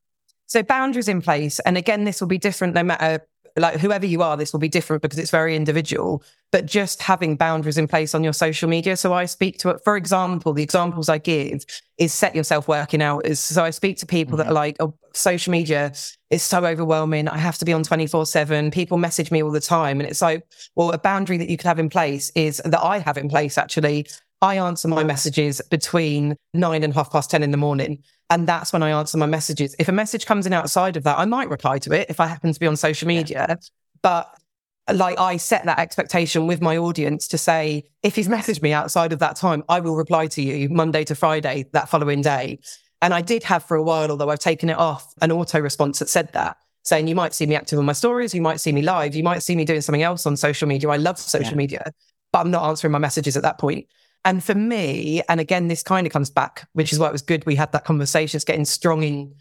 So 0.47 0.65
boundaries 0.65 1.07
in 1.07 1.23
place. 1.23 1.61
And 1.61 1.77
again, 1.77 2.03
this 2.03 2.21
will 2.21 2.27
be 2.27 2.39
different 2.39 2.75
no 2.75 2.83
matter 2.83 3.25
like 3.57 3.81
whoever 3.81 4.07
you 4.07 4.23
are, 4.23 4.37
this 4.37 4.53
will 4.53 4.61
be 4.61 4.69
different 4.69 5.03
because 5.03 5.19
it's 5.19 5.31
very 5.31 5.57
individual, 5.57 6.23
but 6.53 6.67
just 6.67 7.03
having 7.03 7.37
boundaries 7.37 7.79
in 7.79 7.89
place 7.89 8.15
on 8.15 8.23
your 8.23 8.33
social 8.33 8.69
media. 8.69 8.97
So 8.97 9.15
I 9.15 9.25
speak 9.25 9.59
to 9.59 9.71
it, 9.71 9.81
for 9.83 9.97
example, 9.97 10.53
the 10.53 10.63
examples 10.63 11.09
I 11.09 11.19
give 11.19 11.65
is 11.99 12.13
set 12.13 12.35
yourself 12.35 12.69
working 12.69 13.01
hours. 13.01 13.41
So 13.41 13.65
I 13.65 13.71
speak 13.71 13.97
to 13.99 14.07
people 14.07 14.33
mm-hmm. 14.33 14.39
that 14.39 14.49
are 14.49 14.55
like, 14.55 14.77
oh, 14.81 14.95
social 15.15 15.51
media 15.51 15.93
is 16.31 16.43
so 16.43 16.67
overwhelming. 16.67 17.29
I 17.29 17.39
have 17.39 17.57
to 17.59 17.65
be 17.65 17.73
on 17.73 17.83
24 17.83 18.27
seven. 18.27 18.71
People 18.71 18.99
message 18.99 19.31
me 19.31 19.43
all 19.43 19.51
the 19.51 19.61
time. 19.61 20.01
And 20.01 20.09
it's 20.09 20.23
like, 20.23 20.47
well, 20.75 20.91
a 20.93 20.99
boundary 20.99 21.39
that 21.39 21.49
you 21.49 21.57
could 21.57 21.67
have 21.67 21.79
in 21.79 21.89
place 21.89 22.31
is 22.35 22.61
that 22.65 22.83
I 22.83 22.99
have 22.99 23.17
in 23.17 23.29
place 23.29 23.57
actually. 23.57 24.07
I 24.43 24.57
answer 24.57 24.89
my 24.89 25.03
messages 25.03 25.61
between 25.71 26.37
nine 26.53 26.83
and 26.83 26.93
half 26.93 27.11
past 27.11 27.31
10 27.31 27.43
in 27.43 27.51
the 27.51 27.57
morning. 27.57 28.03
And 28.29 28.47
that's 28.47 28.73
when 28.73 28.83
I 28.83 28.91
answer 28.91 29.17
my 29.19 29.27
messages. 29.27 29.75
If 29.79 29.89
a 29.89 29.93
message 29.93 30.27
comes 30.27 30.47
in 30.47 30.53
outside 30.53 30.97
of 30.97 31.05
that, 31.05 31.19
I 31.19 31.25
might 31.25 31.49
reply 31.49 31.79
to 31.81 31.93
it 31.93 32.11
if 32.11 32.21
I 32.21 32.27
happen 32.27 32.53
to 32.53 32.61
be 32.61 32.67
on 32.67 32.77
social 32.77 33.09
media. 33.09 33.47
Yeah. 33.49 33.57
But 34.03 34.37
like 34.93 35.19
I 35.19 35.37
set 35.37 35.65
that 35.65 35.79
expectation 35.79 36.47
with 36.47 36.61
my 36.61 36.77
audience 36.77 37.29
to 37.29 37.39
say, 37.39 37.85
if 38.03 38.19
you've 38.19 38.27
messaged 38.27 38.63
me 38.63 38.73
outside 38.73 39.13
of 39.13 39.21
that 39.21 39.37
time, 39.37 39.65
I 39.69 39.81
will 39.81 39.97
reply 39.97 40.27
to 40.29 40.43
you 40.43 40.69
Monday 40.69 41.05
to 41.05 41.15
Friday 41.15 41.67
that 41.73 41.89
following 41.89 42.21
day. 42.21 42.59
And 43.03 43.13
I 43.13 43.21
did 43.21 43.43
have 43.45 43.65
for 43.65 43.77
a 43.77 43.83
while, 43.83 44.11
although 44.11 44.31
I've 44.31 44.39
taken 44.39 44.71
it 44.71 44.79
off, 44.79 45.13
an 45.21 45.33
auto 45.33 45.61
response 45.61 45.99
that 45.99 46.09
said 46.09 46.33
that, 46.33 46.57
saying 46.83 47.09
you 47.09 47.15
might 47.15 47.35
see 47.35 47.47
me 47.47 47.55
active 47.55 47.79
on 47.79 47.85
my 47.85 47.93
stories, 47.93 48.35
you 48.35 48.41
might 48.41 48.61
see 48.61 48.73
me 48.73 48.83
live, 48.83 49.15
you 49.15 49.23
might 49.23 49.43
see 49.43 49.57
me 49.57 49.65
doing 49.65 49.81
something 49.81 50.03
else 50.03 50.27
on 50.27 50.37
social 50.37 50.69
media. 50.69 50.89
I 50.89 50.97
love 50.97 51.19
social 51.19 51.53
yeah. 51.53 51.57
media, 51.57 51.93
but 52.33 52.41
I'm 52.41 52.51
not 52.51 52.69
answering 52.69 52.93
my 52.93 52.99
messages 52.99 53.37
at 53.37 53.43
that 53.43 53.59
point. 53.59 53.87
And 54.27 54.43
for 54.43 54.57
me, 54.57 55.23
and 55.29 55.39
again, 55.39 55.69
this 55.69 55.85
kind 55.85 56.05
of 56.05 56.13
comes 56.13 56.31
back, 56.31 56.69
which 56.73 56.93
is 56.93 56.99
why 56.99 57.07
it 57.07 57.13
was 57.13 57.23
good 57.23 57.47
we 57.47 57.55
had 57.55 57.71
that 57.71 57.85
conversation, 57.85 58.37
it's 58.37 58.45
getting 58.45 58.65
strong 58.65 59.05
in 59.05 59.35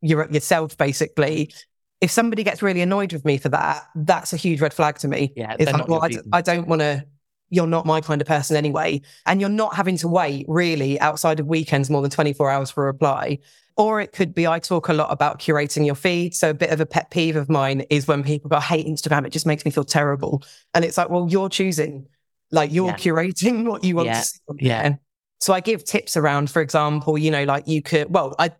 your, 0.00 0.30
yourself, 0.30 0.78
basically. 0.78 1.52
If 2.00 2.12
somebody 2.12 2.44
gets 2.44 2.62
really 2.62 2.80
annoyed 2.80 3.12
with 3.12 3.24
me 3.24 3.38
for 3.38 3.48
that, 3.48 3.88
that's 3.96 4.32
a 4.32 4.36
huge 4.36 4.60
red 4.60 4.72
flag 4.72 4.98
to 4.98 5.08
me. 5.08 5.32
Yeah, 5.34 5.56
it's 5.58 5.72
like, 5.72 5.88
well, 5.88 6.02
I, 6.04 6.10
I 6.32 6.42
don't 6.42 6.68
want 6.68 6.80
to 6.80 7.04
you're 7.50 7.66
not 7.66 7.84
my 7.84 8.00
kind 8.00 8.20
of 8.20 8.28
person 8.28 8.56
anyway. 8.56 9.02
And 9.26 9.40
you're 9.40 9.50
not 9.50 9.74
having 9.74 9.96
to 9.98 10.08
wait 10.08 10.46
really 10.48 11.00
outside 11.00 11.40
of 11.40 11.46
weekends 11.46 11.90
more 11.90 12.00
than 12.00 12.10
24 12.10 12.48
hours 12.48 12.70
for 12.70 12.84
a 12.84 12.86
reply. 12.86 13.40
Or 13.76 14.00
it 14.00 14.12
could 14.12 14.32
be 14.34 14.46
I 14.46 14.60
talk 14.60 14.88
a 14.88 14.92
lot 14.92 15.10
about 15.10 15.40
curating 15.40 15.84
your 15.84 15.96
feed. 15.96 16.34
So 16.34 16.50
a 16.50 16.54
bit 16.54 16.70
of 16.70 16.80
a 16.80 16.86
pet 16.86 17.10
peeve 17.10 17.34
of 17.34 17.50
mine 17.50 17.80
is 17.90 18.06
when 18.06 18.22
people 18.22 18.48
go, 18.48 18.56
I 18.56 18.60
hate 18.60 18.86
Instagram. 18.86 19.26
It 19.26 19.32
just 19.32 19.46
makes 19.46 19.64
me 19.64 19.72
feel 19.72 19.84
terrible. 19.84 20.44
And 20.74 20.84
it's 20.84 20.96
like, 20.96 21.10
well, 21.10 21.26
you're 21.28 21.48
choosing 21.48 22.06
like 22.52 22.72
you're 22.72 22.88
yeah. 22.88 22.96
curating 22.96 23.64
what 23.68 23.84
you 23.84 23.96
want 23.96 24.06
yeah. 24.06 24.20
to 24.20 24.24
see. 24.24 24.38
Yeah. 24.58 24.94
So 25.40 25.54
I 25.54 25.60
give 25.60 25.84
tips 25.84 26.18
around, 26.18 26.50
for 26.50 26.60
example, 26.60 27.16
you 27.16 27.30
know, 27.30 27.44
like 27.44 27.66
you 27.66 27.80
could, 27.80 28.12
well, 28.12 28.34
I 28.38 28.50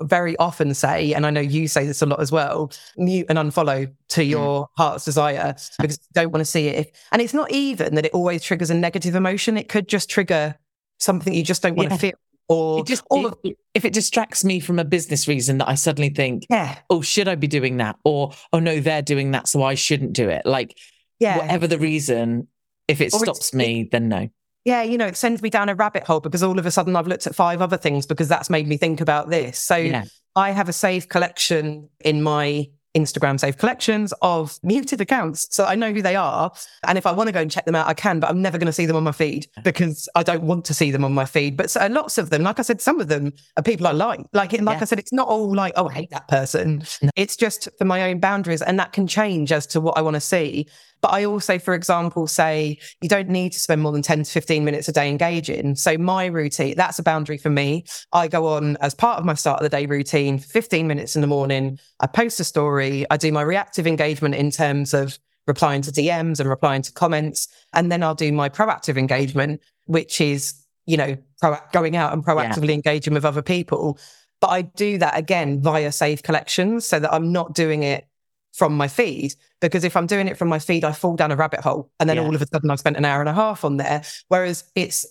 very 0.00 0.36
often 0.38 0.74
say, 0.74 1.12
and 1.12 1.24
I 1.24 1.30
know 1.30 1.40
you 1.40 1.68
say 1.68 1.86
this 1.86 2.02
a 2.02 2.06
lot 2.06 2.20
as 2.20 2.32
well, 2.32 2.72
mute 2.96 3.26
and 3.28 3.38
unfollow 3.38 3.92
to 4.08 4.20
mm. 4.20 4.28
your 4.28 4.64
mm. 4.64 4.68
heart's 4.76 5.04
desire 5.04 5.54
because 5.80 5.98
you 5.98 6.12
don't 6.14 6.32
want 6.32 6.40
to 6.40 6.50
see 6.50 6.66
it. 6.66 6.96
and 7.12 7.22
it's 7.22 7.32
not 7.32 7.52
even 7.52 7.94
that 7.94 8.06
it 8.06 8.12
always 8.12 8.42
triggers 8.42 8.70
a 8.70 8.74
negative 8.74 9.14
emotion. 9.14 9.56
It 9.56 9.68
could 9.68 9.86
just 9.86 10.10
trigger 10.10 10.56
something 10.98 11.32
you 11.32 11.44
just 11.44 11.62
don't 11.62 11.76
want 11.76 11.90
yeah. 11.90 11.96
to 11.96 12.00
feel. 12.00 12.14
Or 12.48 12.80
it 12.80 12.86
just, 12.86 13.04
all 13.08 13.26
of, 13.26 13.38
if 13.74 13.84
it 13.84 13.92
distracts 13.92 14.44
me 14.44 14.58
from 14.58 14.80
a 14.80 14.84
business 14.84 15.28
reason 15.28 15.58
that 15.58 15.68
I 15.68 15.74
suddenly 15.76 16.10
think, 16.10 16.46
yeah. 16.50 16.78
oh, 16.90 17.02
should 17.02 17.28
I 17.28 17.36
be 17.36 17.48
doing 17.48 17.76
that? 17.76 17.96
Or, 18.04 18.32
oh 18.52 18.58
no, 18.58 18.80
they're 18.80 19.02
doing 19.02 19.32
that, 19.32 19.48
so 19.48 19.62
I 19.62 19.74
shouldn't 19.74 20.12
do 20.12 20.28
it. 20.28 20.44
Like, 20.44 20.76
yeah. 21.18 21.38
whatever 21.38 21.66
the 21.66 21.78
reason, 21.78 22.48
if 22.88 23.00
it 23.00 23.12
or 23.14 23.20
stops 23.20 23.54
me, 23.54 23.88
then 23.90 24.08
no. 24.08 24.28
Yeah, 24.64 24.82
you 24.82 24.98
know, 24.98 25.06
it 25.06 25.16
sends 25.16 25.42
me 25.42 25.50
down 25.50 25.68
a 25.68 25.76
rabbit 25.76 26.04
hole 26.04 26.18
because 26.20 26.42
all 26.42 26.58
of 26.58 26.66
a 26.66 26.70
sudden 26.72 26.96
I've 26.96 27.06
looked 27.06 27.26
at 27.26 27.34
five 27.34 27.62
other 27.62 27.76
things 27.76 28.04
because 28.04 28.28
that's 28.28 28.50
made 28.50 28.66
me 28.66 28.76
think 28.76 29.00
about 29.00 29.30
this. 29.30 29.58
So 29.60 29.76
yeah. 29.76 30.04
I 30.34 30.50
have 30.50 30.68
a 30.68 30.72
saved 30.72 31.08
collection 31.08 31.88
in 32.00 32.22
my 32.22 32.68
Instagram 32.96 33.38
saved 33.38 33.58
collections 33.58 34.12
of 34.22 34.58
muted 34.62 35.00
accounts. 35.00 35.54
So 35.54 35.66
I 35.66 35.74
know 35.74 35.92
who 35.92 36.00
they 36.00 36.16
are. 36.16 36.50
And 36.86 36.96
if 36.96 37.06
I 37.06 37.12
want 37.12 37.28
to 37.28 37.32
go 37.32 37.40
and 37.40 37.50
check 37.50 37.66
them 37.66 37.74
out, 37.74 37.86
I 37.86 37.94
can, 37.94 38.20
but 38.20 38.30
I'm 38.30 38.40
never 38.40 38.58
going 38.58 38.66
to 38.66 38.72
see 38.72 38.86
them 38.86 38.96
on 38.96 39.04
my 39.04 39.12
feed 39.12 39.46
because 39.62 40.08
I 40.14 40.22
don't 40.22 40.42
want 40.42 40.64
to 40.66 40.74
see 40.74 40.90
them 40.90 41.04
on 41.04 41.12
my 41.12 41.26
feed. 41.26 41.56
But 41.56 41.70
so, 41.70 41.86
lots 41.88 42.16
of 42.18 42.30
them, 42.30 42.42
like 42.42 42.58
I 42.58 42.62
said, 42.62 42.80
some 42.80 43.00
of 43.00 43.08
them 43.08 43.34
are 43.56 43.62
people 43.62 43.86
I 43.86 43.92
like. 43.92 44.20
Like, 44.32 44.52
like 44.52 44.60
yeah. 44.60 44.78
I 44.80 44.84
said, 44.84 44.98
it's 44.98 45.12
not 45.12 45.28
all 45.28 45.54
like, 45.54 45.74
oh, 45.76 45.88
I 45.88 45.92
hate 45.92 46.10
that 46.10 46.26
person. 46.28 46.84
No. 47.02 47.10
It's 47.16 47.36
just 47.36 47.68
for 47.78 47.84
my 47.84 48.10
own 48.10 48.18
boundaries. 48.18 48.62
And 48.62 48.78
that 48.78 48.92
can 48.92 49.06
change 49.06 49.52
as 49.52 49.66
to 49.68 49.80
what 49.80 49.98
I 49.98 50.00
want 50.00 50.14
to 50.14 50.20
see. 50.20 50.66
But 51.06 51.12
I 51.12 51.24
also, 51.24 51.60
for 51.60 51.72
example, 51.72 52.26
say 52.26 52.80
you 53.00 53.08
don't 53.08 53.28
need 53.28 53.52
to 53.52 53.60
spend 53.60 53.80
more 53.80 53.92
than 53.92 54.02
10 54.02 54.24
to 54.24 54.30
15 54.32 54.64
minutes 54.64 54.88
a 54.88 54.92
day 54.92 55.08
engaging. 55.08 55.76
So 55.76 55.96
my 55.96 56.24
routine, 56.26 56.74
that's 56.76 56.98
a 56.98 57.02
boundary 57.04 57.38
for 57.38 57.48
me. 57.48 57.84
I 58.12 58.26
go 58.26 58.48
on 58.48 58.76
as 58.78 58.92
part 58.92 59.20
of 59.20 59.24
my 59.24 59.34
start 59.34 59.60
of 59.60 59.62
the 59.62 59.68
day 59.68 59.86
routine, 59.86 60.40
15 60.40 60.88
minutes 60.88 61.14
in 61.14 61.20
the 61.20 61.28
morning. 61.28 61.78
I 62.00 62.08
post 62.08 62.40
a 62.40 62.44
story. 62.44 63.06
I 63.08 63.18
do 63.18 63.30
my 63.30 63.42
reactive 63.42 63.86
engagement 63.86 64.34
in 64.34 64.50
terms 64.50 64.92
of 64.94 65.16
replying 65.46 65.82
to 65.82 65.92
DMs 65.92 66.40
and 66.40 66.48
replying 66.48 66.82
to 66.82 66.92
comments. 66.92 67.46
And 67.72 67.92
then 67.92 68.02
I'll 68.02 68.16
do 68.16 68.32
my 68.32 68.48
proactive 68.48 68.98
engagement, 68.98 69.60
which 69.84 70.20
is, 70.20 70.60
you 70.86 70.96
know, 70.96 71.16
pro- 71.40 71.60
going 71.72 71.94
out 71.94 72.14
and 72.14 72.26
proactively 72.26 72.70
yeah. 72.70 72.74
engaging 72.74 73.14
with 73.14 73.24
other 73.24 73.42
people. 73.42 74.00
But 74.40 74.48
I 74.48 74.62
do 74.62 74.98
that 74.98 75.16
again 75.16 75.62
via 75.62 75.92
saved 75.92 76.24
collections 76.24 76.84
so 76.84 76.98
that 76.98 77.14
I'm 77.14 77.30
not 77.30 77.54
doing 77.54 77.84
it 77.84 78.08
from 78.56 78.76
my 78.76 78.88
feed 78.88 79.34
because 79.60 79.84
if 79.84 79.96
I'm 79.96 80.06
doing 80.06 80.28
it 80.28 80.36
from 80.38 80.48
my 80.48 80.58
feed, 80.58 80.82
I 80.84 80.92
fall 80.92 81.14
down 81.14 81.30
a 81.30 81.36
rabbit 81.36 81.60
hole 81.60 81.90
and 82.00 82.08
then 82.08 82.16
Yeah. 82.16 82.24
all 82.24 82.34
of 82.34 82.40
a 82.42 82.46
sudden 82.46 82.70
I've 82.70 82.80
spent 82.80 82.96
an 82.96 83.04
hour 83.04 83.20
and 83.20 83.28
a 83.28 83.34
half 83.34 83.64
on 83.64 83.76
there. 83.76 84.02
Whereas 84.28 84.64
it's 84.74 85.04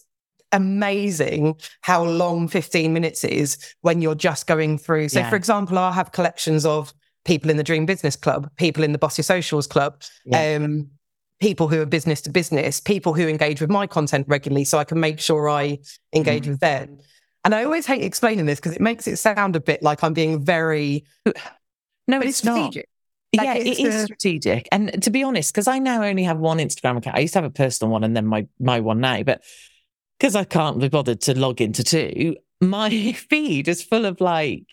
amazing 0.51 1.55
how 1.81 2.03
long 2.03 2.47
15 2.47 2.91
minutes 2.93 3.23
is 3.23 3.58
when 3.81 4.01
you're 4.01 4.15
just 4.15 4.47
going 4.47 4.77
through. 4.77 5.10
So, 5.10 5.19
Yeah. 5.19 5.29
for 5.29 5.36
example, 5.36 5.77
I'll 5.77 5.91
have 5.91 6.12
collections 6.12 6.65
of 6.65 6.93
people 7.23 7.49
in 7.51 7.58
the 7.58 7.63
Dream 7.63 7.86
Business 7.86 8.15
Club, 8.15 8.49
people 8.58 8.84
in 8.84 8.91
the 8.91 8.97
Boss 8.97 9.17
Your 9.17 9.23
Socials 9.23 9.67
Club, 9.67 10.01
Yeah. 10.25 10.55
um, 10.58 10.89
people 11.39 11.67
who 11.67 11.81
are 11.81 11.86
business 11.86 12.21
to 12.21 12.29
business, 12.29 12.79
people 12.79 13.13
who 13.13 13.27
engage 13.27 13.62
with 13.62 13.69
my 13.69 13.86
content 13.88 14.25
regularly 14.27 14.63
so 14.63 14.77
I 14.77 14.84
can 14.86 14.99
make 14.99 15.19
sure 15.19 15.49
I 15.49 15.79
engage 16.13 16.45
Mm. 16.45 16.49
with 16.49 16.60
them. 16.62 16.99
And 17.43 17.53
I 17.53 17.63
always 17.63 17.86
hate 17.86 18.03
explaining 18.03 18.45
this 18.45 18.60
because 18.60 18.73
it 18.73 18.81
makes 18.81 19.08
it 19.08 19.17
sound 19.17 19.55
a 19.55 19.60
bit 19.60 19.84
like 19.84 20.03
I'm 20.03 20.13
being 20.13 20.43
very, 20.43 21.05
No, 22.08 22.19
it's, 22.19 22.27
it's 22.29 22.43
not. 22.43 22.55
strategic. 22.71 22.89
Like, 23.38 23.65
yeah, 23.65 23.74
it's 23.74 24.04
strategic. 24.04 24.67
And 24.71 25.02
to 25.04 25.10
be 25.10 25.24
honest, 25.24 25.54
because 25.54 25.67
I 25.67 25.80
now 25.80 26.04
only 26.04 26.24
have 26.24 26.38
one 26.38 26.58
Instagram 26.58 26.98
account. 26.98 27.17
I 27.17 27.21
used 27.21 27.34
to 27.34 27.39
have 27.39 27.50
a 27.50 27.54
personal 27.54 27.91
one 27.91 28.04
and 28.04 28.15
then 28.15 28.26
my 28.26 28.48
my 28.60 28.80
one 28.80 29.00
now, 29.00 29.24
but 29.24 29.43
because 30.19 30.36
I 30.36 30.43
can't 30.43 30.80
be 30.80 30.89
bothered 30.89 31.21
to 31.21 31.38
log 31.38 31.62
into 31.62 31.84
two, 31.84 32.36
my 32.62 33.12
feed 33.30 33.67
is 33.67 33.84
full 33.84 34.06
of 34.06 34.21
like 34.21 34.67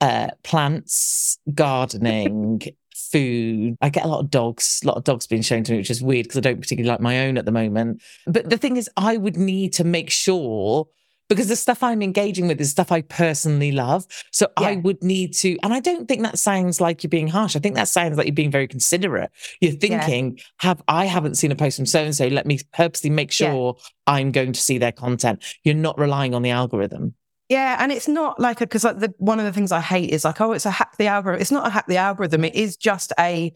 uh 0.00 0.28
plants, 0.42 1.38
gardening, 1.54 2.62
food. 2.94 3.76
I 3.80 3.88
get 3.88 4.04
a 4.04 4.08
lot 4.08 4.20
of 4.20 4.30
dogs, 4.30 4.80
a 4.82 4.86
lot 4.86 4.96
of 4.96 5.04
dogs 5.04 5.26
being 5.26 5.42
shown 5.42 5.64
to 5.64 5.72
me, 5.72 5.78
which 5.78 5.90
is 5.90 6.02
weird 6.02 6.24
because 6.24 6.38
I 6.38 6.40
don't 6.40 6.60
particularly 6.60 6.90
like 6.90 7.00
my 7.00 7.26
own 7.26 7.38
at 7.38 7.44
the 7.44 7.52
moment. 7.52 8.02
But 8.26 8.50
the 8.50 8.58
thing 8.58 8.76
is, 8.76 8.90
I 8.96 9.16
would 9.16 9.36
need 9.36 9.72
to 9.74 9.84
make 9.84 10.10
sure 10.10 10.88
because 11.28 11.48
the 11.48 11.56
stuff 11.56 11.82
I'm 11.82 12.02
engaging 12.02 12.46
with 12.48 12.60
is 12.60 12.70
stuff 12.70 12.92
I 12.92 13.02
personally 13.02 13.72
love. 13.72 14.06
So 14.32 14.48
I 14.56 14.76
would 14.76 15.02
need 15.02 15.34
to, 15.34 15.56
and 15.62 15.72
I 15.74 15.80
don't 15.80 16.06
think 16.06 16.22
that 16.22 16.38
sounds 16.38 16.80
like 16.80 17.02
you're 17.02 17.08
being 17.08 17.28
harsh. 17.28 17.56
I 17.56 17.58
think 17.58 17.74
that 17.74 17.88
sounds 17.88 18.16
like 18.16 18.26
you're 18.26 18.34
being 18.34 18.50
very 18.50 18.68
considerate. 18.68 19.30
You're 19.60 19.72
thinking, 19.72 20.38
have 20.58 20.82
I 20.88 21.06
haven't 21.06 21.36
seen 21.36 21.52
a 21.52 21.56
post 21.56 21.76
from 21.76 21.86
so 21.86 22.04
and 22.04 22.14
so. 22.14 22.28
Let 22.28 22.46
me 22.46 22.60
purposely 22.72 23.10
make 23.10 23.38
Yeah. 23.38 23.50
sure 23.50 23.76
I'm 24.06 24.30
going 24.32 24.52
to 24.52 24.60
see 24.60 24.78
their 24.78 24.92
content. 24.92 25.42
You're 25.64 25.74
not 25.74 25.98
relying 25.98 26.34
on 26.34 26.42
the 26.42 26.50
algorithm. 26.50 27.14
Yeah, 27.48 27.76
and 27.78 27.92
it's 27.92 28.08
not 28.08 28.40
like 28.40 28.58
because 28.58 28.82
like 28.82 28.98
the 28.98 29.14
one 29.18 29.38
of 29.38 29.44
the 29.44 29.52
things 29.52 29.70
I 29.70 29.80
hate 29.80 30.10
is 30.10 30.24
like, 30.24 30.40
oh, 30.40 30.52
it's 30.52 30.66
a 30.66 30.70
hack 30.70 30.96
the 30.96 31.06
algorithm. 31.06 31.40
It's 31.40 31.52
not 31.52 31.66
a 31.66 31.70
hack 31.70 31.86
the 31.86 31.96
algorithm. 31.96 32.44
It 32.44 32.54
is 32.54 32.76
just 32.76 33.12
a 33.18 33.52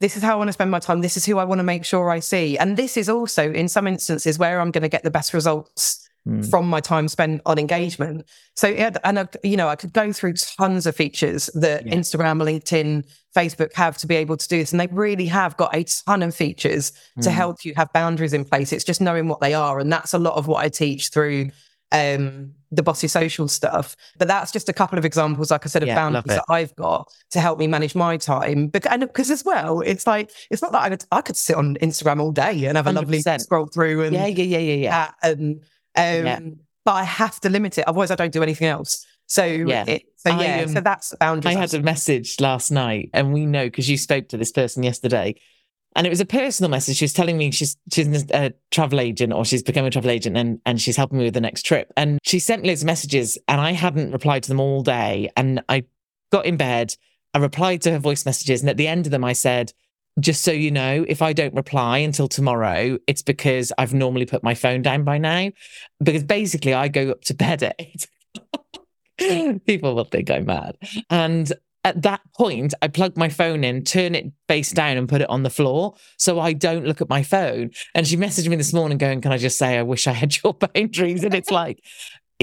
this 0.00 0.16
is 0.16 0.22
how 0.22 0.32
I 0.32 0.36
want 0.36 0.48
to 0.48 0.52
spend 0.52 0.70
my 0.70 0.80
time. 0.80 1.00
This 1.00 1.16
is 1.16 1.24
who 1.24 1.38
I 1.38 1.44
want 1.44 1.60
to 1.60 1.62
make 1.62 1.84
sure 1.84 2.10
I 2.10 2.20
see. 2.20 2.58
And 2.58 2.76
this 2.76 2.96
is 2.96 3.08
also 3.08 3.50
in 3.52 3.68
some 3.68 3.86
instances 3.86 4.38
where 4.38 4.60
I'm 4.60 4.70
going 4.70 4.82
to 4.82 4.88
get 4.88 5.02
the 5.04 5.10
best 5.10 5.32
results 5.32 6.03
Hmm. 6.26 6.40
from 6.40 6.66
my 6.66 6.80
time 6.80 7.06
spent 7.08 7.42
on 7.44 7.58
engagement. 7.58 8.24
So 8.56 8.68
yeah, 8.68 8.90
and 9.04 9.18
I, 9.18 9.28
you 9.42 9.58
know, 9.58 9.68
I 9.68 9.76
could 9.76 9.92
go 9.92 10.10
through 10.10 10.32
tons 10.34 10.86
of 10.86 10.96
features 10.96 11.50
that 11.52 11.86
Yeah. 11.86 11.94
Instagram, 11.96 12.42
LinkedIn, 12.42 13.04
Facebook 13.36 13.74
have 13.74 13.98
to 13.98 14.06
be 14.06 14.14
able 14.16 14.38
to 14.38 14.48
do 14.48 14.56
this, 14.58 14.72
and 14.72 14.80
they 14.80 14.86
really 14.86 15.26
have 15.26 15.54
got 15.58 15.74
a 15.76 15.84
ton 16.06 16.22
of 16.22 16.34
features 16.34 16.92
to 17.20 17.28
Mm. 17.28 17.32
help 17.32 17.64
you 17.66 17.74
have 17.76 17.92
boundaries 17.92 18.32
in 18.32 18.46
place. 18.46 18.72
It's 18.72 18.84
just 18.84 19.02
knowing 19.02 19.28
what 19.28 19.40
they 19.40 19.52
are, 19.52 19.78
and 19.78 19.92
that's 19.92 20.14
a 20.14 20.18
lot 20.18 20.36
of 20.36 20.46
what 20.46 20.64
I 20.64 20.70
teach 20.70 21.10
through 21.10 21.50
um, 21.92 22.50
the 22.72 22.82
Boss 22.82 23.02
Your 23.04 23.08
Social 23.10 23.46
stuff. 23.46 23.94
But 24.18 24.26
that's 24.26 24.50
just 24.50 24.68
a 24.68 24.72
couple 24.72 24.98
of 24.98 25.04
examples, 25.04 25.52
like 25.52 25.64
I 25.64 25.68
said, 25.68 25.82
of 25.82 25.88
Yeah, 25.88 25.94
boundaries 25.94 26.24
that 26.24 26.44
I've 26.48 26.74
got 26.74 27.06
to 27.30 27.38
help 27.40 27.58
me 27.60 27.68
manage 27.68 27.94
my 27.94 28.16
time. 28.16 28.66
Because, 28.68 28.90
and 28.92 29.02
because 29.02 29.30
as 29.30 29.44
well, 29.44 29.80
it's 29.80 30.04
like 30.06 30.30
it's 30.50 30.60
not 30.62 30.72
that 30.72 30.82
I 30.82 30.88
could, 30.88 31.04
I 31.12 31.20
could 31.20 31.36
sit 31.36 31.54
on 31.54 31.76
Instagram 31.82 32.18
all 32.20 32.32
day 32.32 32.64
and 32.64 32.76
have 32.76 32.88
a 32.88 32.92
lovely 32.92 33.18
100%. 33.22 33.42
scroll 33.42 33.66
through 33.66 34.02
and 34.04 34.14
Yeah, 34.14 34.26
yeah, 34.26 34.42
yeah, 34.44 34.58
yeah, 34.58 34.74
yeah. 34.74 35.10
and 35.22 35.60
um, 35.96 36.26
Yeah. 36.26 36.40
but 36.84 36.92
I 36.92 37.04
have 37.04 37.40
to 37.40 37.48
limit 37.50 37.78
it, 37.78 37.86
otherwise 37.88 38.10
I 38.10 38.14
don't 38.14 38.32
do 38.32 38.42
anything 38.42 38.66
else. 38.68 39.04
So 39.26 39.44
Yeah. 39.44 39.84
it, 39.86 40.02
so 40.16 40.30
I, 40.30 40.44
yeah, 40.44 40.62
um, 40.62 40.68
so 40.68 40.80
that's 40.80 41.10
the 41.10 41.16
boundaries. 41.16 41.56
I 41.56 41.58
had 41.58 41.74
a 41.74 41.82
message 41.82 42.40
last 42.40 42.70
night, 42.70 43.10
and 43.14 43.32
we 43.32 43.46
know 43.46 43.64
because 43.66 43.88
you 43.88 43.96
spoke 43.96 44.28
to 44.28 44.36
this 44.36 44.52
person 44.52 44.82
yesterday, 44.82 45.34
and 45.96 46.06
it 46.06 46.10
was 46.10 46.20
a 46.20 46.26
personal 46.26 46.70
message. 46.70 46.96
She 46.96 47.04
was 47.04 47.12
telling 47.12 47.38
me 47.38 47.50
she's 47.50 47.76
she's 47.92 48.24
a 48.32 48.52
travel 48.70 49.00
agent, 49.00 49.32
or 49.32 49.44
she's 49.44 49.62
become 49.62 49.84
a 49.84 49.90
travel 49.90 50.10
agent, 50.10 50.36
and 50.36 50.60
and 50.66 50.80
she's 50.80 50.96
helping 50.96 51.18
me 51.18 51.24
with 51.24 51.34
the 51.34 51.40
next 51.40 51.62
trip. 51.64 51.92
And 51.96 52.18
she 52.22 52.38
sent 52.38 52.62
me 52.62 52.68
loads 52.68 52.82
of 52.82 52.86
messages, 52.86 53.38
and 53.48 53.60
I 53.60 53.72
hadn't 53.72 54.10
replied 54.12 54.42
to 54.44 54.48
them 54.48 54.60
all 54.60 54.82
day. 54.82 55.30
And 55.36 55.62
I 55.68 55.84
got 56.32 56.46
in 56.46 56.56
bed, 56.56 56.96
I 57.32 57.38
replied 57.38 57.80
to 57.82 57.92
her 57.92 57.98
voice 57.98 58.26
messages, 58.26 58.60
and 58.60 58.68
at 58.68 58.76
the 58.76 58.88
end 58.88 59.06
of 59.06 59.10
them, 59.12 59.24
I 59.24 59.32
said. 59.32 59.72
Just 60.20 60.42
so 60.42 60.52
you 60.52 60.70
know, 60.70 61.04
if 61.08 61.22
I 61.22 61.32
don't 61.32 61.54
reply 61.54 61.98
until 61.98 62.28
tomorrow, 62.28 62.98
it's 63.06 63.22
because 63.22 63.72
I've 63.78 63.94
normally 63.94 64.26
put 64.26 64.44
my 64.44 64.54
phone 64.54 64.82
down 64.82 65.04
by 65.04 65.18
now. 65.18 65.50
Because 66.02 66.22
basically, 66.22 66.72
I 66.72 66.88
go 66.88 67.10
up 67.10 67.22
to 67.22 67.34
bed 67.34 67.62
at 67.62 67.76
eight. 67.78 68.06
People 69.66 69.94
will 69.94 70.04
think 70.04 70.30
I'm 70.30 70.46
mad. 70.46 70.76
And 71.10 71.52
at 71.84 72.00
that 72.02 72.20
point, 72.34 72.72
I 72.80 72.88
plug 72.88 73.16
my 73.16 73.28
phone 73.28 73.62
in, 73.62 73.84
turn 73.84 74.14
it 74.14 74.32
face 74.48 74.72
down, 74.72 74.96
and 74.96 75.08
put 75.08 75.20
it 75.20 75.28
on 75.28 75.42
the 75.42 75.50
floor 75.50 75.94
so 76.16 76.40
I 76.40 76.54
don't 76.54 76.86
look 76.86 77.00
at 77.00 77.10
my 77.10 77.22
phone. 77.22 77.70
And 77.94 78.06
she 78.06 78.16
messaged 78.16 78.48
me 78.48 78.56
this 78.56 78.72
morning 78.72 78.98
going, 78.98 79.20
Can 79.20 79.32
I 79.32 79.38
just 79.38 79.58
say, 79.58 79.78
I 79.78 79.82
wish 79.82 80.06
I 80.06 80.12
had 80.12 80.36
your 80.44 80.54
boundaries? 80.54 81.24
And 81.24 81.34
it's 81.34 81.50
like, 81.50 81.84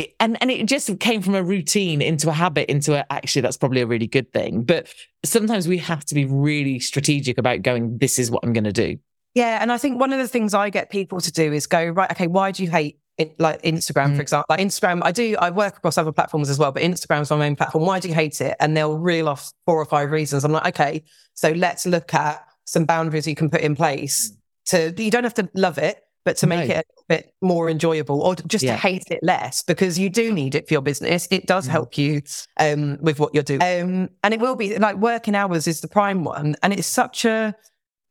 it, 0.02 0.16
and, 0.20 0.38
and 0.42 0.52
it 0.52 0.66
just 0.68 1.00
came 1.00 1.22
from 1.22 1.36
a 1.36 1.44
routine 1.44 2.02
into 2.02 2.30
a 2.30 2.34
habit, 2.34 2.70
into 2.70 2.94
a 2.94 3.06
actually, 3.12 3.42
that's 3.42 3.58
probably 3.58 3.82
a 3.82 3.88
really 3.88 4.08
good 4.08 4.32
thing. 4.34 4.64
But 4.64 4.88
sometimes 5.24 5.68
we 5.68 5.78
have 5.80 6.04
to 6.06 6.16
be 6.16 6.26
really 6.26 6.80
strategic 6.80 7.38
about 7.38 7.62
going, 7.62 7.98
This 7.98 8.20
is 8.20 8.30
what 8.32 8.44
I'm 8.44 8.54
going 8.54 8.64
to 8.66 8.74
do. 8.74 8.98
Yeah, 9.34 9.60
and 9.62 9.72
I 9.72 9.78
think 9.78 10.00
one 10.00 10.12
of 10.12 10.20
the 10.20 10.28
things 10.28 10.54
I 10.54 10.70
get 10.70 10.90
people 10.90 11.22
to 11.22 11.32
do 11.32 11.54
is 11.54 11.66
go 11.68 11.86
right. 11.88 12.12
Okay, 12.12 12.28
why 12.28 12.52
do 12.52 12.64
you 12.64 12.70
hate 12.70 13.00
it, 13.18 13.40
like 13.40 13.62
Instagram, 13.62 14.12
Mm. 14.12 14.16
for 14.18 14.22
example? 14.22 14.46
Like 14.50 14.60
Instagram, 14.60 15.02
I 15.04 15.12
do. 15.14 15.38
I 15.40 15.50
work 15.52 15.78
across 15.78 15.98
other 15.98 16.12
platforms 16.12 16.50
as 16.50 16.60
well, 16.60 16.72
but 16.74 16.84
Instagram's 16.84 17.30
my 17.30 17.38
main 17.38 17.56
platform. 17.56 17.86
Why 17.86 18.00
do 18.00 18.10
you 18.10 18.14
hate 18.14 18.42
it? 18.42 18.58
And 18.60 18.76
they'll 18.76 18.98
reel 18.98 19.30
off 19.30 19.54
four 19.66 19.78
or 19.80 19.86
five 19.86 20.12
reasons. 20.12 20.44
I'm 20.44 20.52
like, 20.52 20.68
okay, 20.68 21.04
so 21.34 21.52
let's 21.52 21.86
look 21.86 22.14
at 22.14 22.46
some 22.66 22.84
boundaries 22.86 23.26
you 23.26 23.36
can 23.36 23.50
put 23.50 23.62
in 23.62 23.76
place 23.76 24.36
to. 24.66 24.94
You 24.98 25.12
don't 25.12 25.24
have 25.24 25.34
to 25.36 25.50
love 25.56 25.78
it, 25.78 26.04
but 26.24 26.38
to 26.38 26.48
make 26.48 26.70
No. 26.70 26.76
it 26.76 26.86
a 27.00 27.04
bit 27.08 27.34
more 27.42 27.70
enjoyable, 27.70 28.22
or 28.22 28.36
just 28.36 28.64
Yeah. 28.64 28.74
to 28.74 28.78
hate 28.78 29.04
it 29.10 29.20
less, 29.24 29.64
because 29.64 29.98
you 29.98 30.10
do 30.10 30.32
need 30.34 30.56
it 30.56 30.68
for 30.68 30.74
your 30.74 30.82
business. 30.82 31.28
It 31.32 31.46
does 31.48 31.68
Mm. 31.68 31.72
help 31.72 31.98
you 31.98 32.22
um, 32.60 32.98
with 33.02 33.20
what 33.20 33.34
you're 33.34 33.44
doing, 33.44 33.62
um, 33.62 34.10
and 34.24 34.34
it 34.34 34.40
will 34.40 34.56
be 34.56 34.78
like 34.78 34.98
working 34.98 35.36
hours 35.36 35.68
is 35.68 35.82
the 35.82 35.88
prime 35.88 36.24
one, 36.24 36.56
and 36.62 36.74
it's 36.74 36.88
such 36.88 37.26
a 37.26 37.56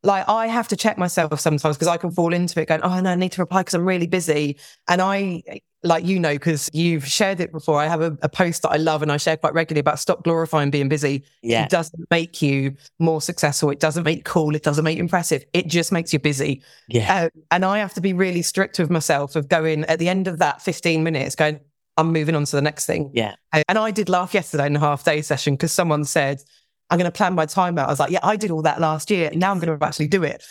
like 0.03 0.27
I 0.27 0.47
have 0.47 0.67
to 0.69 0.75
check 0.75 0.97
myself 0.97 1.39
sometimes 1.39 1.77
because 1.77 1.87
I 1.87 1.97
can 1.97 2.11
fall 2.11 2.33
into 2.33 2.59
it 2.59 2.67
going, 2.67 2.81
oh 2.81 2.99
no, 2.99 3.11
I 3.11 3.15
need 3.15 3.31
to 3.33 3.41
reply 3.41 3.61
because 3.61 3.75
I'm 3.75 3.85
really 3.85 4.07
busy. 4.07 4.57
And 4.87 5.01
I, 5.01 5.43
like 5.83 6.05
you 6.05 6.19
know, 6.19 6.33
because 6.33 6.69
you've 6.73 7.05
shared 7.05 7.39
it 7.39 7.51
before. 7.51 7.79
I 7.79 7.87
have 7.87 8.01
a, 8.01 8.17
a 8.21 8.29
post 8.29 8.63
that 8.63 8.69
I 8.69 8.77
love 8.77 9.01
and 9.01 9.11
I 9.11 9.17
share 9.17 9.37
quite 9.37 9.53
regularly 9.53 9.79
about 9.79 9.99
stop 9.99 10.23
glorifying 10.23 10.71
being 10.71 10.89
busy. 10.89 11.23
Yeah. 11.43 11.65
It 11.65 11.69
doesn't 11.69 12.07
make 12.09 12.41
you 12.41 12.75
more 12.99 13.21
successful. 13.21 13.69
It 13.69 13.79
doesn't 13.79 14.03
make 14.03 14.17
you 14.17 14.23
cool. 14.23 14.55
It 14.55 14.63
doesn't 14.63 14.83
make 14.83 14.97
you 14.97 15.03
impressive. 15.03 15.43
It 15.53 15.67
just 15.67 15.91
makes 15.91 16.13
you 16.13 16.19
busy. 16.19 16.63
Yeah. 16.87 17.25
Uh, 17.25 17.29
and 17.51 17.65
I 17.65 17.79
have 17.79 17.93
to 17.95 18.01
be 18.01 18.13
really 18.13 18.41
strict 18.41 18.79
with 18.79 18.89
myself 18.89 19.35
of 19.35 19.49
going 19.49 19.85
at 19.85 19.99
the 19.99 20.09
end 20.09 20.27
of 20.27 20.39
that 20.39 20.61
15 20.61 21.03
minutes, 21.03 21.35
going, 21.35 21.59
I'm 21.97 22.11
moving 22.11 22.35
on 22.35 22.45
to 22.45 22.55
the 22.55 22.61
next 22.61 22.85
thing. 22.85 23.11
Yeah. 23.13 23.35
Uh, 23.53 23.63
And 23.67 23.77
I 23.77 23.91
did 23.91 24.09
laugh 24.09 24.33
yesterday 24.33 24.65
in 24.65 24.75
a 24.75 24.79
half 24.79 25.03
day 25.03 25.21
session 25.21 25.55
because 25.55 25.71
someone 25.71 26.05
said, 26.05 26.41
I'm 26.91 26.97
going 26.99 27.09
to 27.09 27.15
plan 27.17 27.33
my 27.33 27.45
time 27.45 27.79
out. 27.79 27.87
I 27.87 27.91
was 27.91 27.99
like, 27.99 28.11
yeah, 28.11 28.19
I 28.21 28.35
did 28.35 28.51
all 28.51 28.61
that 28.63 28.79
last 28.81 29.09
year. 29.09 29.31
Now 29.33 29.51
I'm 29.51 29.59
going 29.59 29.79
to 29.79 29.83
actually 29.85 30.07
do 30.09 30.23
it. 30.23 30.43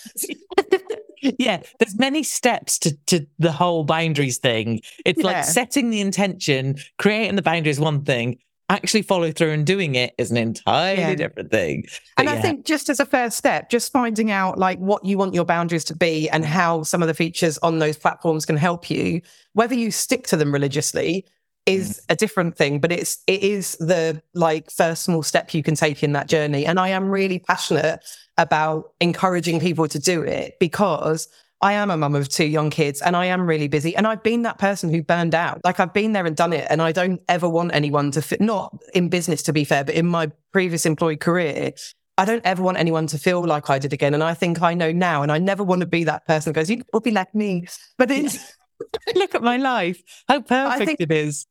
yeah, 1.39 1.63
there's 1.79 1.99
many 1.99 2.23
steps 2.23 2.79
to, 2.81 2.97
to 3.07 3.27
the 3.39 3.53
whole 3.53 3.85
boundaries 3.85 4.39
thing. 4.39 4.81
It's 5.05 5.21
Yeah. 5.21 5.27
like 5.27 5.45
setting 5.45 5.91
the 5.91 6.01
intention, 6.01 6.77
creating 6.99 7.37
the 7.37 7.43
boundary 7.43 7.71
is 7.71 7.79
one 7.79 8.05
thing. 8.05 8.39
Actually 8.71 9.03
follow 9.03 9.33
through 9.33 9.51
and 9.51 9.67
doing 9.67 9.97
it 9.97 10.15
is 10.17 10.31
an 10.31 10.37
entirely 10.39 11.01
Yeah. 11.01 11.15
different 11.17 11.51
thing. 11.51 11.85
And 12.17 12.27
But 12.27 12.39
I 12.39 12.41
think 12.41 12.65
just 12.65 12.89
as 12.89 13.01
a 13.01 13.05
first 13.07 13.37
step, 13.37 13.69
just 13.69 13.93
finding 13.93 14.31
out 14.31 14.59
like 14.59 14.79
what 14.79 15.05
you 15.05 15.19
want 15.19 15.35
your 15.35 15.45
boundaries 15.45 15.85
to 15.87 15.97
be 15.97 16.31
and 16.31 16.45
how 16.45 16.85
some 16.85 17.03
of 17.03 17.09
the 17.09 17.15
features 17.15 17.59
on 17.59 17.81
those 17.81 17.99
platforms 17.99 18.47
can 18.47 18.57
help 18.57 18.89
you, 18.89 19.21
whether 19.55 19.75
you 19.75 19.91
stick 19.91 20.27
to 20.29 20.37
them 20.37 20.53
religiously 20.53 21.27
is 21.71 22.03
a 22.09 22.17
different 22.17 22.57
thing, 22.57 22.81
but 22.81 22.93
it's 22.93 23.23
it 23.27 23.43
is 23.43 23.77
the 23.79 24.23
like 24.35 24.71
first 24.71 25.05
small 25.05 25.23
step 25.23 25.55
you 25.55 25.63
can 25.63 25.75
take 25.75 26.03
in 26.03 26.13
that 26.13 26.29
journey. 26.29 26.67
And 26.67 26.79
I 26.79 26.89
am 26.89 27.11
really 27.11 27.39
passionate 27.39 28.05
about 28.39 28.93
encouraging 29.01 29.61
people 29.61 29.87
to 29.89 29.99
do 29.99 30.23
it 30.23 30.59
because 30.59 31.29
I 31.63 31.75
am 31.75 31.91
a 31.91 31.97
mum 31.97 32.15
of 32.15 32.29
two 32.29 32.47
young 32.47 32.71
kids 32.71 33.03
and 33.03 33.15
I 33.15 33.27
am 33.27 33.47
really 33.47 33.69
busy. 33.69 33.95
And 33.95 34.07
I've 34.07 34.23
been 34.23 34.43
that 34.43 34.59
person 34.59 34.93
who 34.93 35.03
burned 35.03 35.35
out. 35.35 35.61
Like 35.63 35.79
I've 35.79 35.93
been 35.93 36.13
there 36.13 36.25
and 36.25 36.35
done 36.35 36.55
it. 36.55 36.67
And 36.71 36.81
I 36.81 36.93
don't 36.93 37.21
ever 37.29 37.49
want 37.49 37.75
anyone 37.75 38.11
to 38.13 38.23
fit, 38.23 38.41
not 38.41 38.75
in 38.95 39.11
business 39.11 39.43
to 39.45 39.53
be 39.53 39.65
fair, 39.65 39.85
but 39.85 39.95
in 39.95 40.07
my 40.07 40.31
previous 40.53 40.87
employed 40.87 41.21
career, 41.21 41.73
I 42.17 42.25
don't 42.25 42.45
ever 42.47 42.63
want 42.63 42.79
anyone 42.79 43.07
to 43.09 43.19
feel 43.19 43.45
like 43.45 43.69
I 43.69 43.79
did 43.79 43.93
again. 43.93 44.15
And 44.15 44.23
I 44.23 44.33
think 44.33 44.63
I 44.63 44.73
know 44.73 44.91
now. 44.91 45.23
And 45.23 45.31
I 45.31 45.39
never 45.39 45.63
want 45.63 45.81
to 45.81 45.87
be 45.87 46.05
that 46.05 46.27
person 46.27 46.51
who 46.51 46.55
goes, 46.55 46.71
you 46.71 46.83
will 46.95 47.01
be 47.01 47.11
like 47.11 47.35
me. 47.35 47.67
But 47.99 48.11
it's, 48.11 48.55
look 49.15 49.35
at 49.35 49.43
my 49.43 49.59
life. 49.59 50.03
How 50.29 50.41
perfect 50.41 50.87
think- 50.87 51.01
it 51.01 51.13
is. 51.13 51.47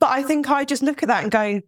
But 0.00 0.10
I 0.10 0.22
think 0.22 0.50
I 0.50 0.64
just 0.64 0.82
look 0.82 1.02
at 1.02 1.08
that 1.08 1.22
and 1.22 1.32
go, 1.32 1.60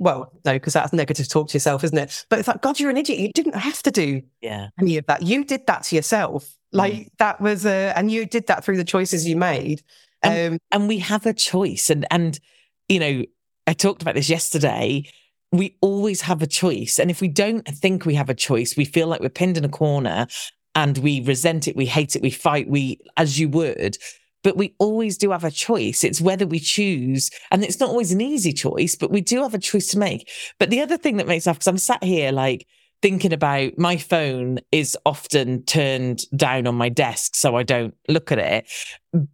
well, 0.00 0.32
no, 0.44 0.54
because 0.54 0.72
that's 0.72 0.92
negative 0.92 1.28
talk 1.28 1.48
to 1.48 1.54
yourself, 1.54 1.84
isn't 1.84 1.96
it? 1.98 2.24
But 2.28 2.40
it's 2.40 2.48
like, 2.48 2.62
God, 2.62 2.80
you're 2.80 2.90
an 2.90 2.96
idiot. 2.96 3.18
You 3.18 3.32
didn't 3.32 3.54
have 3.54 3.82
to 3.84 3.90
do 3.90 4.22
Yeah. 4.40 4.68
any 4.80 4.96
of 4.96 5.06
that. 5.06 5.22
You 5.22 5.44
did 5.44 5.66
that 5.66 5.84
to 5.84 5.96
yourself. 5.96 6.52
Like 6.72 7.10
that 7.18 7.40
was 7.40 7.64
a, 7.64 7.92
and 7.96 8.10
you 8.10 8.26
did 8.26 8.48
that 8.48 8.64
through 8.64 8.76
the 8.76 8.84
choices 8.84 9.26
you 9.26 9.36
made. 9.36 9.82
Um, 10.22 10.58
and 10.70 10.88
we 10.88 10.98
have 10.98 11.26
a 11.26 11.32
choice 11.32 11.90
and 11.90 12.04
and 12.10 12.40
you 12.88 12.98
know 12.98 13.22
i 13.68 13.72
talked 13.72 14.02
about 14.02 14.16
this 14.16 14.28
yesterday 14.28 15.04
we 15.52 15.76
always 15.80 16.22
have 16.22 16.42
a 16.42 16.46
choice. 16.46 16.98
And 16.98 17.10
if 17.10 17.20
we 17.20 17.28
don't 17.28 17.66
think 17.66 18.04
we 18.04 18.14
have 18.14 18.28
a 18.28 18.34
choice, 18.34 18.76
we 18.76 18.84
feel 18.84 19.06
like 19.06 19.20
we're 19.20 19.28
pinned 19.30 19.56
in 19.56 19.64
a 19.64 19.68
corner 19.68 20.26
and 20.74 20.98
we 20.98 21.20
resent 21.22 21.66
it, 21.68 21.76
we 21.76 21.86
hate 21.86 22.16
it, 22.16 22.22
we 22.22 22.30
fight, 22.30 22.68
we, 22.68 23.00
as 23.16 23.38
you 23.38 23.48
would. 23.48 23.96
But 24.44 24.56
we 24.56 24.74
always 24.78 25.18
do 25.18 25.30
have 25.30 25.44
a 25.44 25.50
choice. 25.50 26.04
It's 26.04 26.20
whether 26.20 26.46
we 26.46 26.60
choose, 26.60 27.30
and 27.50 27.64
it's 27.64 27.80
not 27.80 27.90
always 27.90 28.12
an 28.12 28.20
easy 28.20 28.52
choice, 28.52 28.94
but 28.94 29.10
we 29.10 29.20
do 29.20 29.42
have 29.42 29.54
a 29.54 29.58
choice 29.58 29.88
to 29.88 29.98
make. 29.98 30.30
But 30.58 30.70
the 30.70 30.80
other 30.80 30.96
thing 30.96 31.16
that 31.16 31.26
makes 31.26 31.46
me 31.46 31.52
because 31.52 31.66
I'm 31.66 31.78
sat 31.78 32.02
here 32.04 32.32
like 32.32 32.66
thinking 33.00 33.32
about 33.32 33.78
my 33.78 33.96
phone 33.96 34.58
is 34.72 34.96
often 35.06 35.62
turned 35.64 36.22
down 36.36 36.66
on 36.66 36.74
my 36.74 36.88
desk 36.88 37.36
so 37.36 37.56
I 37.56 37.62
don't 37.62 37.94
look 38.08 38.32
at 38.32 38.38
it. 38.38 38.68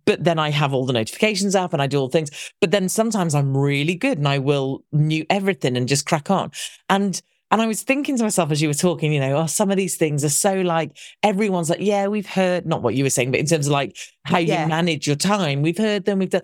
But 0.05 0.23
then 0.23 0.39
I 0.39 0.51
have 0.51 0.75
all 0.75 0.87
the 0.87 0.93
notifications 0.93 1.55
up 1.55 1.73
and 1.73 1.81
I 1.81 1.87
do 1.87 1.99
all 1.99 2.09
things. 2.09 2.31
But 2.61 2.71
then 2.71 2.89
sometimes 2.89 3.35
I'm 3.35 3.57
really 3.57 3.95
good 3.95 4.19
and 4.19 4.29
I 4.29 4.39
will 4.39 4.85
mute 4.93 5.27
everything 5.31 5.77
and 5.77 5.89
just 5.89 6.07
crack 6.07 6.31
on. 6.31 6.51
And 6.89 7.21
and 7.51 7.63
I 7.63 7.67
was 7.67 7.83
thinking 7.83 8.17
to 8.17 8.23
myself 8.23 8.51
as 8.51 8.61
you 8.61 8.69
were 8.69 8.75
talking, 8.75 9.13
you 9.13 9.21
know, 9.21 9.37
oh, 9.37 9.47
some 9.47 9.71
of 9.71 9.77
these 9.77 9.97
things 9.97 10.25
are 10.25 10.31
so 10.31 10.61
like 10.63 10.97
everyone's 11.23 11.71
like, 11.71 11.81
yeah, 11.81 12.07
we've 12.09 12.27
heard 12.27 12.67
not 12.67 12.83
what 12.83 12.95
you 12.95 13.05
were 13.05 13.11
saying, 13.11 13.31
but 13.31 13.41
in 13.41 13.47
terms 13.47 13.67
of 13.67 13.73
like 13.73 13.97
how 14.25 14.39
yeah. 14.39 14.63
you 14.63 14.69
manage 14.69 15.07
your 15.07 15.17
time, 15.17 15.63
we've 15.63 15.79
heard 15.79 16.05
them, 16.05 16.19
we've 16.19 16.31
done, 16.31 16.43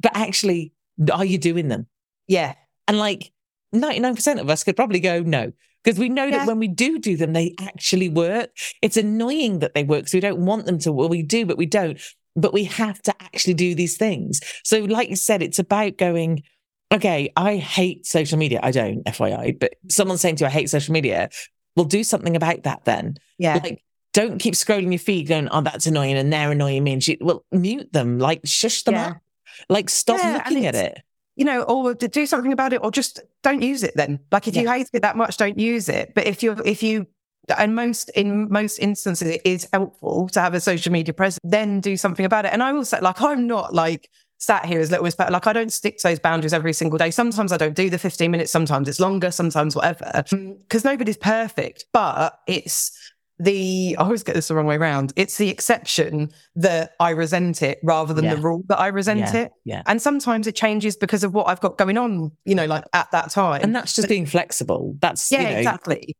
but 0.00 0.12
actually, 0.14 0.72
are 1.12 1.24
you 1.24 1.38
doing 1.38 1.68
them? 1.68 1.86
Yeah. 2.28 2.54
And 2.86 2.98
like 2.98 3.32
99% 3.74 4.40
of 4.40 4.50
us 4.50 4.64
could 4.64 4.76
probably 4.76 5.00
go, 5.00 5.20
no, 5.20 5.52
because 5.82 5.98
we 5.98 6.08
know 6.08 6.24
yeah. 6.24 6.38
that 6.38 6.46
when 6.46 6.58
we 6.58 6.68
do 6.68 6.98
do 6.98 7.16
them, 7.16 7.32
they 7.32 7.54
actually 7.60 8.08
work. 8.08 8.50
It's 8.82 8.96
annoying 8.96 9.60
that 9.60 9.74
they 9.74 9.84
work. 9.84 10.08
So 10.08 10.16
we 10.16 10.20
don't 10.20 10.44
want 10.44 10.66
them 10.66 10.78
to. 10.80 10.92
Well, 10.92 11.08
we 11.08 11.22
do, 11.22 11.46
but 11.46 11.56
we 11.56 11.66
don't. 11.66 12.00
But 12.36 12.52
we 12.52 12.64
have 12.64 13.02
to 13.02 13.14
actually 13.20 13.54
do 13.54 13.74
these 13.74 13.96
things. 13.96 14.40
So, 14.64 14.80
like 14.80 15.10
you 15.10 15.16
said, 15.16 15.42
it's 15.42 15.58
about 15.58 15.98
going, 15.98 16.44
okay, 16.92 17.32
I 17.36 17.56
hate 17.56 18.06
social 18.06 18.38
media. 18.38 18.60
I 18.62 18.70
don't, 18.70 19.04
FYI, 19.04 19.58
but 19.58 19.74
someone's 19.88 20.20
saying 20.20 20.36
to 20.36 20.44
you, 20.44 20.48
I 20.48 20.50
hate 20.50 20.70
social 20.70 20.92
media. 20.92 21.30
Well, 21.76 21.86
do 21.86 22.04
something 22.04 22.36
about 22.36 22.64
that 22.64 22.84
then. 22.84 23.16
Yeah. 23.38 23.60
Like, 23.62 23.82
don't 24.12 24.38
keep 24.38 24.54
scrolling 24.54 24.92
your 24.92 24.98
feed 24.98 25.28
going, 25.28 25.48
oh, 25.48 25.62
that's 25.62 25.86
annoying 25.86 26.16
and 26.16 26.32
they're 26.32 26.52
annoying 26.52 26.84
me. 26.84 26.92
And 26.92 27.02
she, 27.02 27.18
well, 27.20 27.44
mute 27.50 27.92
them, 27.92 28.18
like 28.18 28.42
shush 28.44 28.82
them 28.82 28.94
yeah. 28.94 29.08
up. 29.08 29.16
Like, 29.68 29.88
stop 29.88 30.18
yeah, 30.18 30.42
looking 30.44 30.66
at 30.66 30.74
it 30.74 31.02
you 31.34 31.46
know, 31.46 31.62
or 31.62 31.94
do 31.94 32.26
something 32.26 32.52
about 32.52 32.74
it, 32.74 32.80
or 32.82 32.90
just 32.90 33.20
don't 33.42 33.62
use 33.62 33.82
it. 33.82 33.92
Then, 33.96 34.20
like 34.30 34.46
if 34.48 34.54
yeah. 34.54 34.62
you 34.62 34.68
hate 34.68 34.90
it 34.92 35.00
that 35.00 35.16
much, 35.16 35.38
don't 35.38 35.58
use 35.58 35.88
it. 35.88 36.12
But 36.14 36.26
if 36.26 36.42
you're, 36.42 36.60
if 36.66 36.82
you 36.82 37.06
and 37.58 37.74
most 37.74 38.08
in 38.10 38.50
most 38.50 38.78
instances 38.78 39.28
it 39.28 39.40
is 39.44 39.68
helpful 39.72 40.28
to 40.28 40.40
have 40.40 40.54
a 40.54 40.60
social 40.60 40.92
media 40.92 41.12
presence 41.12 41.40
then 41.42 41.80
do 41.80 41.96
something 41.96 42.24
about 42.24 42.44
it 42.44 42.52
and 42.52 42.62
i 42.62 42.72
will 42.72 42.84
say 42.84 43.00
like 43.00 43.20
i'm 43.20 43.48
not 43.48 43.74
like 43.74 44.08
sat 44.42 44.66
here 44.66 44.80
as 44.80 44.90
little 44.90 45.06
as 45.06 45.16
like 45.18 45.46
i 45.46 45.52
don't 45.52 45.72
stick 45.72 45.98
to 45.98 46.08
those 46.08 46.18
boundaries 46.18 46.52
every 46.52 46.72
single 46.72 46.98
day 46.98 47.12
sometimes 47.12 47.52
i 47.52 47.56
don't 47.56 47.76
do 47.76 47.88
the 47.88 47.98
15 47.98 48.30
minutes 48.30 48.50
sometimes 48.50 48.88
it's 48.88 48.98
longer 48.98 49.30
sometimes 49.30 49.76
whatever 49.76 50.24
because 50.28 50.84
nobody's 50.84 51.16
perfect 51.16 51.84
but 51.92 52.40
it's 52.48 52.90
the 53.38 53.96
I 53.98 54.04
always 54.04 54.22
get 54.22 54.34
this 54.36 54.48
the 54.48 54.54
wrong 54.54 54.66
way 54.66 54.76
around. 54.76 55.12
It's 55.16 55.36
the 55.36 55.48
exception 55.48 56.30
that 56.54 56.92
I 57.00 57.10
resent 57.10 57.60
it 57.62 57.78
rather 57.82 58.14
than 58.14 58.24
yeah. 58.24 58.34
the 58.34 58.40
rule 58.40 58.62
that 58.68 58.78
I 58.78 58.88
resent 58.88 59.20
yeah. 59.20 59.36
it. 59.36 59.52
Yeah. 59.64 59.82
And 59.86 60.00
sometimes 60.00 60.46
it 60.46 60.54
changes 60.54 60.96
because 60.96 61.24
of 61.24 61.34
what 61.34 61.48
I've 61.48 61.60
got 61.60 61.76
going 61.76 61.98
on, 61.98 62.30
you 62.44 62.54
know, 62.54 62.66
like 62.66 62.84
at 62.92 63.10
that 63.10 63.30
time. 63.30 63.62
And 63.62 63.74
that's 63.74 63.94
just 63.94 64.06
but, 64.06 64.10
being 64.10 64.26
flexible. 64.26 64.96
That's 65.00 65.32
yeah, 65.32 65.40
you 65.40 65.48
know, 65.48 65.58
exactly. 65.58 66.16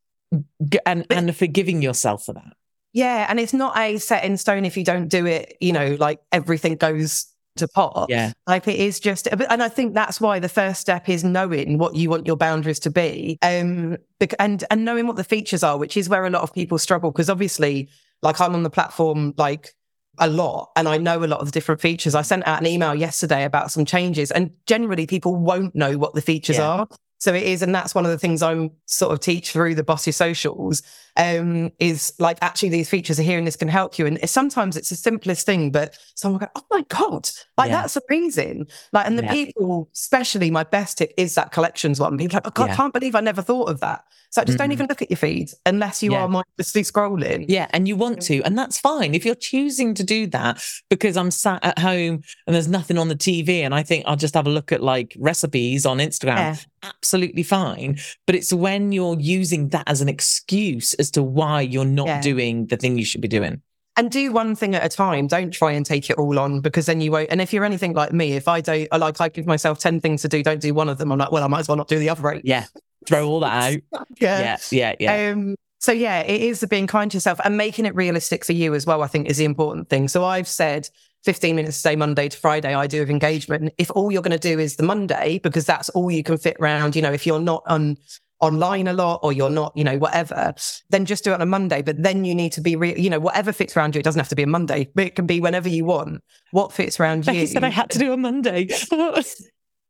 And 0.84 1.06
but, 1.06 1.16
and 1.16 1.36
forgiving 1.36 1.80
yourself 1.80 2.24
for 2.24 2.32
that. 2.32 2.54
Yeah. 2.92 3.26
And 3.28 3.38
it's 3.38 3.52
not 3.52 3.78
a 3.78 3.98
set 3.98 4.24
in 4.24 4.36
stone 4.36 4.64
if 4.64 4.76
you 4.76 4.84
don't 4.84 5.06
do 5.06 5.24
it, 5.26 5.56
you 5.60 5.72
know, 5.72 5.96
like 6.00 6.20
everything 6.32 6.74
goes 6.74 7.31
to 7.56 7.68
pot. 7.68 8.06
Yeah. 8.08 8.32
Like 8.46 8.66
it 8.68 8.78
is 8.78 9.00
just, 9.00 9.26
and 9.26 9.62
I 9.62 9.68
think 9.68 9.94
that's 9.94 10.20
why 10.20 10.38
the 10.38 10.48
first 10.48 10.80
step 10.80 11.08
is 11.08 11.24
knowing 11.24 11.78
what 11.78 11.94
you 11.94 12.10
want 12.10 12.26
your 12.26 12.36
boundaries 12.36 12.78
to 12.80 12.90
be. 12.90 13.38
Um, 13.42 13.96
and, 14.38 14.64
and 14.70 14.84
knowing 14.84 15.06
what 15.06 15.16
the 15.16 15.24
features 15.24 15.62
are, 15.62 15.78
which 15.78 15.96
is 15.96 16.08
where 16.08 16.24
a 16.24 16.30
lot 16.30 16.42
of 16.42 16.54
people 16.54 16.78
struggle. 16.78 17.12
Cause 17.12 17.28
obviously, 17.28 17.88
like 18.22 18.40
I'm 18.40 18.54
on 18.54 18.62
the 18.62 18.70
platform, 18.70 19.34
like 19.36 19.74
a 20.18 20.28
lot 20.28 20.70
and 20.76 20.88
I 20.88 20.98
know 20.98 21.24
a 21.24 21.26
lot 21.26 21.40
of 21.40 21.46
the 21.46 21.52
different 21.52 21.80
features. 21.80 22.14
I 22.14 22.22
sent 22.22 22.46
out 22.46 22.60
an 22.60 22.66
email 22.66 22.94
yesterday 22.94 23.44
about 23.44 23.70
some 23.70 23.84
changes 23.84 24.30
and 24.30 24.50
generally 24.66 25.06
people 25.06 25.36
won't 25.36 25.74
know 25.74 25.98
what 25.98 26.14
the 26.14 26.22
features 26.22 26.58
yeah. 26.58 26.68
are. 26.68 26.88
So 27.22 27.32
it 27.32 27.44
is, 27.44 27.62
and 27.62 27.72
that's 27.72 27.94
one 27.94 28.04
of 28.04 28.10
the 28.10 28.18
things 28.18 28.42
I'm 28.42 28.72
sort 28.86 29.12
of 29.12 29.20
teach 29.20 29.52
through 29.52 29.76
the 29.76 29.84
Boss 29.84 30.04
Your 30.08 30.12
Socials. 30.12 30.82
Um, 31.16 31.72
is 31.78 32.14
like 32.18 32.38
actually 32.40 32.70
these 32.70 32.88
features 32.88 33.20
are 33.20 33.22
here 33.22 33.36
and 33.36 33.46
this 33.46 33.56
can 33.56 33.68
help 33.68 33.98
you. 33.98 34.06
And 34.06 34.18
sometimes 34.28 34.78
it's 34.78 34.88
the 34.88 34.96
simplest 34.96 35.44
thing, 35.44 35.70
but 35.70 35.98
someone 36.14 36.40
go, 36.40 36.48
"Oh 36.54 36.64
my 36.70 36.82
god, 36.88 37.28
like 37.58 37.70
yeah. 37.70 37.82
that's 37.82 37.98
amazing!" 38.08 38.66
Like, 38.92 39.06
and 39.06 39.18
the 39.18 39.24
yeah. 39.24 39.32
people, 39.32 39.90
especially 39.92 40.50
my 40.50 40.64
best 40.64 40.98
tip 40.98 41.12
is 41.18 41.34
that 41.34 41.52
collections 41.52 42.00
one. 42.00 42.16
People 42.16 42.40
like, 42.42 42.58
"I 42.58 42.66
yeah. 42.66 42.76
can't 42.76 42.94
believe 42.94 43.14
I 43.14 43.20
never 43.20 43.42
thought 43.42 43.68
of 43.68 43.80
that." 43.80 44.04
So 44.32 44.40
just 44.40 44.56
mm-hmm. 44.56 44.64
don't 44.64 44.72
even 44.72 44.86
look 44.86 45.02
at 45.02 45.10
your 45.10 45.18
feed 45.18 45.50
unless 45.66 46.02
you 46.02 46.14
are 46.14 46.26
mindlessly 46.26 46.82
scrolling. 46.84 47.44
Yeah, 47.48 47.66
and 47.74 47.86
you 47.86 47.96
want 47.96 48.22
to, 48.22 48.40
and 48.44 48.56
that's 48.56 48.80
fine 48.80 49.14
if 49.14 49.26
you're 49.26 49.34
choosing 49.34 49.92
to 49.92 50.02
do 50.02 50.26
that 50.28 50.64
because 50.88 51.18
I'm 51.18 51.30
sat 51.30 51.62
at 51.62 51.78
home 51.78 52.22
and 52.46 52.54
there's 52.54 52.66
nothing 52.66 52.96
on 52.96 53.08
the 53.08 53.14
TV, 53.14 53.60
and 53.60 53.74
I 53.74 53.82
think 53.82 54.04
I'll 54.06 54.16
just 54.16 54.32
have 54.32 54.46
a 54.46 54.50
look 54.50 54.72
at 54.72 54.82
like 54.82 55.14
recipes 55.18 55.84
on 55.84 55.98
Instagram. 55.98 56.64
Absolutely 56.82 57.42
fine, 57.42 57.98
but 58.26 58.34
it's 58.34 58.54
when 58.54 58.90
you're 58.90 59.20
using 59.20 59.68
that 59.68 59.86
as 59.86 60.00
an 60.00 60.08
excuse 60.08 60.94
as 61.02 61.10
to 61.12 61.22
why 61.22 61.60
you're 61.60 61.84
not 61.84 62.06
yeah. 62.06 62.20
doing 62.22 62.66
the 62.66 62.78
thing 62.78 62.96
you 62.96 63.04
should 63.04 63.20
be 63.20 63.28
doing. 63.28 63.60
And 63.96 64.10
do 64.10 64.32
one 64.32 64.54
thing 64.54 64.74
at 64.74 64.82
a 64.82 64.88
time. 64.88 65.26
Don't 65.26 65.50
try 65.50 65.72
and 65.72 65.84
take 65.84 66.08
it 66.08 66.16
all 66.16 66.38
on 66.38 66.60
because 66.60 66.86
then 66.86 67.02
you 67.02 67.12
won't. 67.12 67.28
And 67.30 67.42
if 67.42 67.52
you're 67.52 67.64
anything 67.64 67.92
like 67.92 68.10
me, 68.10 68.32
if 68.32 68.48
I 68.48 68.62
don't, 68.62 68.90
like, 68.90 69.20
I 69.20 69.28
give 69.28 69.44
myself 69.44 69.80
10 69.80 70.00
things 70.00 70.22
to 70.22 70.28
do, 70.28 70.42
don't 70.42 70.62
do 70.62 70.72
one 70.72 70.88
of 70.88 70.96
them. 70.96 71.12
I'm 71.12 71.18
like, 71.18 71.30
well, 71.30 71.44
I 71.44 71.46
might 71.46 71.60
as 71.60 71.68
well 71.68 71.76
not 71.76 71.88
do 71.88 71.98
the 71.98 72.08
other 72.08 72.26
eight. 72.30 72.40
Yeah. 72.42 72.64
Throw 73.06 73.28
all 73.28 73.40
that 73.40 73.74
out. 73.74 74.06
yeah. 74.20 74.40
Yeah. 74.40 74.56
Yeah. 74.70 74.94
yeah. 74.98 75.32
Um, 75.32 75.56
so 75.82 75.90
yeah, 75.90 76.20
it 76.20 76.40
is 76.40 76.64
being 76.70 76.86
kind 76.86 77.10
to 77.10 77.16
yourself 77.16 77.40
and 77.44 77.56
making 77.56 77.86
it 77.86 77.94
realistic 77.96 78.44
for 78.44 78.52
you 78.52 78.72
as 78.72 78.86
well, 78.86 79.02
I 79.02 79.08
think 79.08 79.28
is 79.28 79.36
the 79.36 79.44
important 79.44 79.90
thing. 79.90 80.06
So 80.06 80.24
I've 80.24 80.46
said 80.46 80.88
15 81.24 81.56
minutes 81.56 81.80
a 81.80 81.88
day, 81.90 81.96
Monday 81.96 82.28
to 82.28 82.38
Friday, 82.38 82.72
I 82.72 82.86
do 82.86 83.02
of 83.02 83.10
engagement. 83.10 83.74
If 83.78 83.90
all 83.90 84.12
you're 84.12 84.22
going 84.22 84.38
to 84.38 84.38
do 84.38 84.60
is 84.60 84.76
the 84.76 84.84
Monday, 84.84 85.40
because 85.42 85.66
that's 85.66 85.88
all 85.90 86.10
you 86.10 86.22
can 86.22 86.38
fit 86.38 86.56
around, 86.60 86.94
you 86.94 87.02
know, 87.02 87.12
if 87.12 87.26
you're 87.26 87.40
not 87.40 87.64
on 87.66 87.96
online 88.42 88.88
a 88.88 88.92
lot 88.92 89.20
or 89.22 89.32
you're 89.32 89.48
not, 89.48 89.72
you 89.74 89.84
know, 89.84 89.96
whatever, 89.96 90.52
then 90.90 91.06
just 91.06 91.24
do 91.24 91.30
it 91.30 91.34
on 91.34 91.40
a 91.40 91.46
Monday. 91.46 91.80
But 91.80 92.02
then 92.02 92.24
you 92.24 92.34
need 92.34 92.52
to 92.52 92.60
be, 92.60 92.76
re- 92.76 93.00
you 93.00 93.08
know, 93.08 93.20
whatever 93.20 93.52
fits 93.52 93.76
around 93.76 93.94
you. 93.94 94.00
It 94.00 94.02
doesn't 94.04 94.18
have 94.18 94.28
to 94.28 94.34
be 94.34 94.42
a 94.42 94.46
Monday, 94.46 94.90
but 94.94 95.06
it 95.06 95.14
can 95.14 95.26
be 95.26 95.40
whenever 95.40 95.68
you 95.68 95.84
want. 95.86 96.22
What 96.50 96.72
fits 96.72 97.00
around 97.00 97.24
Becci 97.24 97.40
you? 97.40 97.46
said 97.46 97.64
I 97.64 97.70
had 97.70 97.88
to 97.90 97.98
do 97.98 98.12
a 98.12 98.16
Monday. 98.16 98.68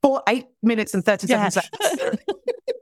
For 0.02 0.20
eight 0.28 0.46
minutes 0.64 0.94
and 0.94 1.04
30 1.04 1.28
yeah. 1.28 1.48
seconds. 1.48 2.18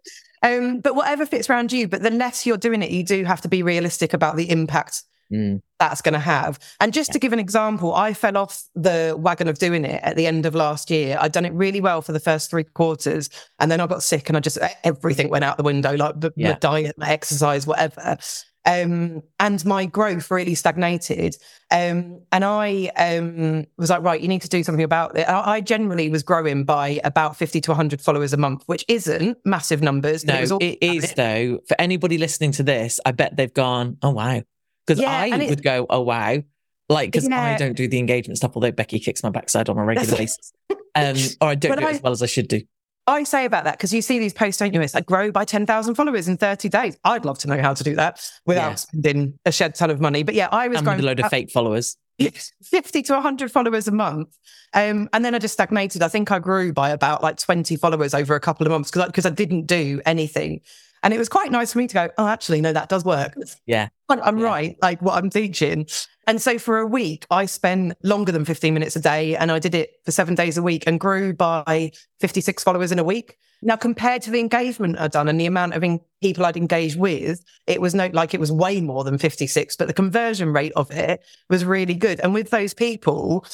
um, 0.43 0.81
but 0.81 0.95
whatever 0.95 1.27
fits 1.27 1.49
around 1.49 1.71
you. 1.71 1.87
But 1.87 2.03
the 2.03 2.11
less 2.11 2.47
you're 2.47 2.57
doing 2.57 2.83
it, 2.83 2.91
you 2.91 3.05
do 3.05 3.25
have 3.25 3.43
to 3.43 3.49
be 3.49 3.63
realistic 3.63 4.15
about 4.15 4.37
the 4.37 4.51
impact 4.51 5.03
mm. 5.33 5.61
that's 5.79 6.03
going 6.03 6.15
to 6.15 6.19
have. 6.19 6.59
And 6.81 6.93
just 6.93 7.11
yeah. 7.11 7.15
to 7.15 7.19
give 7.19 7.33
an 7.33 7.39
example, 7.39 7.95
I 7.95 8.15
fell 8.15 8.37
off 8.37 8.63
the 8.75 9.15
wagon 9.19 9.49
of 9.49 9.59
doing 9.59 9.85
it 9.85 10.01
at 10.03 10.17
the 10.17 10.27
end 10.27 10.47
of 10.47 10.55
last 10.55 10.91
year. 10.91 11.19
I'd 11.21 11.33
done 11.33 11.45
it 11.45 11.53
really 11.53 11.81
well 11.81 12.03
for 12.03 12.13
the 12.13 12.21
first 12.21 12.51
three 12.51 12.65
quarters. 12.65 13.31
And 13.59 13.71
then 13.71 13.81
I 13.81 13.87
got 13.87 14.03
sick 14.03 14.29
and 14.29 14.37
I 14.37 14.41
just, 14.41 14.59
everything 14.85 15.29
went 15.29 15.45
out 15.45 15.57
the 15.57 15.63
window, 15.63 15.95
like 15.95 16.17
yeah. 16.37 16.53
my 16.53 16.59
diet, 16.59 16.99
my 16.99 17.11
exercise, 17.11 17.67
whatever. 17.67 18.19
Um, 18.67 19.23
and 19.39 19.65
my 19.65 19.87
growth 19.87 20.31
really 20.31 20.55
stagnated. 20.55 21.37
Um, 21.71 22.21
and 22.31 22.45
I 22.45 22.91
um, 22.97 23.67
was 23.79 23.89
like, 23.89 24.03
right, 24.03 24.21
you 24.21 24.29
need 24.29 24.43
to 24.43 24.49
do 24.49 24.63
something 24.63 24.85
about 24.85 25.17
it. 25.17 25.27
I, 25.29 25.55
I, 25.55 25.61
generally 25.63 26.11
was 26.11 26.23
growing 26.23 26.65
by 26.65 27.01
about 27.03 27.37
50 27.37 27.61
to 27.63 27.71
100 27.71 28.03
followers 28.03 28.35
a 28.35 28.37
month, 28.37 28.65
which 28.67 28.85
isn't 28.87 29.39
massive 29.47 29.81
numbers. 29.81 30.27
No, 30.27 30.35
it, 30.35 30.63
it 30.63 30.79
is, 30.83 31.15
though. 31.15 31.61
For 31.69 31.81
anybody 31.81 32.19
listening 32.19 32.53
to 32.53 32.63
this, 32.63 33.01
I 33.07 33.13
bet 33.13 33.37
they've 33.37 33.53
gone, 33.53 33.97
oh, 34.03 34.11
wow, 34.11 34.43
because 34.91 35.03
yeah, 35.03 35.37
I 35.37 35.47
would 35.49 35.63
go, 35.63 35.87
oh 35.89 36.01
wow, 36.01 36.43
like 36.89 37.13
because 37.13 37.29
yeah. 37.29 37.55
I 37.55 37.57
don't 37.57 37.77
do 37.77 37.87
the 37.87 37.99
engagement 37.99 38.39
stuff, 38.39 38.53
although 38.55 38.73
Becci 38.73 39.03
kicks 39.03 39.23
my 39.23 39.31
backside 39.31 39.69
on 39.69 39.79
a 39.79 39.85
regular 39.85 40.17
basis, 40.19 40.53
um, 40.95 41.17
or 41.41 41.49
I 41.49 41.55
don't 41.55 41.79
do 41.79 41.87
it 41.87 41.95
as 41.95 42.03
well 42.03 42.13
as 42.13 42.23
I 42.23 42.27
should 42.27 42.49
do. 42.49 42.63
I 43.07 43.25
say 43.25 43.45
about 43.45 43.65
that 43.65 43.77
because 43.77 43.95
you 43.95 44.03
see 44.03 44.19
these 44.19 44.33
posts, 44.33 44.59
don't 44.59 44.75
you? 44.75 44.81
It's 44.81 44.95
like 44.95 45.07
grow 45.07 45.33
by 45.33 45.45
10,000 45.45 45.95
followers 45.95 46.29
in 46.29 46.37
30 46.37 46.69
days. 46.69 46.97
I'd 47.03 47.25
love 47.25 47.39
to 47.39 47.49
know 47.49 47.61
how 47.61 47.75
to 47.75 47.83
do 47.83 47.97
that 47.97 48.21
without 48.47 48.71
yeah. 48.71 48.75
spending 48.75 49.39
a 49.45 49.51
shed 49.51 49.75
ton 49.75 49.91
of 49.91 50.01
money. 50.01 50.23
But 50.23 50.35
yeah, 50.35 50.49
I 50.53 50.69
was 50.69 50.79
and 50.79 50.85
growing 50.85 51.01
a 51.01 51.03
load 51.03 51.19
of 51.19 51.29
fake 51.29 51.51
followers. 51.51 51.97
50 52.63 53.03
to 53.03 53.15
100 53.15 53.51
followers 53.51 53.89
a 53.89 53.93
month. 53.93 54.37
Um, 54.75 55.09
and 55.13 55.25
then 55.25 55.35
I 55.35 55.39
just 55.39 55.55
stagnated. 55.55 56.03
I 56.03 56.09
think 56.09 56.31
I 56.31 56.39
grew 56.39 56.73
by 56.73 56.91
about 56.91 57.23
like 57.23 57.39
20 57.39 57.75
followers 57.77 58.15
over 58.15 58.35
a 58.35 58.41
couple 58.41 58.67
of 58.67 58.71
months 58.71 58.91
because 58.91 59.27
I, 59.27 59.31
I 59.31 59.33
didn't 59.33 59.67
do 59.67 60.01
anything. 60.05 60.61
And 61.03 61.15
it 61.15 61.19
was 61.19 61.29
quite 61.29 61.51
nice 61.51 61.73
for 61.73 61.79
me 61.79 61.87
to 61.87 61.95
go, 61.95 62.11
oh, 62.19 62.27
actually, 62.27 62.61
no, 62.61 62.73
that 62.73 62.89
does 62.89 63.05
work. 63.05 63.35
Yeah. 63.67 63.89
I'm 64.09 64.39
yeah. 64.39 64.45
right, 64.45 64.77
like 64.83 65.01
what 65.01 65.17
I'm 65.17 65.31
teaching. 65.31 65.87
And 66.27 66.43
so 66.43 66.59
for 66.59 66.79
a 66.79 66.87
week, 66.87 67.27
I 67.31 67.47
spent 67.47 67.95
longer 68.03 68.33
than 68.33 68.45
15 68.45 68.75
minutes 68.75 68.97
a 68.97 69.01
day 69.01 69.37
and 69.37 69.51
I 69.51 69.59
did 69.59 69.75
it 69.75 69.93
for 70.05 70.13
seven 70.13 70.35
days 70.35 70.59
a 70.59 70.63
week 70.63 70.85
and 70.87 71.01
grew 71.01 71.33
by 71.33 71.93
56 72.21 72.63
followers 72.63 72.93
in 72.93 72.99
a 72.99 73.05
week. 73.05 73.37
Now, 73.63 73.77
compared 73.77 74.23
to 74.23 74.31
the 74.31 74.41
engagement 74.41 74.99
I'd 74.99 75.13
done 75.13 75.29
and 75.29 75.39
the 75.39 75.47
amount 75.47 75.75
of 75.75 75.85
in- 75.85 76.01
people 76.23 76.47
I'd 76.47 76.57
engaged 76.57 76.99
with, 76.99 77.45
it 77.67 77.81
was 77.81 77.95
no, 77.95 78.07
like 78.13 78.33
it 78.33 78.41
was 78.41 78.51
way 78.51 78.81
more 78.81 79.05
than 79.05 79.19
56, 79.19 79.77
but 79.77 79.87
the 79.87 79.95
conversion 79.95 80.53
rate 80.53 80.73
of 80.77 80.91
it 80.91 81.23
was 81.49 81.65
really 81.65 81.95
good. 81.95 82.21
And 82.21 82.33
with 82.33 82.51
those 82.51 82.73
people, 82.73 83.45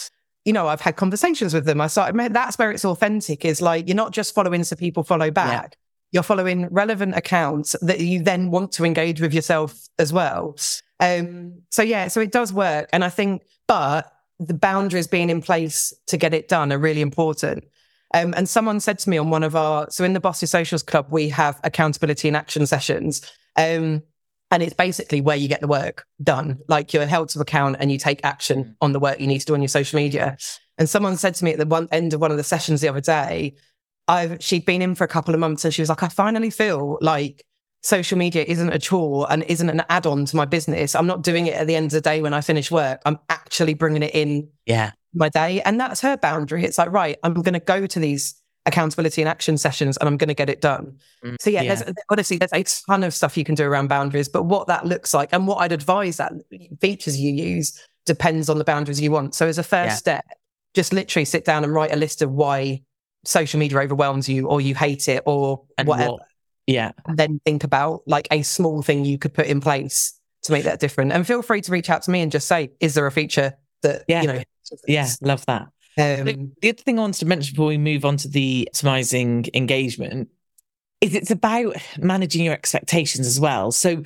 you 0.45 0.53
know, 0.53 0.69
I've 0.69 0.81
had 0.81 0.97
conversations 0.97 1.53
with 1.53 1.65
them. 1.65 1.81
I 1.81 1.89
started, 1.89 2.33
that's 2.33 2.57
where 2.57 2.71
it's 2.71 2.85
authentic 2.85 3.45
is 3.45 3.61
like, 3.61 3.89
you're 3.89 3.97
not 3.97 4.13
just 4.13 4.35
following 4.35 4.63
so 4.63 4.77
people 4.77 5.03
follow 5.03 5.31
back. 5.31 5.77
You're 6.13 6.23
following 6.23 6.69
relevant 6.69 7.17
accounts 7.17 7.77
that 7.83 8.01
you 8.01 8.23
then 8.23 8.51
want 8.51 8.73
to 8.73 8.85
engage 8.85 9.21
with 9.21 9.35
yourself 9.35 9.77
as 9.99 10.13
well. 10.13 10.57
Um, 11.01 11.63
so 11.71 11.83
yeah, 11.83 12.09
so 12.09 12.21
it 12.21 12.33
does 12.33 12.53
work. 12.53 12.89
And 12.93 13.05
I 13.05 13.09
think, 13.09 13.43
but 13.67 14.11
the 14.39 14.55
boundaries 14.55 15.07
being 15.07 15.31
in 15.31 15.43
place 15.43 15.93
to 16.07 16.17
get 16.17 16.35
it 16.35 16.49
done 16.49 16.73
are 16.73 16.79
really 16.79 17.01
important. 17.01 17.65
Um, 18.15 18.35
and 18.37 18.49
someone 18.49 18.81
said 18.81 18.99
to 19.01 19.11
me 19.11 19.19
on 19.19 19.31
one 19.31 19.43
of 19.43 19.57
our, 19.57 19.91
so 19.91 20.05
in 20.05 20.13
the 20.13 20.21
Boss 20.21 20.41
Your 20.41 20.47
Socials 20.47 20.83
Club, 20.83 21.07
we 21.11 21.29
have 21.31 21.61
accountability 21.65 22.29
and 22.29 22.37
action 22.37 22.67
sessions. 22.67 23.21
Um, 23.57 24.03
and 24.51 24.63
it's 24.63 24.75
basically 24.75 25.21
where 25.21 25.37
you 25.37 25.49
get 25.49 25.61
the 25.61 25.67
work 25.67 26.07
done. 26.23 26.59
Like 26.69 26.93
you're 26.93 27.07
held 27.07 27.31
to 27.31 27.41
account 27.41 27.77
and 27.81 27.91
you 27.91 27.99
take 27.99 28.21
action 28.25 28.65
mm. 28.65 28.75
on 28.81 28.93
the 28.93 29.01
work 29.01 29.21
you 29.21 29.27
need 29.27 29.41
to 29.41 29.47
do 29.47 29.55
on 29.55 29.61
your 29.61 29.69
social 29.69 29.97
media. 29.97 30.37
And 30.79 30.89
someone 30.89 31.17
said 31.17 31.35
to 31.37 31.45
me 31.45 31.53
at 31.53 31.59
the 31.59 31.67
one 31.67 31.89
end 31.91 32.15
of 32.15 32.21
one 32.21 32.31
of 32.31 32.37
the 32.37 32.45
sessions 32.45 32.81
the 32.81 32.89
other 32.89 33.01
day, 33.01 33.57
I've 34.09 34.43
she'd 34.43 34.65
been 34.65 34.83
in 34.83 34.95
for 34.95 35.05
a 35.05 35.09
couple 35.09 35.35
of 35.35 35.41
months 35.41 35.65
and 35.65 35.75
she 35.75 35.83
was 35.83 35.89
like, 35.89 36.03
I 36.03 36.09
finally 36.09 36.51
feel 36.51 36.99
like 37.01 37.45
social 37.83 38.19
media 38.19 38.45
isn't 38.47 38.73
a 38.73 38.79
chore 38.79 39.27
and 39.31 39.43
isn't 39.45 39.69
an 39.69 39.83
add-on 39.89 40.25
to 40.27 40.37
my 40.37 40.45
business. 40.45 40.95
I'm 40.95 41.07
not 41.07 41.23
doing 41.23 41.47
it 41.47 41.55
at 41.55 41.67
the 41.67 41.77
end 41.77 41.87
of 41.87 41.93
the 41.93 42.01
day 42.01 42.21
when 42.21 42.35
I 42.35 42.41
finish 42.41 42.71
work. 42.71 43.01
I'm 43.05 43.19
actually 43.29 43.75
bringing 43.75 44.03
it 44.03 44.15
in 44.15 44.49
yeah. 44.65 44.93
my 45.15 45.29
day. 45.29 45.61
And 45.63 45.79
that's 45.79 46.01
her 46.01 46.17
boundary. 46.17 46.65
It's 46.65 46.79
like, 46.79 46.91
right, 46.91 47.17
I'm 47.23 47.35
going 47.35 47.55
to 47.55 47.61
go 47.61 47.87
to 47.87 48.01
these 48.01 48.41
accountability 48.65 49.23
and 49.23 49.29
action 49.29 49.57
sessions 49.57 49.97
and 49.99 50.09
I'm 50.09 50.17
going 50.17 50.29
to 50.29 50.35
get 50.35 50.51
it 50.51 50.61
done. 50.61 50.99
Mm, 51.25 51.37
so 51.41 51.51
yeah, 51.51 51.63
yeah. 51.63 51.75
There's, 51.77 51.95
honestly, 52.09 52.39
there's 52.39 52.53
a 52.53 52.65
ton 52.87 53.05
of 53.05 53.15
stuff 53.15 53.37
you 53.37 53.45
can 53.45 53.55
do 53.55 53.65
around 53.65 53.89
boundaries, 53.89 54.29
but 54.29 54.43
what 54.43 54.67
that 54.67 54.85
looks 54.85 55.15
like 55.15 55.29
and 55.33 55.47
what 55.47 55.59
I'd 55.59 55.71
advise 55.71 56.17
that 56.17 56.33
features 56.81 57.21
you 57.21 57.33
use 57.33 57.81
depends 58.05 58.49
on 58.49 58.59
the 58.59 58.65
boundaries 58.65 59.01
you 59.01 59.13
want. 59.13 59.37
So 59.37 59.47
as 59.47 59.59
a 59.59 59.63
first 59.63 59.91
yeah. 59.91 59.95
step, 59.95 60.25
just 60.75 60.93
literally 60.93 61.25
sit 61.25 61.45
down 61.45 61.63
and 61.63 61.73
write 61.73 61.93
a 61.93 61.97
list 61.97 62.21
of 62.23 62.33
why 62.33 62.83
social 63.27 63.61
media 63.61 63.79
overwhelms 63.79 64.29
you 64.29 64.47
or 64.49 64.61
you 64.61 64.75
hate 64.75 65.09
it 65.09 65.23
or 65.27 65.65
and 65.77 65.89
whatever. 65.89 66.13
What, 66.13 66.23
yeah. 66.67 66.93
And 67.07 67.19
then 67.19 67.41
think 67.45 67.65
about 67.65 68.03
like 68.07 68.29
a 68.31 68.43
small 68.43 68.83
thing 68.83 69.05
you 69.05 69.19
could 69.19 69.35
put 69.35 69.47
in 69.47 69.61
place 69.61 70.19
to 70.43 70.53
make 70.53 70.65
that 70.65 70.81
different. 70.81 71.13
And 71.13 71.27
feel 71.27 71.43
free 71.43 71.61
to 71.61 71.73
reach 71.73 71.91
out 71.91 72.03
to 72.03 72.11
me 72.11 72.21
and 72.21 72.33
just 72.33 72.49
say, 72.49 72.73
is 72.81 72.95
there 72.95 73.07
a 73.07 73.13
feature 73.13 73.55
that, 73.83 74.05
yeah. 74.09 74.23
you 74.23 74.29
know, 74.29 74.43
yeah, 74.87 75.09
love 75.21 75.45
that. 75.47 75.69
Um, 75.99 76.53
the 76.61 76.69
other 76.69 76.83
thing 76.83 76.99
I 76.99 77.03
wanted 77.03 77.21
to 77.21 77.27
mention 77.27 77.55
before 77.55 77.69
we 77.69 77.79
move 77.79 78.05
on 78.05 78.17
to 78.19 78.29
the 78.29 78.69
optimizing 78.75 79.49
engagement 79.55 80.29
is 81.01 81.15
it's 81.15 81.31
about 81.31 81.77
managing 81.99 82.45
your 82.45 82.55
expectations 82.55 83.27
as 83.27 83.41
well. 83.41 83.73
So, 83.73 84.03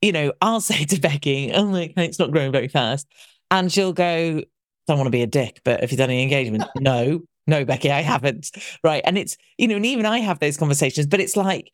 you 0.00 0.12
know, 0.12 0.32
I'll 0.40 0.60
say 0.62 0.84
to 0.84 0.96
Becci, 0.96 1.52
oh 1.54 1.66
my, 1.66 1.92
it's 1.96 2.18
not 2.18 2.30
growing 2.30 2.52
very 2.52 2.68
fast. 2.68 3.06
And 3.50 3.70
she'll 3.70 3.92
go, 3.92 4.38
"I 4.38 4.44
don't 4.88 4.98
want 4.98 5.06
to 5.06 5.12
be 5.12 5.22
a 5.22 5.26
dick, 5.26 5.60
but 5.64 5.82
if 5.84 5.92
you've 5.92 5.98
done 5.98 6.10
any 6.10 6.22
engagement, 6.22 6.64
no, 6.76 7.22
no, 7.46 7.64
Becci, 7.64 7.90
I 7.90 8.02
haven't. 8.02 8.50
Right. 8.82 9.02
And 9.04 9.16
it's, 9.16 9.36
you 9.58 9.68
know, 9.68 9.76
and 9.76 9.86
even 9.86 10.06
I 10.06 10.18
have 10.18 10.38
those 10.38 10.56
conversations, 10.56 11.06
but 11.06 11.20
it's 11.20 11.36
like, 11.36 11.72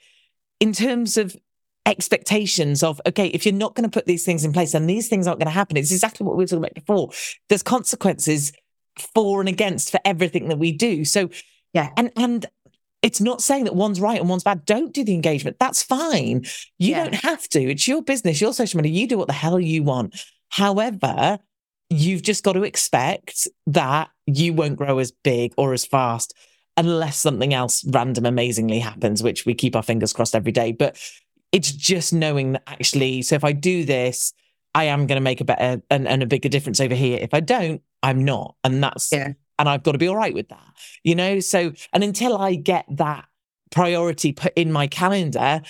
in 0.60 0.72
terms 0.72 1.16
of 1.16 1.34
expectations 1.84 2.82
of 2.82 3.00
okay 3.08 3.26
if 3.28 3.44
you're 3.44 3.54
not 3.54 3.74
going 3.74 3.88
to 3.88 3.92
put 3.92 4.06
these 4.06 4.24
things 4.24 4.44
in 4.44 4.52
place 4.52 4.72
and 4.72 4.88
these 4.88 5.08
things 5.08 5.26
aren't 5.26 5.40
going 5.40 5.46
to 5.46 5.50
happen. 5.50 5.76
It's 5.76 5.90
exactly 5.90 6.24
what 6.24 6.36
we 6.36 6.44
were 6.44 6.46
talking 6.46 6.64
about 6.64 6.74
before. 6.74 7.10
There's 7.48 7.62
consequences 7.62 8.52
for 9.14 9.40
and 9.40 9.48
against 9.48 9.90
for 9.90 10.00
everything 10.04 10.48
that 10.48 10.58
we 10.58 10.72
do. 10.72 11.04
So 11.04 11.30
yeah. 11.72 11.90
and 11.96 12.12
and 12.16 12.46
it's 13.02 13.20
not 13.20 13.42
saying 13.42 13.64
that 13.64 13.74
one's 13.74 14.00
right 14.00 14.20
and 14.20 14.28
one's 14.28 14.44
bad. 14.44 14.64
Don't 14.64 14.92
do 14.92 15.02
the 15.02 15.14
engagement. 15.14 15.56
That's 15.58 15.82
fine. 15.82 16.44
You 16.78 16.90
yeah. 16.90 17.04
don't 17.04 17.14
have 17.16 17.48
to. 17.48 17.60
It's 17.60 17.88
your 17.88 18.02
business 18.02 18.40
your 18.40 18.52
social 18.52 18.80
media. 18.80 19.00
You 19.00 19.08
do 19.08 19.18
what 19.18 19.26
the 19.26 19.32
hell 19.32 19.58
you 19.58 19.82
want. 19.82 20.22
However 20.50 21.40
you've 21.92 22.22
just 22.22 22.44
got 22.44 22.52
to 22.54 22.62
expect 22.62 23.46
that 23.66 24.10
you 24.26 24.52
won't 24.52 24.76
grow 24.76 24.98
as 24.98 25.10
big 25.10 25.52
or 25.56 25.72
as 25.72 25.84
fast 25.84 26.34
unless 26.76 27.18
something 27.18 27.52
else 27.52 27.84
random 27.88 28.24
amazingly 28.24 28.78
happens, 28.78 29.22
which 29.22 29.44
we 29.44 29.54
keep 29.54 29.76
our 29.76 29.82
fingers 29.82 30.12
crossed 30.12 30.34
every 30.34 30.52
day. 30.52 30.72
But 30.72 30.98
it's 31.52 31.70
just 31.70 32.12
knowing 32.12 32.52
that 32.52 32.62
actually, 32.66 33.22
so 33.22 33.34
if 33.34 33.44
I 33.44 33.52
do 33.52 33.84
this, 33.84 34.32
I 34.74 34.84
am 34.84 35.06
going 35.06 35.16
to 35.16 35.22
make 35.22 35.40
a 35.40 35.44
better 35.44 35.82
and, 35.90 36.08
and, 36.08 36.22
a 36.22 36.26
bigger 36.26 36.48
difference 36.48 36.80
over 36.80 36.94
here. 36.94 37.18
If 37.20 37.34
I 37.34 37.40
don't, 37.40 37.82
I'm 38.02 38.24
not. 38.24 38.54
And 38.64 38.82
that's, 38.82 39.12
yeah. 39.12 39.32
and 39.58 39.68
I've 39.68 39.82
got 39.82 39.92
to 39.92 39.98
be 39.98 40.08
all 40.08 40.16
right 40.16 40.32
with 40.32 40.48
that, 40.48 40.66
you 41.04 41.14
know? 41.14 41.40
So, 41.40 41.72
and 41.92 42.02
until 42.02 42.38
I 42.38 42.54
get 42.54 42.86
that 42.88 43.26
priority 43.70 44.32
put 44.32 44.54
in 44.56 44.72
my 44.72 44.86
calendar 44.86 45.60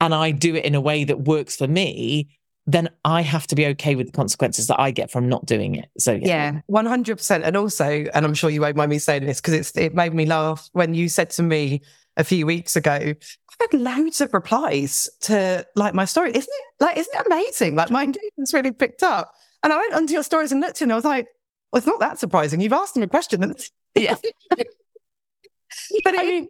and 0.00 0.14
I 0.14 0.30
do 0.30 0.54
it 0.56 0.66
in 0.66 0.74
a 0.74 0.80
way 0.80 1.04
that 1.04 1.22
works 1.22 1.56
for 1.56 1.66
me, 1.66 2.33
then 2.66 2.88
I 3.04 3.20
have 3.22 3.46
to 3.48 3.54
be 3.54 3.66
okay 3.66 3.94
with 3.94 4.06
the 4.06 4.12
consequences 4.12 4.68
that 4.68 4.80
I 4.80 4.90
get 4.90 5.10
from 5.10 5.28
not 5.28 5.44
doing 5.44 5.74
it. 5.74 5.88
So 5.98 6.12
yeah, 6.12 6.60
one 6.66 6.86
hundred 6.86 7.16
percent. 7.16 7.44
And 7.44 7.56
also, 7.56 7.84
and 7.84 8.24
I'm 8.24 8.34
sure 8.34 8.48
you 8.50 8.60
won't 8.62 8.76
mind 8.76 8.90
me 8.90 8.98
saying 8.98 9.26
this 9.26 9.40
because 9.40 9.54
it's 9.54 9.76
it 9.76 9.94
made 9.94 10.14
me 10.14 10.24
laugh 10.26 10.68
when 10.72 10.94
you 10.94 11.08
said 11.08 11.30
to 11.30 11.42
me 11.42 11.82
a 12.16 12.24
few 12.24 12.46
weeks 12.46 12.76
ago, 12.76 12.92
I've 12.92 13.70
had 13.72 13.74
loads 13.74 14.20
of 14.20 14.32
replies 14.32 15.10
to 15.22 15.66
like 15.76 15.94
my 15.94 16.04
story. 16.04 16.30
Isn't 16.30 16.42
it 16.42 16.82
like 16.82 16.96
isn't 16.96 17.14
it 17.14 17.26
amazing? 17.26 17.76
Like 17.76 17.90
my 17.90 18.04
engagement's 18.04 18.54
really 18.54 18.72
picked 18.72 19.02
up. 19.02 19.32
And 19.62 19.72
I 19.72 19.76
went 19.76 19.94
onto 19.94 20.12
your 20.12 20.22
stories 20.22 20.52
and 20.52 20.60
looked 20.60 20.80
and 20.80 20.92
I 20.92 20.94
was 20.94 21.04
like, 21.04 21.26
well, 21.72 21.78
it's 21.78 21.86
not 21.86 22.00
that 22.00 22.18
surprising. 22.18 22.60
You've 22.60 22.72
asked 22.72 22.94
them 22.94 23.02
a 23.02 23.08
question. 23.08 23.54
Yeah. 23.96 24.16
but 24.50 26.18
I 26.18 26.22
mean, 26.24 26.48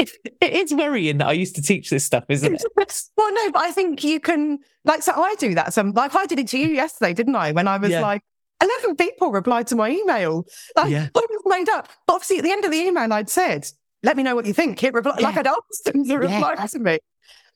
it, 0.00 0.10
it 0.40 0.52
is 0.52 0.74
worrying 0.74 1.18
that 1.18 1.28
I 1.28 1.32
used 1.32 1.56
to 1.56 1.62
teach 1.62 1.90
this 1.90 2.04
stuff, 2.04 2.24
isn't 2.28 2.54
it? 2.54 2.64
well, 3.16 3.34
no, 3.34 3.52
but 3.52 3.62
I 3.62 3.70
think 3.70 4.02
you 4.02 4.20
can, 4.20 4.58
like, 4.84 5.02
so 5.02 5.12
I 5.12 5.34
do 5.38 5.54
that. 5.54 5.72
Some, 5.72 5.92
like, 5.92 6.14
I 6.14 6.26
did 6.26 6.38
it 6.38 6.48
to 6.48 6.58
you 6.58 6.68
yesterday, 6.68 7.14
didn't 7.14 7.36
I? 7.36 7.52
When 7.52 7.68
I 7.68 7.76
was 7.76 7.90
yeah. 7.90 8.00
like, 8.00 8.22
11 8.62 8.96
people 8.96 9.30
replied 9.30 9.66
to 9.68 9.76
my 9.76 9.90
email. 9.90 10.46
Like, 10.76 10.90
yeah. 10.90 11.08
I 11.14 11.26
was 11.30 11.42
made 11.46 11.68
up. 11.68 11.88
But 12.06 12.14
obviously, 12.14 12.38
at 12.38 12.44
the 12.44 12.52
end 12.52 12.64
of 12.64 12.70
the 12.70 12.78
email, 12.78 13.12
I'd 13.12 13.30
said, 13.30 13.66
let 14.02 14.16
me 14.16 14.22
know 14.22 14.34
what 14.34 14.46
you 14.46 14.52
think. 14.52 14.78
Hit 14.78 14.94
reply. 14.94 15.16
Yeah. 15.18 15.26
Like, 15.26 15.36
I'd 15.38 15.46
asked 15.46 15.84
them 15.84 16.04
to 16.04 16.16
reply 16.16 16.54
yeah. 16.58 16.66
to 16.66 16.78
me. 16.78 16.98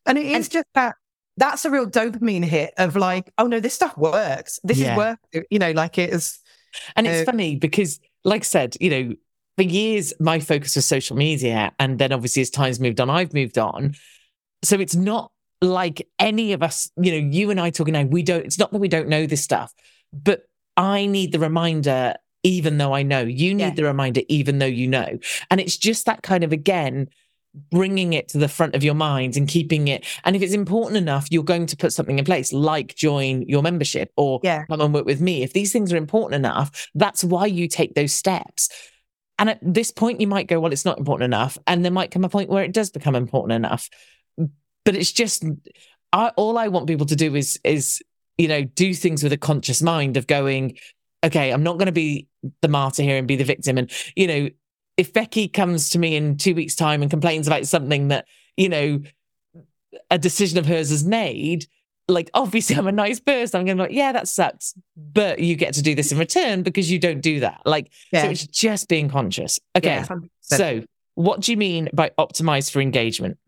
And 0.07 0.19
it 0.19 0.27
is 0.27 0.35
and, 0.47 0.51
just 0.51 0.67
that 0.75 0.97
that's 1.37 1.65
a 1.65 1.71
real 1.71 1.87
dopamine 1.87 2.45
hit 2.45 2.75
of 2.77 2.97
like, 2.97 3.33
oh 3.39 3.47
no, 3.47 3.61
this 3.61 3.75
stuff 3.75 3.97
works. 3.97 4.61
This 4.63 4.81
is 4.81 4.97
work, 4.97 5.19
you 5.51 5.59
know, 5.59 5.73
like 5.73 5.99
it 5.99 6.11
is. 6.11 6.39
And 6.97 7.07
it's 7.07 7.27
uh, 7.27 7.31
funny 7.31 7.57
because, 7.57 8.01
like 8.25 8.43
I 8.43 8.45
said, 8.45 8.77
you 8.81 8.91
know, 8.91 9.15
for 9.57 9.63
years, 9.63 10.13
my 10.21 10.41
focus 10.41 10.77
was 10.77 10.87
social 10.87 11.17
media. 11.17 11.73
And 11.79 11.99
then 11.99 12.13
obviously, 12.13 12.43
as 12.43 12.51
time's 12.51 12.81
moved 12.81 13.01
on, 13.01 13.11
I've 13.11 13.33
moved 13.33 13.59
on. 13.59 13.95
So 14.63 14.81
it's 14.81 14.95
not 14.97 15.31
like 15.61 16.09
any 16.19 16.53
of 16.53 16.63
us, 16.63 16.91
you 16.97 17.13
know, 17.13 17.29
you 17.31 17.51
and 17.51 17.61
I 17.61 17.71
talking 17.71 17.93
now, 17.93 18.05
we 18.05 18.23
don't, 18.23 18.45
it's 18.45 18.59
not 18.59 18.73
that 18.73 18.79
we 18.79 18.89
don't 18.89 19.09
know 19.09 19.27
this 19.27 19.43
stuff, 19.43 19.73
but 20.13 20.43
I 20.77 21.07
need 21.07 21.33
the 21.33 21.39
reminder, 21.39 22.15
even 22.43 22.79
though 22.79 22.93
I 22.93 23.03
know. 23.03 23.21
You 23.21 23.55
need 23.55 23.65
yeah. 23.65 23.75
the 23.75 23.85
reminder, 23.85 24.23
even 24.29 24.59
though 24.59 24.67
you 24.67 24.89
know. 24.89 25.19
And 25.51 25.61
it's 25.61 25.77
just 25.77 26.07
that 26.07 26.23
kind 26.23 26.45
of, 26.45 26.53
again, 26.53 27.09
bringing 27.71 28.13
it 28.15 28.29
to 28.29 28.39
the 28.39 28.49
front 28.49 28.75
of 28.75 28.83
your 28.83 28.95
mind 28.95 29.37
and 29.37 29.47
keeping 29.47 29.89
it. 29.89 30.05
And 30.25 30.35
if 30.35 30.43
it's 30.43 30.53
important 30.53 30.97
enough, 30.97 31.29
you're 31.31 31.45
going 31.45 31.67
to 31.67 31.77
put 31.77 31.93
something 31.93 32.19
in 32.19 32.25
place, 32.25 32.53
like 32.53 32.97
join 32.97 33.43
your 33.43 33.63
membership 33.63 34.11
or 34.17 34.41
yeah. 34.43 34.65
come 34.67 34.81
and 34.81 34.93
work 34.93 35.07
with 35.07 35.21
me. 35.21 35.43
If 35.43 35.53
these 35.53 35.73
things 35.73 35.93
are 35.93 35.97
important 35.97 36.35
enough, 36.35 36.89
that's 36.95 37.23
why 37.23 37.47
you 37.47 37.69
take 37.69 37.95
those 37.95 38.13
steps. 38.13 38.69
And 39.39 39.51
at 39.51 39.59
this 39.63 39.91
point, 39.91 40.21
you 40.21 40.27
might 40.27 40.47
go, 40.47 40.61
well, 40.61 40.73
it's 40.73 40.85
not 40.85 40.99
important 40.99 41.25
enough. 41.25 41.59
And 41.67 41.85
there 41.85 41.93
might 41.93 42.11
come 42.11 42.25
a 42.25 42.29
point 42.29 42.51
where 42.51 42.65
it 42.65 42.73
does 42.73 42.91
become 42.91 43.15
important 43.15 43.57
enough. 43.57 43.91
But 44.37 44.95
it's 44.95 45.13
just, 45.13 45.45
I, 46.13 46.29
all 46.37 46.57
I 46.57 46.69
want 46.69 46.87
people 46.87 47.07
to 47.07 47.17
do 47.17 47.35
is, 47.35 47.59
is, 47.65 48.03
you 48.39 48.49
know, 48.49 48.63
do 48.63 48.95
things 48.95 49.23
with 49.23 49.33
a 49.33 49.39
conscious 49.39 49.83
mind 49.83 50.17
of 50.17 50.27
going, 50.27 50.77
okay, 51.25 51.51
I'm 51.51 51.63
not 51.63 51.79
going 51.79 51.87
to 51.87 51.93
be 51.93 52.29
the 52.61 52.69
martyr 52.69 53.03
here 53.03 53.17
and 53.17 53.27
be 53.27 53.37
the 53.37 53.45
victim. 53.45 53.79
And, 53.79 53.91
you 54.15 54.27
know, 54.27 54.49
if 54.97 55.13
Becci 55.13 55.53
comes 55.53 55.91
to 55.91 55.99
me 55.99 56.15
in 56.15 56.37
two 56.37 56.55
weeks' 56.55 56.77
time 56.77 57.03
and 57.03 57.11
complains 57.11 57.47
about 57.47 57.67
something 57.67 58.09
that, 58.09 58.27
you 58.57 58.69
know, 58.69 59.01
a 60.11 60.19
decision 60.19 60.59
of 60.59 60.67
hers 60.67 60.91
has 60.91 61.05
made, 61.05 61.67
like 62.09 62.31
obviously 62.35 62.77
I'm 62.77 62.87
a 62.87 62.93
nice 62.93 63.21
person. 63.21 63.61
I'm 63.61 63.67
going 63.67 63.79
to 63.79 63.85
be 63.85 63.89
like, 63.89 63.97
yeah, 63.97 64.13
that 64.13 64.29
sucks, 64.29 64.75
but 64.97 65.39
you 65.41 65.57
get 65.57 65.75
to 65.75 65.83
do 65.83 65.95
this 65.95 66.13
in 66.13 66.19
return 66.19 66.63
because 66.63 66.91
you 66.91 66.99
don't 66.99 67.21
do 67.21 67.41
that. 67.41 67.63
Like, 67.65 67.91
yeah. 68.13 68.23
so 68.23 68.31
it's 68.31 68.47
just 68.47 68.89
being 68.89 69.09
conscious. 69.09 69.59
Okay, 69.77 69.89
yeah, 69.89 70.07
so 70.41 70.83
what 71.15 71.41
do 71.41 71.53
you 71.53 71.57
mean 71.57 71.89
by 71.93 72.11
optimize 72.19 72.71
for 72.71 72.81
engagement? 72.81 73.39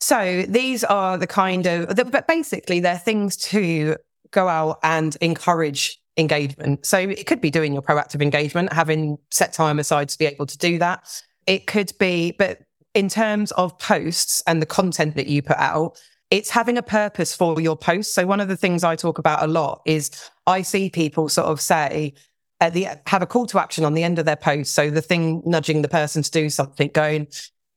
So 0.00 0.44
these 0.48 0.84
are 0.84 1.18
the 1.18 1.26
kind 1.26 1.66
of, 1.66 1.96
but 2.10 2.26
basically 2.26 2.80
they're 2.80 2.98
things 2.98 3.36
to 3.36 3.96
go 4.30 4.48
out 4.48 4.78
and 4.82 5.16
encourage 5.20 6.00
engagement. 6.16 6.86
So 6.86 6.98
it 6.98 7.26
could 7.26 7.40
be 7.40 7.50
doing 7.50 7.72
your 7.72 7.82
proactive 7.82 8.22
engagement, 8.22 8.72
having 8.72 9.18
set 9.30 9.52
time 9.52 9.78
aside 9.78 10.08
to 10.10 10.18
be 10.18 10.26
able 10.26 10.46
to 10.46 10.58
do 10.58 10.78
that. 10.78 11.22
It 11.46 11.66
could 11.66 11.92
be, 11.98 12.32
but 12.32 12.60
in 12.94 13.08
terms 13.08 13.52
of 13.52 13.78
posts 13.78 14.42
and 14.46 14.60
the 14.60 14.66
content 14.66 15.16
that 15.16 15.26
you 15.26 15.42
put 15.42 15.58
out, 15.58 15.98
it's 16.30 16.50
having 16.50 16.76
a 16.76 16.82
purpose 16.82 17.34
for 17.34 17.60
your 17.60 17.76
post. 17.76 18.14
So 18.14 18.26
one 18.26 18.40
of 18.40 18.48
the 18.48 18.56
things 18.56 18.82
I 18.82 18.96
talk 18.96 19.18
about 19.18 19.42
a 19.42 19.46
lot 19.46 19.82
is 19.86 20.10
I 20.46 20.62
see 20.62 20.90
people 20.90 21.28
sort 21.28 21.46
of 21.46 21.60
say 21.60 22.14
at 22.60 22.72
the 22.72 22.88
have 23.06 23.22
a 23.22 23.26
call 23.26 23.46
to 23.46 23.58
action 23.58 23.84
on 23.84 23.94
the 23.94 24.02
end 24.02 24.18
of 24.18 24.24
their 24.24 24.36
post. 24.36 24.74
So 24.74 24.90
the 24.90 25.02
thing 25.02 25.42
nudging 25.44 25.82
the 25.82 25.88
person 25.88 26.22
to 26.22 26.30
do 26.30 26.50
something, 26.50 26.88
going, 26.88 27.28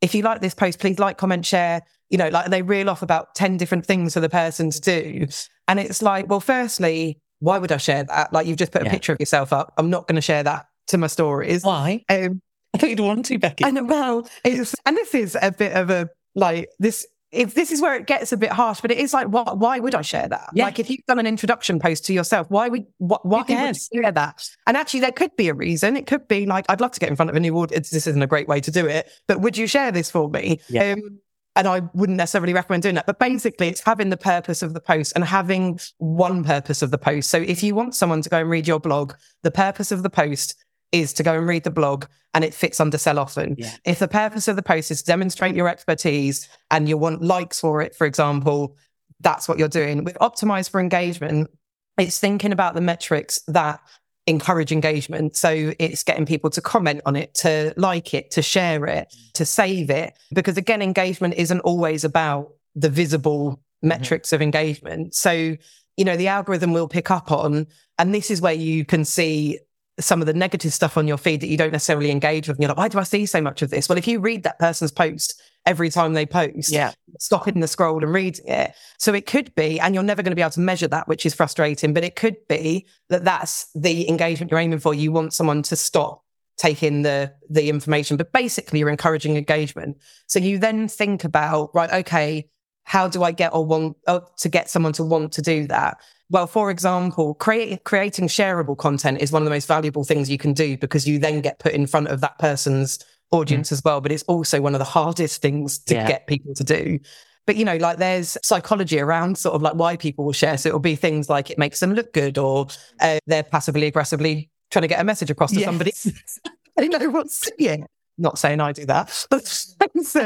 if 0.01 0.15
you 0.15 0.23
like 0.23 0.41
this 0.41 0.55
post, 0.55 0.79
please 0.79 0.99
like, 0.99 1.17
comment, 1.17 1.45
share. 1.45 1.81
You 2.09 2.17
know, 2.17 2.29
like 2.29 2.49
they 2.49 2.63
reel 2.63 2.89
off 2.89 3.03
about 3.03 3.35
10 3.35 3.57
different 3.57 3.85
things 3.85 4.13
for 4.15 4.19
the 4.19 4.29
person 4.29 4.71
to 4.71 4.81
do. 4.81 5.27
And 5.67 5.79
it's 5.79 6.01
like, 6.01 6.27
well, 6.27 6.39
firstly, 6.39 7.19
why 7.39 7.59
would 7.59 7.71
I 7.71 7.77
share 7.77 8.03
that? 8.05 8.33
Like 8.33 8.47
you've 8.47 8.57
just 8.57 8.71
put 8.71 8.81
a 8.81 8.85
yeah. 8.85 8.91
picture 8.91 9.13
of 9.13 9.19
yourself 9.19 9.53
up. 9.53 9.73
I'm 9.77 9.91
not 9.91 10.07
going 10.07 10.15
to 10.15 10.21
share 10.21 10.41
that 10.41 10.65
to 10.87 10.97
my 10.97 11.07
stories. 11.07 11.63
Why? 11.63 12.03
Um, 12.09 12.41
I 12.73 12.79
thought 12.79 12.89
you'd 12.89 12.99
want 12.99 13.25
to, 13.25 13.37
Becci. 13.37 13.65
And 13.65 13.87
well, 13.87 14.27
it's, 14.43 14.75
and 14.85 14.97
this 14.97 15.13
is 15.13 15.37
a 15.39 15.51
bit 15.51 15.73
of 15.73 15.89
a 15.91 16.09
like 16.35 16.69
this 16.79 17.05
if 17.31 17.53
this 17.53 17.71
is 17.71 17.81
where 17.81 17.95
it 17.95 18.07
gets 18.07 18.31
a 18.31 18.37
bit 18.37 18.51
harsh, 18.51 18.81
but 18.81 18.91
it 18.91 18.97
is 18.97 19.13
like, 19.13 19.27
why, 19.27 19.43
why 19.43 19.79
would 19.79 19.93
I 19.93 20.01
share 20.01 20.27
that? 20.27 20.49
Yeah. 20.53 20.65
Like, 20.65 20.79
if 20.79 20.89
you've 20.89 21.05
done 21.07 21.19
an 21.19 21.27
introduction 21.27 21.79
post 21.79 22.05
to 22.05 22.13
yourself, 22.13 22.49
why 22.49 22.69
would 22.69 22.85
wh- 22.97 23.23
why 23.23 23.43
would 23.47 23.49
you 23.49 23.73
share 23.73 24.11
that? 24.11 24.49
And 24.65 24.75
actually, 24.75 25.01
there 25.01 25.11
could 25.11 25.35
be 25.35 25.47
a 25.49 25.53
reason. 25.53 25.95
It 25.95 26.07
could 26.07 26.27
be 26.27 26.45
like, 26.45 26.65
I'd 26.69 26.81
love 26.81 26.91
to 26.91 26.99
get 26.99 27.09
in 27.09 27.15
front 27.15 27.29
of 27.29 27.35
a 27.35 27.39
new 27.39 27.55
audience. 27.57 27.89
This 27.89 28.07
isn't 28.07 28.21
a 28.21 28.27
great 28.27 28.47
way 28.47 28.61
to 28.61 28.71
do 28.71 28.87
it, 28.87 29.09
but 29.27 29.41
would 29.41 29.57
you 29.57 29.67
share 29.67 29.91
this 29.91 30.09
for 30.09 30.29
me? 30.29 30.59
Yeah. 30.69 30.93
Um, 30.93 31.19
and 31.55 31.67
I 31.67 31.81
wouldn't 31.93 32.17
necessarily 32.17 32.53
recommend 32.53 32.83
doing 32.83 32.95
that. 32.95 33.05
But 33.05 33.19
basically, 33.19 33.67
it's 33.67 33.81
having 33.81 34.09
the 34.09 34.17
purpose 34.17 34.61
of 34.61 34.73
the 34.73 34.79
post 34.79 35.11
and 35.15 35.25
having 35.25 35.79
one 35.97 36.43
purpose 36.43 36.81
of 36.81 36.91
the 36.91 36.97
post. 36.97 37.29
So 37.29 37.37
if 37.37 37.63
you 37.63 37.75
want 37.75 37.95
someone 37.95 38.21
to 38.21 38.29
go 38.29 38.39
and 38.39 38.49
read 38.49 38.67
your 38.67 38.79
blog, 38.79 39.13
the 39.43 39.51
purpose 39.51 39.91
of 39.91 40.03
the 40.03 40.09
post 40.09 40.55
is 40.91 41.13
to 41.13 41.23
go 41.23 41.37
and 41.37 41.47
read 41.47 41.63
the 41.63 41.71
blog 41.71 42.05
and 42.33 42.43
it 42.43 42.53
fits 42.53 42.79
under 42.79 42.97
sell 42.97 43.19
often. 43.19 43.55
Yeah. 43.57 43.71
If 43.85 43.99
the 43.99 44.07
purpose 44.07 44.47
of 44.47 44.55
the 44.55 44.63
post 44.63 44.91
is 44.91 45.01
to 45.01 45.05
demonstrate 45.05 45.55
your 45.55 45.67
expertise 45.67 46.47
and 46.71 46.87
you 46.87 46.97
want 46.97 47.21
likes 47.21 47.59
for 47.59 47.81
it, 47.81 47.95
for 47.95 48.05
example, 48.05 48.75
that's 49.19 49.47
what 49.47 49.59
you're 49.59 49.67
doing. 49.67 50.03
With 50.03 50.17
Optimize 50.19 50.69
for 50.69 50.79
Engagement, 50.79 51.49
it's 51.97 52.19
thinking 52.19 52.51
about 52.51 52.75
the 52.75 52.81
metrics 52.81 53.41
that 53.47 53.81
encourage 54.27 54.71
engagement. 54.71 55.35
So 55.35 55.73
it's 55.79 56.03
getting 56.03 56.25
people 56.25 56.49
to 56.51 56.61
comment 56.61 57.01
on 57.05 57.15
it, 57.15 57.33
to 57.35 57.73
like 57.77 58.13
it, 58.13 58.31
to 58.31 58.41
share 58.41 58.85
it, 58.85 59.07
mm. 59.09 59.33
to 59.33 59.45
save 59.45 59.89
it. 59.89 60.17
Because 60.31 60.57
again, 60.57 60.81
engagement 60.81 61.33
isn't 61.35 61.61
always 61.61 62.03
about 62.03 62.53
the 62.75 62.89
visible 62.89 63.51
mm-hmm. 63.51 63.87
metrics 63.87 64.31
of 64.31 64.41
engagement. 64.41 65.15
So, 65.15 65.57
you 65.97 66.05
know, 66.05 66.15
the 66.15 66.27
algorithm 66.27 66.73
will 66.73 66.87
pick 66.87 67.11
up 67.11 67.31
on, 67.31 67.67
and 67.97 68.13
this 68.13 68.31
is 68.31 68.39
where 68.39 68.53
you 68.53 68.85
can 68.85 69.03
see 69.03 69.59
some 69.99 70.21
of 70.21 70.27
the 70.27 70.33
negative 70.33 70.73
stuff 70.73 70.97
on 70.97 71.07
your 71.07 71.17
feed 71.17 71.41
that 71.41 71.47
you 71.47 71.57
don't 71.57 71.71
necessarily 71.71 72.11
engage 72.11 72.47
with. 72.47 72.57
And 72.57 72.63
you're 72.63 72.69
like, 72.69 72.77
why 72.77 72.87
do 72.87 72.99
I 72.99 73.03
see 73.03 73.25
so 73.25 73.41
much 73.41 73.61
of 73.61 73.69
this? 73.69 73.89
Well, 73.89 73.97
if 73.97 74.07
you 74.07 74.19
read 74.19 74.43
that 74.43 74.59
person's 74.59 74.91
post 74.91 75.41
every 75.65 75.89
time 75.89 76.13
they 76.13 76.25
post, 76.25 76.71
Yeah. 76.71 76.91
stopping 77.19 77.59
the 77.59 77.67
scroll 77.67 78.03
and 78.03 78.13
reading 78.13 78.47
it. 78.47 78.73
So 78.97 79.13
it 79.13 79.25
could 79.25 79.53
be, 79.55 79.79
and 79.79 79.93
you're 79.93 80.03
never 80.03 80.23
going 80.23 80.31
to 80.31 80.35
be 80.35 80.41
able 80.41 80.51
to 80.51 80.59
measure 80.61 80.87
that, 80.87 81.07
which 81.07 81.25
is 81.25 81.33
frustrating, 81.33 81.93
but 81.93 82.03
it 82.03 82.15
could 82.15 82.37
be 82.47 82.87
that 83.09 83.25
that's 83.25 83.67
the 83.75 84.07
engagement 84.09 84.51
you're 84.51 84.59
aiming 84.59 84.79
for. 84.79 84.93
You 84.93 85.11
want 85.11 85.33
someone 85.33 85.63
to 85.63 85.75
stop 85.75 86.23
taking 86.57 87.03
the 87.03 87.33
the 87.49 87.69
information, 87.69 88.17
but 88.17 88.33
basically 88.33 88.79
you're 88.79 88.89
encouraging 88.89 89.37
engagement. 89.37 89.97
So 90.27 90.39
you 90.39 90.57
then 90.59 90.87
think 90.87 91.23
about, 91.23 91.71
right, 91.73 91.91
okay, 91.91 92.49
how 92.89 93.07
do 93.07 93.21
I 93.21 93.31
get 93.31 93.53
or 93.53 93.63
want 93.63 93.95
uh, 94.07 94.21
to 94.37 94.49
get 94.49 94.67
someone 94.67 94.93
to 94.93 95.03
want 95.03 95.31
to 95.33 95.43
do 95.43 95.67
that? 95.67 95.97
Well, 96.31 96.47
for 96.47 96.71
example, 96.71 97.35
create, 97.35 97.83
creating 97.83 98.29
shareable 98.29 98.75
content 98.75 99.21
is 99.21 99.31
one 99.31 99.43
of 99.43 99.45
the 99.45 99.51
most 99.51 99.67
valuable 99.67 100.03
things 100.03 100.27
you 100.27 100.39
can 100.39 100.53
do 100.53 100.75
because 100.75 101.07
you 101.07 101.19
then 101.19 101.39
get 101.41 101.59
put 101.59 101.73
in 101.73 101.85
front 101.85 102.07
of 102.07 102.19
that 102.21 102.39
person's 102.39 102.97
audience 103.29 103.71
as 103.71 103.83
well. 103.83 104.01
But 104.01 104.11
it's 104.11 104.23
also 104.23 104.59
one 104.59 104.73
of 104.73 104.79
the 104.79 104.85
hardest 104.97 105.39
things 105.39 105.77
to 105.83 105.93
Yeah. 105.93 106.07
get 106.07 106.25
people 106.25 106.55
to 106.55 106.63
do. 106.63 106.97
But 107.45 107.57
you 107.57 107.63
know, 107.65 107.77
like 107.77 107.97
there's 107.97 108.35
psychology 108.41 108.99
around 108.99 109.37
sort 109.37 109.53
of 109.53 109.61
like 109.61 109.75
why 109.75 109.95
people 109.95 110.25
will 110.25 110.33
share. 110.33 110.57
So 110.57 110.69
it'll 110.69 110.79
be 110.79 110.95
things 110.95 111.29
like 111.29 111.51
it 111.51 111.59
makes 111.59 111.79
them 111.79 111.93
look 111.93 112.11
good, 112.11 112.39
or 112.39 112.65
uh, 113.01 113.19
they're 113.27 113.43
passively 113.43 113.85
aggressively 113.85 114.49
trying 114.71 114.81
to 114.81 114.87
get 114.87 114.99
a 114.99 115.03
message 115.03 115.29
across 115.29 115.51
to 115.53 115.61
somebody. 115.63 115.93
They 116.77 116.87
know 116.87 117.09
what's 117.11 117.51
yeah. 117.59 117.77
Not 118.19 118.37
saying 118.37 118.59
I 118.59 118.73
do 118.73 118.85
that, 118.85 119.25
but 119.29 119.65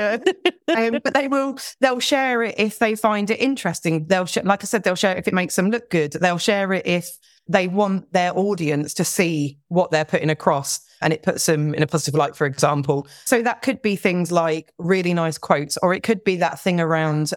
um, 0.75 0.99
but 1.03 1.13
they 1.13 1.27
will. 1.27 1.57
They'll 1.79 1.99
share 1.99 2.43
it 2.43 2.55
if 2.57 2.79
they 2.79 2.95
find 2.95 3.29
it 3.29 3.39
interesting. 3.39 4.07
They'll, 4.07 4.25
sh- 4.25 4.39
like 4.43 4.63
I 4.63 4.65
said, 4.65 4.83
they'll 4.83 4.95
share 4.95 5.15
it 5.15 5.19
if 5.19 5.27
it 5.27 5.33
makes 5.33 5.55
them 5.55 5.69
look 5.69 5.89
good. 5.89 6.13
They'll 6.13 6.37
share 6.37 6.73
it 6.73 6.85
if 6.87 7.09
they 7.47 7.67
want 7.67 8.11
their 8.13 8.37
audience 8.37 8.93
to 8.95 9.03
see 9.03 9.57
what 9.67 9.91
they're 9.91 10.05
putting 10.05 10.29
across 10.29 10.79
and 11.01 11.11
it 11.11 11.21
puts 11.23 11.45
them 11.45 11.73
in 11.75 11.83
a 11.83 11.87
positive 11.87 12.15
light, 12.17 12.35
for 12.35 12.45
example. 12.47 13.05
So 13.25 13.41
that 13.41 13.61
could 13.61 13.81
be 13.81 13.95
things 13.97 14.31
like 14.31 14.71
really 14.77 15.13
nice 15.13 15.37
quotes, 15.37 15.77
or 15.77 15.93
it 15.93 16.01
could 16.03 16.23
be 16.23 16.37
that 16.37 16.61
thing 16.61 16.79
around, 16.79 17.33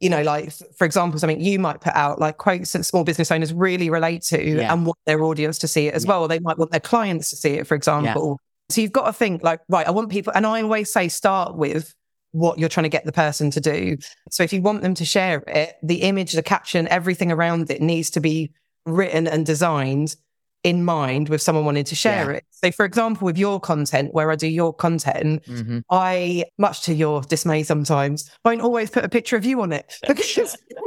you 0.00 0.08
know, 0.08 0.22
like 0.22 0.52
for 0.78 0.86
example, 0.86 1.18
something 1.20 1.38
you 1.40 1.58
might 1.58 1.82
put 1.82 1.94
out 1.94 2.18
like 2.18 2.38
quotes 2.38 2.72
that 2.72 2.84
small 2.84 3.04
business 3.04 3.30
owners 3.30 3.52
really 3.52 3.90
relate 3.90 4.22
to 4.22 4.42
Yeah. 4.42 4.72
and 4.72 4.86
want 4.86 4.98
their 5.04 5.22
audience 5.22 5.58
to 5.58 5.68
see 5.68 5.86
it 5.88 5.94
as 5.94 6.04
Yeah. 6.04 6.08
well. 6.12 6.28
They 6.28 6.38
might 6.38 6.56
want 6.56 6.70
their 6.70 6.80
clients 6.80 7.28
to 7.30 7.36
see 7.36 7.50
it, 7.58 7.66
for 7.66 7.74
example. 7.74 8.38
So 8.72 8.80
you've 8.80 8.92
got 8.92 9.06
to 9.06 9.12
think 9.12 9.42
like, 9.42 9.60
right, 9.68 9.86
I 9.86 9.90
want 9.90 10.10
people, 10.10 10.32
and 10.34 10.46
I 10.46 10.62
always 10.62 10.92
say 10.92 11.08
start 11.08 11.56
with 11.56 11.94
what 12.32 12.58
you're 12.58 12.68
trying 12.68 12.84
to 12.84 12.88
get 12.88 13.04
the 13.04 13.12
person 13.12 13.50
to 13.50 13.60
do. 13.60 13.98
So 14.30 14.42
if 14.42 14.52
you 14.52 14.62
want 14.62 14.82
them 14.82 14.94
to 14.94 15.04
share 15.04 15.42
it, 15.46 15.74
the 15.82 16.02
image, 16.02 16.32
the 16.32 16.42
caption, 16.42 16.88
everything 16.88 17.30
around 17.30 17.70
it 17.70 17.82
needs 17.82 18.10
to 18.10 18.20
be 18.20 18.52
written 18.86 19.26
and 19.26 19.44
designed 19.44 20.16
in 20.64 20.84
mind 20.84 21.28
with 21.28 21.42
someone 21.42 21.64
wanting 21.64 21.84
to 21.84 21.94
share 21.94 22.30
Yeah. 22.30 22.36
it. 22.38 22.44
So 22.50 22.70
for 22.70 22.84
example, 22.86 23.26
with 23.26 23.36
your 23.36 23.58
content, 23.60 24.14
where 24.14 24.30
I 24.30 24.36
do 24.36 24.46
your 24.46 24.72
content, 24.72 25.44
Mhm. 25.44 25.82
I, 25.90 26.44
much 26.56 26.82
to 26.82 26.94
your 26.94 27.20
dismay 27.22 27.64
sometimes, 27.64 28.30
won't 28.44 28.60
always 28.62 28.88
put 28.88 29.04
a 29.04 29.08
picture 29.08 29.36
of 29.36 29.44
you 29.44 29.60
on 29.60 29.72
it. 29.72 29.92
Because 30.06 30.56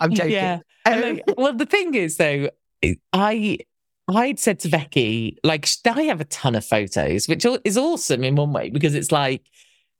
I'm 0.00 0.12
joking. 0.14 0.32
Yeah. 0.32 0.60
Um, 0.86 1.00
like, 1.02 1.24
well, 1.36 1.52
the 1.52 1.66
thing 1.66 1.94
is, 1.94 2.16
though, 2.16 2.48
I 3.12 3.58
I'd 4.08 4.38
said 4.38 4.58
to 4.60 4.68
Becci, 4.68 5.36
like, 5.44 5.68
I 5.86 6.02
have 6.02 6.20
a 6.20 6.24
ton 6.24 6.54
of 6.54 6.64
photos, 6.64 7.28
which 7.28 7.46
is 7.64 7.78
awesome 7.78 8.24
in 8.24 8.34
one 8.34 8.52
way 8.52 8.70
because 8.70 8.94
it's 8.94 9.12
like, 9.12 9.42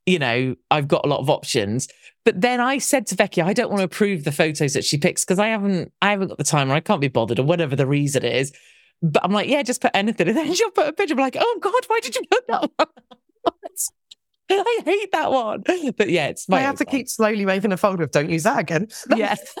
you 0.05 0.19
know, 0.19 0.55
I've 0.69 0.87
got 0.87 1.05
a 1.05 1.07
lot 1.07 1.19
of 1.19 1.29
options. 1.29 1.87
But 2.25 2.41
then 2.41 2.59
I 2.59 2.77
said 2.77 3.07
to 3.07 3.15
Becci, 3.15 3.43
I 3.43 3.53
don't 3.53 3.69
want 3.69 3.79
to 3.79 3.85
approve 3.85 4.23
the 4.23 4.31
photos 4.31 4.73
that 4.73 4.83
she 4.83 4.97
picks 4.97 5.23
because 5.23 5.39
I 5.39 5.47
haven't, 5.47 5.91
I 6.01 6.11
haven't 6.11 6.27
got 6.27 6.37
the 6.37 6.43
time 6.43 6.71
or 6.71 6.75
I 6.75 6.81
can't 6.81 7.01
be 7.01 7.07
bothered 7.07 7.39
or 7.39 7.43
whatever 7.43 7.75
the 7.75 7.87
reason 7.87 8.23
is. 8.23 8.51
But 9.01 9.23
I'm 9.23 9.31
like, 9.31 9.49
yeah, 9.49 9.61
just 9.63 9.81
put 9.81 9.91
anything, 9.93 10.29
and 10.29 10.37
then 10.37 10.53
she'll 10.55 10.71
put 10.71 10.87
a 10.87 10.93
picture. 10.93 11.13
I'm 11.13 11.19
like, 11.19 11.35
oh 11.37 11.57
God, 11.61 11.83
why 11.87 11.99
did 12.01 12.15
you 12.15 12.21
put 12.29 12.47
that 12.47 12.71
one? 12.77 12.87
I 14.49 14.79
hate 14.85 15.11
that 15.11 15.31
one. 15.31 15.63
But 15.97 16.09
yeah, 16.09 16.27
it's 16.27 16.47
my 16.47 16.57
I 16.57 16.61
have 16.61 16.77
to 16.77 16.85
keep 16.85 17.09
slowly 17.09 17.45
waving 17.45 17.71
a 17.71 17.77
folder 17.77 18.03
of 18.03 18.11
don't 18.11 18.29
use 18.29 18.43
that 18.43 18.59
again. 18.59 18.87
Yes. 19.15 19.55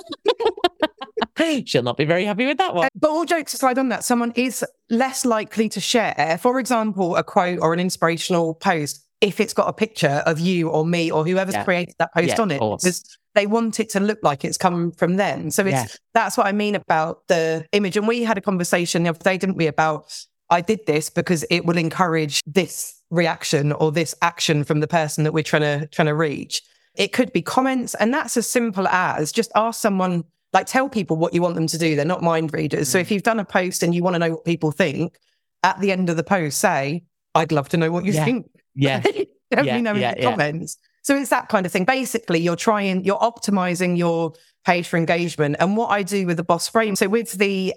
She'll 1.65 1.83
not 1.83 1.97
be 1.97 2.05
very 2.05 2.25
happy 2.25 2.45
with 2.45 2.57
that 2.57 2.73
one. 2.75 2.85
Uh, 2.85 2.89
But 2.95 3.09
all 3.09 3.25
jokes 3.25 3.53
aside 3.53 3.77
on 3.77 3.89
that, 3.89 4.03
someone 4.03 4.31
is 4.35 4.63
less 4.89 5.25
likely 5.25 5.69
to 5.69 5.79
share, 5.79 6.37
for 6.41 6.59
example, 6.59 7.15
a 7.15 7.23
quote 7.23 7.59
or 7.61 7.73
an 7.73 7.79
inspirational 7.79 8.53
post 8.55 9.05
if 9.21 9.39
it's 9.39 9.53
got 9.53 9.69
a 9.69 9.73
picture 9.73 10.21
of 10.25 10.39
you 10.39 10.69
or 10.69 10.85
me 10.85 11.09
or 11.09 11.25
whoever's 11.25 11.55
Yeah. 11.55 11.63
created 11.63 11.95
that 11.99 12.13
post 12.13 12.27
Yeah, 12.27 12.41
on 12.41 12.51
it. 12.51 12.59
Because 12.59 13.17
they 13.35 13.47
want 13.47 13.79
it 13.79 13.89
to 13.91 13.99
look 13.99 14.19
like 14.21 14.43
it's 14.45 14.57
come 14.57 14.91
from 14.91 15.15
them. 15.15 15.49
So 15.49 15.63
it's 15.63 15.71
Yeah. 15.71 15.85
that's 16.13 16.37
what 16.37 16.45
I 16.45 16.51
mean 16.51 16.75
about 16.75 17.27
the 17.27 17.65
image. 17.71 17.95
And 17.97 18.07
we 18.07 18.23
had 18.23 18.37
a 18.37 18.41
conversation 18.41 19.03
the 19.03 19.09
other 19.09 19.19
day, 19.19 19.37
didn't 19.37 19.55
we, 19.57 19.67
about 19.67 20.13
I 20.49 20.61
did 20.61 20.85
this 20.85 21.09
because 21.09 21.43
it 21.49 21.65
will 21.65 21.77
encourage 21.77 22.41
this 22.45 23.01
reaction 23.09 23.71
or 23.71 23.91
this 23.91 24.13
action 24.21 24.63
from 24.63 24.81
the 24.81 24.87
person 24.87 25.23
that 25.23 25.31
we're 25.33 25.41
trying 25.43 25.61
to 25.61 25.87
trying 25.87 26.07
to 26.07 26.15
reach. 26.15 26.61
It 26.95 27.11
could 27.11 27.33
be 27.33 27.41
comments, 27.41 27.95
and 27.95 28.13
that's 28.13 28.37
as 28.37 28.47
simple 28.47 28.87
as 28.89 29.31
just 29.31 29.51
ask 29.55 29.81
someone, 29.81 30.25
like 30.53 30.67
tell 30.67 30.87
people 30.87 31.17
what 31.17 31.33
you 31.33 31.41
want 31.41 31.55
them 31.55 31.67
to 31.67 31.77
do. 31.77 31.95
They're 31.95 32.05
not 32.05 32.21
mind 32.21 32.53
readers. 32.53 32.87
So 32.89 32.99
Mm. 32.99 33.01
if 33.01 33.11
you've 33.11 33.23
done 33.23 33.39
a 33.39 33.45
post 33.45 33.83
and 33.83 33.93
you 33.93 34.03
want 34.03 34.13
to 34.15 34.19
know 34.19 34.31
what 34.31 34.45
people 34.45 34.71
think, 34.71 35.17
at 35.63 35.79
the 35.79 35.91
end 35.91 36.09
of 36.09 36.17
the 36.17 36.23
post, 36.23 36.59
say, 36.59 37.03
I'd 37.35 37.51
love 37.51 37.69
to 37.69 37.77
know 37.77 37.91
what 37.91 38.05
you 38.05 38.13
Yeah. 38.13 38.25
think. 38.25 38.49
Yeah. 38.75 39.01
Let 39.51 39.65
Yeah, 39.65 39.75
me 39.75 39.81
know 39.81 39.93
in 39.95 40.01
yeah, 40.01 40.13
the 40.15 40.21
comments. 40.21 40.77
So 41.03 41.15
it's 41.15 41.29
that 41.29 41.49
kind 41.49 41.65
of 41.65 41.71
thing. 41.71 41.85
Basically, 41.85 42.39
you're 42.39 42.55
trying, 42.55 43.03
you're 43.03 43.19
optimizing 43.19 43.97
your 43.97 44.33
page 44.65 44.87
for 44.87 44.97
engagement. 44.97 45.57
And 45.59 45.75
what 45.77 45.87
I 45.87 46.01
do 46.03 46.25
with 46.25 46.37
the 46.37 46.43
boss 46.43 46.67
frame, 46.69 46.95
so 46.95 47.07
with 47.07 47.31
the 47.33 47.73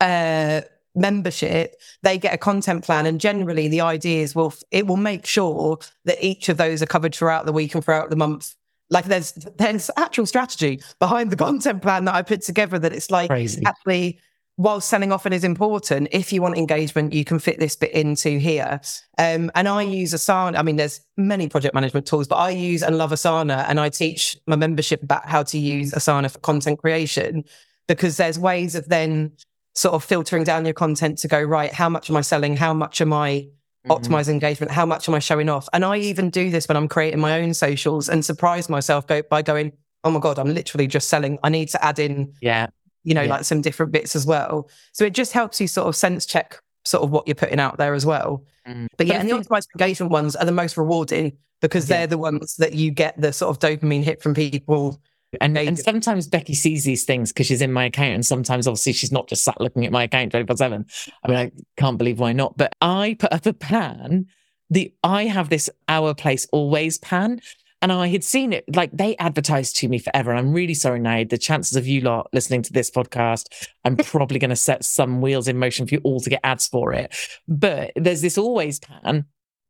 uh 0.00 0.62
membership, 0.96 1.74
they 2.02 2.18
get 2.18 2.32
a 2.34 2.38
content 2.38 2.84
plan. 2.84 3.06
And 3.06 3.20
generally 3.20 3.68
the 3.68 3.80
idea 3.80 4.22
is 4.22 4.34
will 4.34 4.54
it 4.70 4.86
will 4.86 4.96
make 4.96 5.26
sure 5.26 5.78
that 6.04 6.22
each 6.24 6.48
of 6.48 6.56
those 6.56 6.82
are 6.82 6.86
covered 6.86 7.14
throughout 7.14 7.46
the 7.46 7.52
week 7.52 7.74
and 7.74 7.84
throughout 7.84 8.10
the 8.10 8.16
month. 8.16 8.54
Like 8.94 9.04
there's 9.04 9.32
there's 9.32 9.90
actual 9.98 10.24
strategy 10.24 10.80
behind 10.98 11.30
the 11.30 11.36
content 11.46 11.82
plan 11.82 12.06
that 12.06 12.14
I 12.14 12.22
put 12.22 12.40
together 12.40 12.78
that 12.78 12.92
it's 12.94 13.10
like 13.10 13.28
Crazy. 13.28 13.62
actually 13.66 14.18
while 14.56 14.80
selling 14.80 15.10
often 15.10 15.32
is 15.32 15.42
important, 15.42 16.08
if 16.12 16.32
you 16.32 16.40
want 16.40 16.56
engagement, 16.56 17.12
you 17.12 17.24
can 17.24 17.40
fit 17.40 17.58
this 17.58 17.74
bit 17.74 17.90
into 17.90 18.38
here. 18.38 18.80
Um, 19.18 19.50
and 19.56 19.66
I 19.66 19.82
use 19.82 20.14
Asana. 20.14 20.56
I 20.56 20.62
mean, 20.62 20.76
there's 20.76 21.00
many 21.16 21.48
project 21.48 21.74
management 21.74 22.06
tools, 22.06 22.28
but 22.28 22.36
I 22.36 22.50
use 22.50 22.82
and 22.82 22.96
love 22.96 23.10
Asana 23.10 23.68
and 23.68 23.80
I 23.80 23.88
teach 23.88 24.36
my 24.46 24.54
membership 24.54 25.02
about 25.02 25.26
how 25.26 25.42
to 25.42 25.58
use 25.58 25.90
Asana 25.92 26.30
for 26.30 26.38
content 26.38 26.78
creation 26.78 27.44
because 27.88 28.16
there's 28.16 28.38
ways 28.38 28.76
of 28.76 28.88
then 28.88 29.32
sort 29.74 29.94
of 29.94 30.04
filtering 30.04 30.44
down 30.44 30.64
your 30.64 30.74
content 30.74 31.18
to 31.18 31.28
go, 31.28 31.42
right, 31.42 31.72
how 31.72 31.88
much 31.88 32.08
am 32.08 32.16
I 32.16 32.20
selling? 32.20 32.56
How 32.56 32.72
much 32.72 33.00
am 33.00 33.12
I 33.12 33.48
Mhm. 33.86 34.00
optimizing 34.00 34.28
engagement? 34.30 34.72
How 34.72 34.86
much 34.86 35.08
am 35.08 35.14
I 35.14 35.18
showing 35.18 35.48
off? 35.48 35.68
And 35.72 35.84
I 35.84 35.98
even 35.98 36.30
do 36.30 36.50
this 36.50 36.66
when 36.68 36.76
I'm 36.76 36.88
creating 36.88 37.20
my 37.20 37.40
own 37.40 37.54
socials 37.54 38.08
and 38.08 38.24
surprise 38.24 38.68
myself 38.68 39.06
go, 39.06 39.22
by 39.22 39.42
going, 39.42 39.72
oh 40.04 40.10
my 40.10 40.20
God, 40.20 40.38
I'm 40.38 40.52
literally 40.54 40.86
just 40.86 41.08
selling. 41.08 41.38
I 41.42 41.48
need 41.48 41.68
to 41.70 41.84
add 41.84 41.98
in 41.98 42.32
Yeah. 42.40 42.68
you 43.04 43.12
know, 43.14 43.22
Yeah. 43.22 43.30
like 43.30 43.44
some 43.44 43.60
different 43.60 43.92
bits 43.92 44.16
as 44.16 44.24
well. 44.26 44.68
So 44.92 45.04
it 45.04 45.12
just 45.12 45.32
helps 45.32 45.60
you 45.60 45.68
sort 45.68 45.88
of 45.88 45.96
sense 45.96 46.24
check 46.24 46.58
sort 46.86 47.02
of 47.04 47.10
what 47.10 47.26
you're 47.26 47.34
putting 47.34 47.60
out 47.60 47.76
there 47.78 47.94
as 47.94 48.04
well. 48.06 48.44
Mm. 48.66 48.86
But 48.96 49.06
yeah, 49.06 49.14
I 49.14 49.16
and 49.18 49.28
the 49.28 49.34
optimized 49.34 49.68
engagement 49.74 50.10
ones 50.12 50.36
are 50.36 50.44
the 50.46 50.52
most 50.52 50.76
rewarding 50.76 51.36
because 51.60 51.88
Yeah. 51.88 51.98
they're 51.98 52.06
the 52.08 52.18
ones 52.18 52.56
that 52.56 52.72
you 52.74 52.90
get 52.90 53.18
the 53.20 53.32
sort 53.32 53.50
of 53.50 53.58
dopamine 53.58 54.02
hit 54.02 54.22
from 54.22 54.34
people. 54.34 54.98
And, 55.40 55.56
and 55.56 55.78
sometimes 55.78 56.28
Becci 56.28 56.54
sees 56.54 56.84
these 56.84 57.04
things 57.04 57.32
because 57.32 57.46
she's 57.46 57.62
in 57.62 57.72
my 57.72 57.86
account, 57.86 58.14
and 58.14 58.26
sometimes 58.26 58.66
obviously 58.66 58.92
she's 58.92 59.12
not 59.12 59.28
just 59.28 59.44
sat 59.44 59.60
looking 59.60 59.86
at 59.86 59.92
my 59.92 60.04
account 60.04 60.32
24 60.32 60.56
7. 60.56 60.86
I 61.22 61.28
mean, 61.28 61.36
I 61.36 61.52
can't 61.76 61.98
believe 61.98 62.18
why 62.18 62.32
not. 62.32 62.56
But 62.56 62.74
I 62.80 63.16
put 63.18 63.32
up 63.32 63.46
a 63.46 63.52
plan. 63.52 64.26
The 64.70 64.92
I 65.02 65.24
have 65.24 65.50
this 65.50 65.70
our 65.88 66.14
place 66.14 66.46
always 66.52 66.98
pan. 66.98 67.40
And 67.82 67.92
I 67.92 68.06
had 68.06 68.24
seen 68.24 68.54
it, 68.54 68.64
like 68.74 68.92
they 68.94 69.14
advertised 69.18 69.76
to 69.76 69.88
me 69.88 69.98
forever. 69.98 70.30
And 70.30 70.38
I'm 70.38 70.54
really 70.54 70.72
sorry 70.72 71.00
now. 71.00 71.22
The 71.22 71.36
chances 71.36 71.76
of 71.76 71.86
you 71.86 72.00
lot 72.00 72.30
listening 72.32 72.62
to 72.62 72.72
this 72.72 72.90
podcast, 72.90 73.68
I'm 73.84 73.96
probably 73.98 74.38
going 74.38 74.48
to 74.48 74.56
set 74.56 74.86
some 74.86 75.20
wheels 75.20 75.48
in 75.48 75.58
motion 75.58 75.86
for 75.86 75.96
you 75.96 76.00
all 76.02 76.18
to 76.20 76.30
get 76.30 76.40
ads 76.42 76.66
for 76.66 76.94
it. 76.94 77.14
But 77.46 77.92
there's 77.94 78.22
this 78.22 78.38
always 78.38 78.78
pan. 78.80 79.26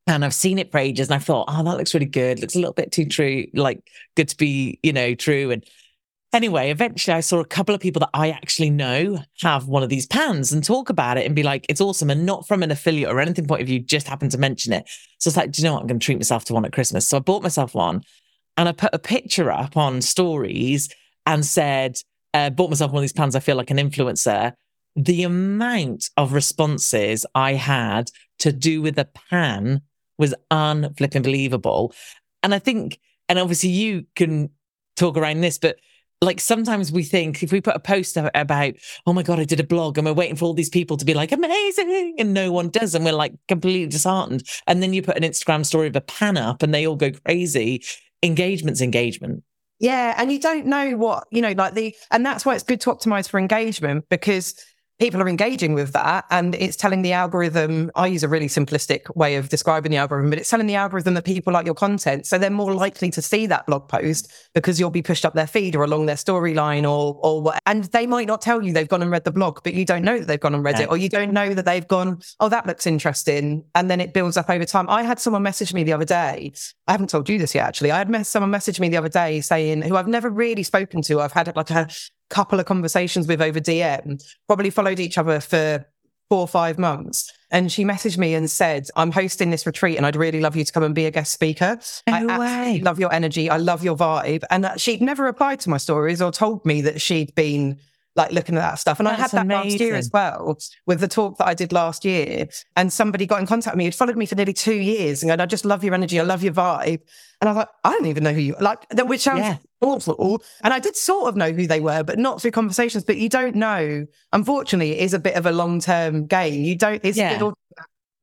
And 0.07 0.25
I've 0.25 0.35
seen 0.35 0.59
it 0.59 0.71
for 0.71 0.79
ages 0.79 1.09
and 1.09 1.15
I 1.15 1.19
thought, 1.19 1.47
oh, 1.49 1.65
that 1.65 1.79
looks 1.79 1.95
really 1.95 2.07
good. 2.07 2.41
Looks 2.41 2.57
a 2.57 2.59
little 2.59 2.75
bit 2.75 2.93
too 2.93 3.07
true, 3.07 3.47
like 3.55 3.81
good 4.17 4.29
to 4.29 4.37
be, 4.37 4.79
you 4.83 4.93
know, 4.93 5.15
true. 5.15 5.51
And 5.51 5.65
Anyway, 6.35 6.69
eventually 6.69 7.15
I 7.15 7.21
saw 7.21 7.39
a 7.39 7.45
couple 7.45 7.77
of 7.77 7.81
people 7.81 8.01
that 8.01 8.11
I 8.13 8.31
actually 8.31 8.71
know 8.71 9.21
have 9.43 9.69
one 9.69 9.85
of 9.85 9.89
these 9.89 10.05
pans 10.05 10.53
and 10.53 10.65
talk 10.65 10.91
about 10.91 11.17
it 11.17 11.27
and 11.27 11.35
be 11.37 11.45
like, 11.45 11.65
it's 11.69 11.81
awesome. 11.81 12.11
And 12.11 12.27
not 12.27 12.49
from 12.49 12.65
an 12.65 12.73
affiliate 12.73 13.09
or 13.09 13.21
anything 13.21 13.47
point 13.47 13.61
of 13.61 13.69
view, 13.69 13.79
just 13.79 14.09
happen 14.09 14.29
to 14.31 14.39
mention 14.39 14.73
it. 14.73 14.91
So 15.19 15.29
it's 15.29 15.37
like, 15.37 15.53
do 15.53 15.63
you 15.63 15.69
know 15.69 15.75
what? 15.75 15.83
I'm 15.83 15.87
going 15.87 16.01
to 16.01 16.05
treat 16.05 16.19
myself 16.19 16.45
to 16.47 16.55
one 16.55 16.65
at 16.65 16.73
Christmas. 16.73 17.09
So 17.09 17.19
I 17.19 17.21
bought 17.21 17.45
myself 17.45 17.73
one 17.73 18.03
and 18.57 18.69
I 18.69 18.73
put 18.73 18.93
a 18.93 18.99
picture 18.99 19.53
up 19.53 19.77
on 19.77 20.03
stories 20.03 20.93
and 21.25 21.47
said, 21.47 21.99
uh, 22.35 22.51
bought 22.51 22.71
myself 22.71 22.91
one 22.91 22.99
of 22.99 23.03
these 23.03 23.13
pans. 23.13 23.37
I 23.37 23.41
feel 23.41 23.55
like 23.55 23.71
an 23.71 23.77
influencer. 23.77 24.55
The 24.97 25.23
amount 25.23 26.11
of 26.17 26.33
responses 26.33 27.25
I 27.37 27.53
had 27.53 28.11
to 28.41 28.51
do 28.51 28.83
with 28.83 28.99
a 28.99 29.05
pan 29.31 29.83
was 30.19 30.35
unflipping 30.51 31.23
believable. 31.23 31.95
And 32.43 32.55
I 32.55 32.59
think, 32.59 33.01
and 33.29 33.39
obviously 33.39 33.71
you 33.71 34.07
can 34.15 34.51
talk 34.97 35.17
around 35.17 35.41
this, 35.41 35.59
but 35.59 35.77
like 36.21 36.41
sometimes 36.41 36.91
we 36.91 37.03
think 37.03 37.43
if 37.43 37.53
we 37.53 37.61
put 37.61 37.77
a 37.77 37.81
post 37.81 38.17
about, 38.17 38.75
oh 39.07 39.13
my 39.13 39.23
God, 39.23 39.39
I 39.39 39.45
did 39.45 39.61
a 39.61 39.65
blog 39.65 39.99
and 39.99 40.07
we're 40.07 40.13
waiting 40.13 40.37
for 40.37 40.47
all 40.47 40.55
these 40.55 40.71
people 40.71 40.97
to 40.97 41.05
be 41.05 41.15
like, 41.15 41.33
amazing. 41.33 42.17
And 42.19 42.33
no 42.33 42.51
one 42.51 42.71
does. 42.71 42.95
And 42.95 43.05
we're 43.05 43.13
like 43.13 43.35
completely 43.49 43.87
disheartened. 43.87 44.45
And 44.67 44.83
then 44.83 44.93
you 44.93 45.03
put 45.03 45.17
an 45.17 45.23
Instagram 45.23 45.67
story 45.67 45.89
of 45.89 45.97
a 45.97 46.01
pan 46.01 46.37
up 46.37 46.63
and 46.63 46.73
they 46.73 46.87
all 46.87 46.97
go 46.97 47.11
crazy. 47.25 47.85
Engagement's 48.23 48.81
engagement. 48.81 49.43
Yeah. 49.81 50.15
And 50.17 50.33
you 50.33 50.41
don't 50.41 50.67
know 50.67 50.97
what, 50.97 51.27
you 51.31 51.43
know, 51.43 51.53
like 51.53 51.75
the, 51.75 51.95
and 52.11 52.25
that's 52.25 52.47
why 52.47 52.55
it's 52.55 52.65
good 52.65 52.81
to 52.83 52.91
optimize 52.91 53.29
for 53.29 53.39
engagement 53.39 54.07
because 54.09 54.55
people 54.99 55.21
are 55.21 55.29
engaging 55.29 55.75
with 55.75 55.93
that 55.93 56.25
and 56.31 56.55
it's 56.55 56.77
telling 56.77 57.03
the 57.03 57.13
algorithm 57.13 57.91
i 57.97 58.07
use 58.07 58.23
a 58.23 58.29
really 58.29 58.47
simplistic 58.47 59.15
way 59.17 59.37
of 59.37 59.49
describing 59.49 59.91
the 59.91 59.97
algorithm 59.97 60.31
but 60.31 60.39
it's 60.39 60.51
telling 60.51 60.67
the 60.67 60.75
algorithm 60.75 61.15
that 61.15 61.25
people 61.25 61.53
like 61.53 61.67
your 61.67 61.75
content 61.75 62.27
so 62.27 62.39
they're 62.39 62.51
more 62.51 62.73
likely 62.73 63.11
to 63.11 63.21
see 63.21 63.47
that 63.47 63.67
blog 63.67 63.89
post 63.89 64.33
because 64.55 64.79
you'll 64.79 64.91
be 64.91 65.03
pushed 65.03 65.25
up 65.25 65.35
their 65.35 65.47
feed 65.47 65.75
or 65.75 65.83
along 65.83 66.07
their 66.07 66.17
storyline 66.17 66.83
or 66.83 67.19
or 67.23 67.43
what 67.43 67.61
and 67.67 67.85
they 67.85 68.07
might 68.07 68.27
not 68.27 68.41
tell 68.41 68.63
you 68.63 68.73
they've 68.73 68.89
gone 68.89 69.03
and 69.03 69.11
read 69.11 69.25
the 69.25 69.33
blog 69.33 69.61
but 69.65 69.75
you 69.75 69.85
don't 69.85 70.05
know 70.05 70.19
that 70.19 70.27
they've 70.27 70.41
gone 70.41 70.55
and 70.55 70.65
read 70.65 70.79
it 70.79 70.89
or 70.89 70.97
you 70.97 71.09
don't 71.09 71.33
know 71.33 71.55
that 71.55 71.65
they've 71.65 71.89
gone 71.89 72.21
oh 72.41 72.49
that 72.49 72.67
looks 72.67 72.87
interesting 72.87 73.65
and 73.75 73.91
then 73.91 74.01
it 74.01 74.13
builds 74.13 74.37
up 74.37 74.49
over 74.49 74.65
time. 74.65 74.89
I 74.89 75.03
had 75.03 75.19
someone 75.19 75.43
message 75.43 75.75
me 75.75 75.83
the 75.83 75.93
other 75.93 76.05
day 76.05 76.53
i 76.87 76.93
haven't 76.93 77.11
told 77.11 77.29
you 77.29 77.39
this 77.39 77.55
yet 77.55 77.67
actually 77.67 77.91
i 77.91 77.99
had 77.99 78.27
someone 78.27 78.51
message 78.51 78.81
me 78.81 78.89
the 78.89 78.97
other 78.97 79.09
day 79.09 79.41
saying 79.41 79.83
who 79.83 79.97
i've 79.97 80.09
never 80.09 80.31
really 80.31 80.63
spoken 80.63 81.03
to 81.03 81.21
i've 81.21 81.33
had 81.33 81.55
like 81.57 81.71
a 81.71 81.89
couple 82.31 82.59
of 82.61 82.67
conversations 82.67 83.27
with 83.27 83.41
over 83.43 83.61
DM, 83.61 84.23
probably 84.47 84.71
followed 84.71 84.99
each 85.01 85.19
other 85.19 85.41
for 85.41 85.85
four 86.31 86.41
or 86.41 86.49
five 86.49 86.79
months. 86.79 87.31
And 87.51 87.71
she 87.71 87.85
messaged 87.85 88.19
me 88.19 88.35
and 88.35 88.51
said, 88.51 88.89
I'm 88.97 89.13
hosting 89.13 89.51
this 89.51 89.67
retreat 89.67 89.97
and 89.97 90.07
I'd 90.07 90.17
really 90.17 90.41
love 90.41 90.57
you 90.57 90.65
to 90.65 90.73
come 90.73 90.83
and 90.83 90.95
be 90.95 91.05
a 91.07 91.11
guest 91.11 91.33
speaker. 91.33 91.79
No 92.09 92.15
I 92.29 92.39
way. 92.39 92.81
love 92.81 92.99
your 92.99 93.13
energy. 93.13 93.49
I 93.51 93.59
love 93.59 93.85
your 93.85 93.97
vibe. 93.97 94.43
And 94.51 94.69
she'd 94.79 95.03
never 95.03 95.23
replied 95.23 95.61
to 95.61 95.71
my 95.71 95.77
stories 95.77 96.21
or 96.23 96.33
told 96.33 96.65
me 96.65 96.81
that 96.81 97.01
she'd 97.01 97.35
been 97.35 97.79
like 98.17 98.31
looking 98.33 98.57
at 98.57 98.61
that 98.61 98.79
stuff. 98.79 99.01
And 99.01 99.07
That's 99.07 99.19
I 99.19 99.23
had 99.23 99.31
that 99.33 99.41
amazing. 99.43 99.71
last 99.73 99.81
year 99.81 99.95
as 99.97 100.11
well 100.13 100.57
with 100.87 101.01
the 101.01 101.09
talk 101.09 101.37
that 101.39 101.47
I 101.49 101.55
did 101.55 101.73
last 101.73 102.05
year. 102.05 102.47
And 102.77 102.93
somebody 102.93 103.27
got 103.27 103.41
in 103.41 103.47
contact 103.47 103.75
with 103.75 103.79
me, 103.79 103.85
had 103.85 103.95
followed 103.95 104.17
me 104.17 104.25
for 104.27 104.35
nearly 104.37 104.53
two 104.53 104.75
years 104.75 105.23
and 105.23 105.29
going, 105.29 105.41
I 105.41 105.47
just 105.47 105.65
love 105.65 105.85
your 105.85 105.95
energy. 105.95 106.19
I 106.19 106.23
love 106.23 106.43
your 106.43 106.53
vibe. 106.55 107.01
And 107.41 107.49
I 107.49 107.53
was 107.53 107.57
like, 107.57 107.69
I 107.85 107.91
don't 107.91 108.07
even 108.07 108.23
know 108.25 108.33
who 108.33 108.41
you 108.41 108.55
are. 108.57 108.63
like, 108.63 108.89
that 108.91 109.09
which 109.09 109.21
sounds 109.23 109.41
Yeah. 109.41 109.57
Awful. 109.85 110.43
And 110.63 110.73
I 110.75 110.79
did 110.79 110.97
sort 110.97 111.29
of 111.29 111.37
know 111.37 111.53
who 111.53 111.67
they 111.67 111.81
were, 111.81 112.03
but 112.03 112.19
not 112.19 112.41
through 112.41 112.51
conversations. 112.53 113.05
But 113.05 113.17
you 113.19 113.29
don't 113.29 113.55
know. 113.57 114.07
Unfortunately, 114.33 114.93
it 114.93 115.03
is 115.03 115.15
a 115.15 115.19
bit 115.19 115.37
of 115.37 115.47
a 115.47 115.53
long 115.53 115.81
term 115.81 116.27
game. 116.27 116.63
You 116.65 116.77
don't, 116.77 117.05
it's 117.05 117.17
Yeah. 117.19 117.39
But 117.39 117.55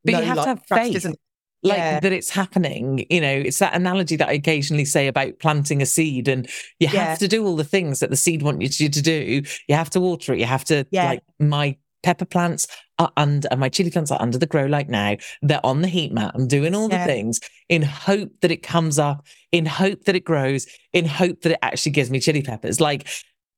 you 0.05 0.11
no, 0.13 0.21
have 0.21 0.35
to 0.35 0.39
like, 0.39 0.47
have 0.47 0.65
trust 0.65 0.83
faith. 0.83 0.95
isn't 0.97 1.19
like 1.63 1.77
Yeah. 1.77 1.99
that 1.99 2.11
it's 2.11 2.31
happening. 2.31 3.05
You 3.09 3.21
know, 3.21 3.33
it's 3.33 3.59
that 3.59 3.75
analogy 3.75 4.15
that 4.15 4.29
I 4.29 4.33
occasionally 4.33 4.85
say 4.85 5.07
about 5.07 5.37
planting 5.39 5.81
a 5.81 5.85
seed 5.85 6.27
and 6.27 6.49
you 6.79 6.87
have 6.87 7.19
to 7.19 7.27
do 7.27 7.45
all 7.45 7.55
the 7.55 7.63
things 7.63 7.99
that 7.99 8.09
the 8.09 8.17
seed 8.17 8.41
wants 8.41 8.79
you 8.79 8.89
to 8.89 9.01
do. 9.01 9.43
You 9.67 9.75
have 9.75 9.91
to 9.91 9.99
water 9.99 10.33
it. 10.33 10.39
You 10.39 10.45
have 10.45 10.65
to 10.65 10.85
Yeah. 10.91 11.05
like 11.05 11.23
my 11.39 11.77
pepper 12.03 12.25
plants 12.25 12.67
are 12.99 13.11
under 13.17 13.47
and 13.51 13.59
my 13.59 13.69
chili 13.69 13.89
plants 13.91 14.11
are 14.11 14.21
under 14.21 14.37
the 14.37 14.45
grow 14.45 14.65
light 14.65 14.89
now. 14.89 15.17
They're 15.41 15.65
on 15.65 15.81
the 15.81 15.87
heat 15.87 16.11
mat. 16.11 16.31
I'm 16.35 16.47
doing 16.47 16.75
all 16.75 16.89
Yeah. 16.89 17.05
the 17.05 17.11
things 17.13 17.39
in 17.69 17.81
hope 17.81 18.31
that 18.41 18.51
it 18.51 18.63
comes 18.63 18.99
up, 18.99 19.25
in 19.51 19.65
hope 19.65 20.03
that 20.05 20.15
it 20.15 20.25
grows, 20.25 20.67
in 20.93 21.05
hope 21.05 21.41
that 21.41 21.53
it 21.53 21.59
actually 21.61 21.91
gives 21.93 22.09
me 22.11 22.19
chili 22.19 22.41
peppers. 22.41 22.79
Like 22.81 23.07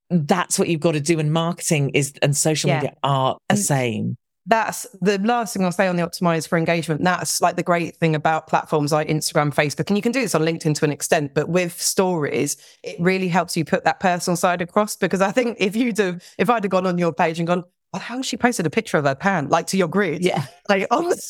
that's 0.09 0.59
what 0.59 0.67
you've 0.67 0.81
got 0.81 0.91
to 0.93 0.99
do. 1.01 1.19
And 1.19 1.31
marketing 1.33 1.89
is 1.91 2.13
and 2.21 2.35
social 2.37 2.69
Yeah. 2.69 2.75
media 2.77 2.93
are 3.03 3.37
the 3.49 3.57
same. 3.57 4.17
that's 4.45 4.85
the 4.99 5.17
last 5.19 5.53
thing 5.53 5.63
I'll 5.63 5.71
say 5.71 5.87
on 5.87 5.95
the 5.95 6.03
optimize 6.03 6.45
for 6.45 6.57
engagement. 6.57 7.01
That's 7.01 7.39
like 7.41 7.55
the 7.55 7.63
great 7.63 7.95
thing 7.95 8.13
about 8.13 8.45
platforms 8.47 8.91
like 8.91 9.07
Instagram, 9.07 9.53
Facebook, 9.55 9.87
and 9.87 9.97
you 9.97 10.01
can 10.01 10.11
do 10.11 10.19
this 10.19 10.35
on 10.35 10.41
LinkedIn 10.41 10.75
to 10.75 10.83
an 10.83 10.91
extent, 10.91 11.33
but 11.33 11.47
with 11.47 11.81
stories, 11.81 12.57
it 12.83 12.97
really 12.99 13.29
helps 13.29 13.55
you 13.55 13.63
put 13.63 13.85
that 13.85 14.01
personal 14.01 14.35
side 14.35 14.61
across. 14.61 14.97
Because 14.97 15.21
I 15.21 15.31
think 15.31 15.55
if 15.61 15.77
you'd 15.77 15.97
have, 15.97 16.21
if 16.37 16.49
I'd 16.49 16.65
have 16.65 16.71
gone 16.71 16.85
on 16.85 16.97
your 16.97 17.13
page 17.13 17.39
and 17.39 17.47
gone, 17.47 17.63
well, 17.93 18.01
how 18.01 18.17
has 18.17 18.25
she 18.25 18.37
posted 18.37 18.65
a 18.65 18.69
picture 18.69 18.97
of 18.97 19.05
her 19.05 19.15
pan, 19.15 19.49
like 19.49 19.67
to 19.67 19.77
your 19.77 19.87
grid? 19.87 20.23
Yeah. 20.23 20.45
Like 20.69 20.87
on 20.91 21.09
the, 21.09 21.21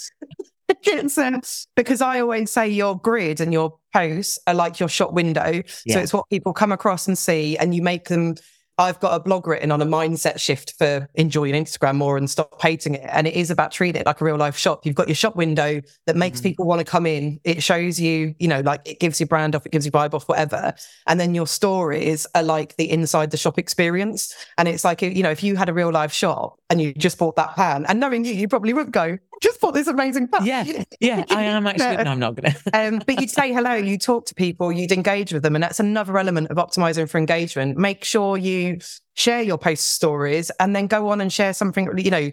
It's, 0.83 1.17
uh, 1.17 1.39
because 1.75 2.01
I 2.01 2.19
always 2.19 2.51
say 2.51 2.69
your 2.69 2.97
grid 2.97 3.41
and 3.41 3.51
your 3.51 3.77
posts 3.93 4.39
are 4.47 4.53
like 4.53 4.79
your 4.79 4.89
shop 4.89 5.11
window. 5.11 5.61
Yeah. 5.85 5.93
So 5.95 5.99
it's 5.99 6.13
what 6.13 6.29
people 6.29 6.53
come 6.53 6.71
across 6.71 7.07
and 7.07 7.17
see, 7.17 7.57
and 7.57 7.73
you 7.75 7.81
make 7.81 8.09
them. 8.09 8.35
I've 8.79 8.99
got 8.99 9.13
a 9.13 9.19
blog 9.19 9.47
written 9.47 9.71
on 9.71 9.81
a 9.83 9.85
mindset 9.85 10.39
shift 10.39 10.73
for 10.79 11.07
enjoying 11.13 11.53
Instagram 11.53 11.95
more 11.95 12.17
and 12.17 12.27
stop 12.27 12.59
hating 12.59 12.95
it. 12.95 13.07
And 13.07 13.27
it 13.27 13.35
is 13.35 13.51
about 13.51 13.71
treating 13.71 14.01
it 14.01 14.05
like 14.07 14.19
a 14.19 14.25
real 14.25 14.35
life 14.35 14.57
shop. 14.57 14.83
You've 14.83 14.95
got 14.95 15.07
your 15.07 15.15
shop 15.15 15.35
window 15.35 15.81
that 16.07 16.15
makes 16.15 16.39
Mhm. 16.39 16.43
people 16.43 16.65
want 16.65 16.79
to 16.79 16.85
come 16.85 17.05
in. 17.05 17.39
It 17.43 17.61
shows 17.61 17.99
you, 17.99 18.33
you 18.39 18.47
know, 18.47 18.61
like 18.61 18.81
it 18.85 18.99
gives 18.99 19.19
you 19.19 19.27
brand 19.27 19.55
off, 19.55 19.65
it 19.67 19.71
gives 19.71 19.85
you 19.85 19.91
vibe 19.91 20.15
off, 20.15 20.27
whatever. 20.27 20.73
And 21.05 21.19
then 21.19 21.35
your 21.35 21.45
stories 21.45 22.25
are 22.33 22.41
like 22.41 22.75
the 22.77 22.89
inside 22.89 23.29
the 23.29 23.37
shop 23.37 23.59
experience. 23.59 24.33
And 24.57 24.67
it's 24.67 24.83
like, 24.83 25.03
you 25.03 25.21
know, 25.21 25.31
if 25.31 25.43
you 25.43 25.55
had 25.55 25.69
a 25.69 25.73
real 25.73 25.91
life 25.91 26.11
shop 26.11 26.57
and 26.73 26.81
you 26.81 26.93
just 26.93 27.17
bought 27.17 27.37
that 27.37 27.55
pan, 27.55 27.85
and 27.87 27.99
knowing 27.99 28.25
you, 28.25 28.33
you 28.33 28.47
probably 28.47 28.73
would 28.73 28.91
go, 28.91 29.17
just 29.41 29.61
bought 29.61 29.73
this 29.73 29.87
amazing 29.87 30.27
pan. 30.27 30.45
Yeah. 30.45 30.83
Yeah, 30.99 31.23
I 31.29 31.43
am 31.43 31.67
actually. 31.67 32.03
No, 32.03 32.11
I'm 32.11 32.19
not 32.19 32.35
going 32.35 32.53
to. 32.53 32.71
Um, 32.73 33.01
but 33.05 33.21
you'd 33.21 33.29
say 33.29 33.53
hello, 33.53 33.73
you 33.73 33.97
talk 33.97 34.25
to 34.27 34.35
people, 34.35 34.71
you'd 34.71 34.91
engage 34.91 35.31
with 35.33 35.43
them. 35.43 35.55
And 35.55 35.63
that's 35.63 35.79
another 35.79 36.17
element 36.17 36.49
of 36.49 36.57
optimizing 36.57 37.09
for 37.09 37.17
engagement. 37.17 37.77
Make 37.77 38.03
sure 38.03 38.37
you 38.37 38.79
share 39.15 39.41
your 39.41 39.57
post 39.57 39.85
stories 39.91 40.49
and 40.59 40.75
then 40.75 40.87
go 40.87 41.09
on 41.09 41.21
and 41.21 41.31
share 41.31 41.53
something, 41.53 41.89
you 41.97 42.11
know. 42.11 42.31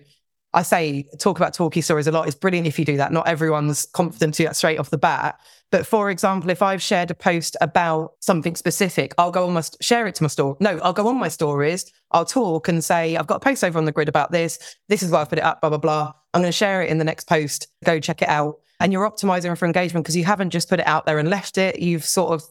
I 0.53 0.63
say 0.63 1.05
talk 1.19 1.39
about 1.39 1.55
talkie 1.55 1.81
stories 1.81 2.07
a 2.09 2.13
lot. 2.13 2.27
It's 2.27 2.35
brilliant 2.37 2.67
if 2.67 2.79
you 2.79 2.85
do 2.85 2.97
that. 2.97 3.13
Not 3.13 3.29
everyone's 3.29 3.87
confident 3.87 4.35
to 4.35 4.43
do 4.43 4.47
that 4.49 4.57
straight 4.57 4.79
off 4.81 4.91
the 4.91 4.99
bat. 4.99 5.39
But 5.71 5.87
for 5.87 6.11
example, 6.11 6.51
if 6.51 6.61
I've 6.63 6.83
shared 6.83 7.11
a 7.13 7.15
post 7.15 7.57
about 7.61 8.15
something 8.21 8.57
specific, 8.57 9.15
I'll 9.17 9.31
go 9.31 9.47
on 9.47 9.53
my 9.53 9.63
share 9.81 10.09
it 10.09 10.17
to 10.17 10.25
my 10.25 10.29
store. 10.29 10.57
No, 10.59 10.79
I'll 10.79 10.93
go 10.93 11.07
on 11.07 11.21
my 11.21 11.29
stories. 11.29 11.93
I'll 12.11 12.25
talk 12.25 12.67
and 12.67 12.83
say, 12.83 13.17
I've 13.17 13.29
got 13.29 13.37
a 13.37 13.41
post 13.41 13.63
over 13.63 13.79
on 13.79 13.85
the 13.85 13.93
grid 13.93 14.09
about 14.09 14.33
this. 14.33 14.59
This 14.89 15.05
is 15.05 15.13
why 15.13 15.21
I've 15.21 15.29
put 15.29 15.39
it 15.39 15.45
up, 15.45 15.61
blah, 15.61 15.71
blah, 15.71 15.79
blah. 15.79 16.13
I'm 16.35 16.41
going 16.41 16.49
to 16.49 16.57
share 16.57 16.83
it 16.83 16.91
in 16.91 16.99
the 16.99 17.05
next 17.05 17.29
post. 17.29 17.69
Go 17.85 18.01
check 18.01 18.21
it 18.21 18.29
out. 18.29 18.57
And 18.81 18.93
you're 18.93 19.09
optimizing 19.09 19.57
for 19.57 19.67
engagement 19.67 20.05
because 20.05 20.17
you 20.17 20.25
haven't 20.25 20.51
just 20.51 20.69
put 20.69 20.81
it 20.81 20.87
out 20.87 21.07
there 21.07 21.19
and 21.21 21.31
left 21.31 21.59
it. 21.59 21.79
You've 21.79 22.05
sort 22.05 22.33
of 22.33 22.43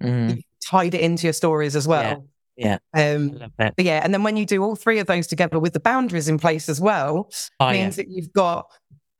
Mm, 0.00 0.42
tied 0.64 0.94
it 0.94 1.00
into 1.02 1.26
your 1.26 1.32
stories 1.34 1.76
as 1.76 1.86
well. 1.86 2.02
yeah. 2.02 2.16
I 2.62 2.78
Um, 2.94 3.28
love 3.38 3.52
it. 3.58 3.74
but 3.76 3.84
yeah, 3.84 4.00
and 4.04 4.12
then 4.12 4.22
when 4.22 4.36
you 4.36 4.44
do 4.46 4.62
all 4.62 4.76
three 4.76 4.98
of 4.98 5.06
those 5.06 5.26
together 5.26 5.58
with 5.58 5.72
the 5.72 5.80
boundaries 5.80 6.28
in 6.28 6.38
place 6.38 6.68
as 6.68 6.80
well, 6.80 7.30
Oh, 7.58 7.70
yeah. 7.70 7.82
means 7.84 7.96
that 7.96 8.08
you've 8.08 8.32
got 8.32 8.66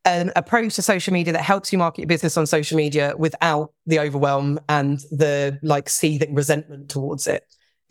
an 0.04 0.32
approach 0.36 0.74
to 0.76 0.82
social 0.82 1.12
media 1.12 1.32
that 1.32 1.42
helps 1.42 1.72
you 1.72 1.78
market 1.78 2.00
your 2.02 2.06
business 2.08 2.36
on 2.36 2.46
social 2.46 2.76
media 2.76 3.14
without 3.18 3.72
the 3.86 3.98
overwhelm 4.00 4.58
and 4.68 4.98
the 5.10 5.58
like 5.62 5.88
seething 5.88 6.34
resentment 6.34 6.88
towards 6.88 7.26
it. 7.26 7.44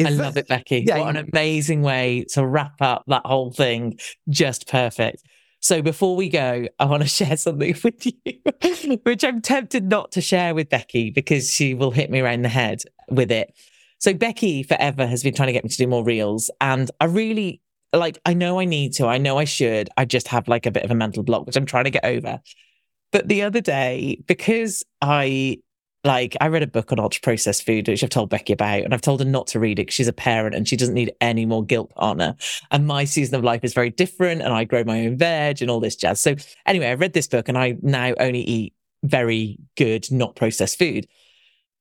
I 0.04 0.10
Is- 0.10 0.18
love 0.18 0.38
it, 0.38 0.48
Becci. 0.48 0.86
Yeah, 0.88 1.00
what 1.00 1.16
an 1.18 1.30
amazing 1.32 1.82
way 1.82 2.26
to 2.34 2.46
wrap 2.46 2.82
up 2.82 3.04
that 3.08 3.26
whole 3.26 3.52
thing. 3.52 4.00
Just 4.30 4.68
perfect. 4.68 5.24
So 5.62 5.82
before 5.82 6.16
we 6.16 6.30
go, 6.30 6.68
I 6.80 6.86
want 6.86 7.04
to 7.04 7.10
share 7.26 7.36
something 7.38 7.76
with 7.84 8.06
you, 8.06 9.00
which 9.04 9.24
I'm 9.24 9.42
tempted 9.42 9.90
not 9.90 10.12
to 10.14 10.22
share 10.22 10.56
with 10.56 10.70
Becci 10.70 11.14
because 11.14 11.52
she 11.52 11.74
will 11.74 11.92
hit 11.92 12.10
me 12.10 12.22
around 12.22 12.44
the 12.44 12.50
head 12.50 12.82
with 13.10 13.30
it. 13.32 13.54
So 14.00 14.14
Becci 14.14 14.66
forever 14.68 15.06
has 15.06 15.24
been 15.24 15.34
trying 15.34 15.48
to 15.48 15.54
get 15.54 15.64
me 15.64 15.70
to 15.70 15.78
do 15.78 15.88
more 15.88 16.04
reels. 16.04 16.50
And 16.60 16.90
I 17.00 17.06
really 17.06 17.62
like, 17.94 18.20
I 18.26 18.34
know 18.34 18.60
I 18.60 18.66
need 18.66 18.94
to, 18.94 19.08
I 19.08 19.18
know 19.18 19.38
I 19.38 19.46
should. 19.46 19.90
I 19.98 20.06
just 20.06 20.28
have 20.30 20.48
like 20.48 20.66
a 20.66 20.72
bit 20.72 20.84
of 20.84 20.92
a 20.92 20.96
mental 20.96 21.24
block, 21.24 21.46
which 21.46 21.56
I'm 21.56 21.66
trying 21.66 21.86
to 21.86 21.92
get 21.92 22.06
over. 22.06 22.40
But 23.12 23.28
the 23.28 23.42
other 23.42 23.62
day, 23.62 24.22
because 24.28 24.84
I 25.02 25.60
like 26.06 26.38
I 26.40 26.48
read 26.48 26.64
a 26.64 26.68
book 26.68 26.92
on 26.92 27.00
ultra 27.00 27.22
processed 27.22 27.66
food, 27.66 27.88
which 27.88 28.04
I've 28.04 28.10
told 28.10 28.30
Becci 28.30 28.54
about, 28.54 28.84
and 28.84 28.94
I've 28.94 29.02
told 29.02 29.20
her 29.20 29.26
not 29.26 29.48
to 29.48 29.60
read 29.60 29.80
it 29.80 29.84
because 29.84 29.96
she's 29.96 30.08
a 30.08 30.14
parent 30.14 30.56
and 30.56 30.68
she 30.68 30.78
doesn't 30.78 30.94
need 30.94 31.12
any 31.20 31.46
more 31.46 31.64
guilt 31.64 31.92
on 31.98 32.20
her. 32.20 32.38
And 32.72 32.88
my 32.88 33.04
season 33.04 33.36
of 33.36 33.44
life 33.44 33.64
is 33.64 33.74
very 33.74 33.90
different, 33.90 34.42
and 34.42 34.54
I 34.54 34.64
grow 34.64 34.84
my 34.84 35.06
own 35.06 35.18
veg 35.18 35.62
and 35.62 35.70
all 35.70 35.80
this 35.80 35.96
jazz. 35.96 36.22
So 36.22 36.36
anyway, 36.66 36.88
I 36.88 36.94
read 36.94 37.14
this 37.14 37.28
book 37.28 37.50
and 37.50 37.58
I 37.58 37.78
now 37.82 38.14
only 38.20 38.42
eat 38.42 38.74
very 39.04 39.58
good, 39.76 40.10
not 40.12 40.36
processed 40.36 40.80
food. 40.80 41.06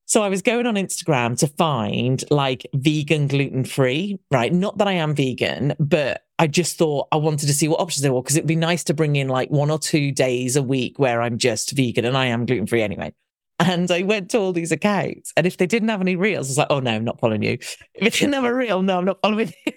So 0.09 0.23
I 0.23 0.31
was 0.31 0.41
going 0.41 0.67
on 0.67 0.77
Instagram 0.77 1.39
to 1.41 1.47
find 1.47 2.25
like 2.31 2.67
vegan 2.73 3.27
gluten 3.27 3.63
free, 3.63 4.19
right? 4.31 4.51
Not 4.51 4.79
that 4.79 4.89
I 4.89 4.93
am 4.93 5.15
vegan, 5.15 5.75
but 5.79 6.23
I 6.39 6.47
just 6.47 6.79
thought 6.79 7.09
I 7.13 7.17
wanted 7.17 7.47
to 7.47 7.53
see 7.53 7.69
what 7.69 7.81
options 7.81 8.03
there 8.03 8.15
were 8.15 8.23
because 8.23 8.37
it'd 8.37 8.49
be 8.49 8.57
nice 8.57 8.83
to 8.85 8.95
bring 8.95 9.17
in 9.17 9.29
like 9.29 9.51
one 9.51 9.71
or 9.71 9.79
two 9.79 10.11
days 10.11 10.57
a 10.57 10.63
week 10.63 10.99
where 10.99 11.21
I'm 11.21 11.37
just 11.37 11.73
vegan 11.73 12.07
and 12.07 12.17
I 12.17 12.27
am 12.27 12.47
gluten 12.47 12.67
free 12.67 12.81
anyway. 12.81 13.13
And 13.61 13.91
I 13.91 14.03
went 14.03 14.31
to 14.31 14.39
all 14.39 14.55
these 14.55 14.73
accounts. 14.73 15.35
And 15.37 15.47
if 15.47 15.59
they 15.59 15.67
didn't 15.67 15.91
have 15.91 16.01
any 16.01 16.17
reels, 16.17 16.47
I 16.47 16.51
was 16.51 16.59
like, 16.59 16.67
oh 16.71 16.81
no, 16.81 16.93
I'm 16.93 17.05
not 17.05 17.21
following 17.21 17.43
you. 17.43 17.59
If 17.61 17.77
it 17.95 18.13
didn't 18.15 18.33
have 18.33 18.45
a 18.45 18.55
reel, 18.55 18.81
no, 18.81 18.97
I'm 18.97 19.05
not 19.05 19.21
following 19.21 19.53
you. 19.67 19.73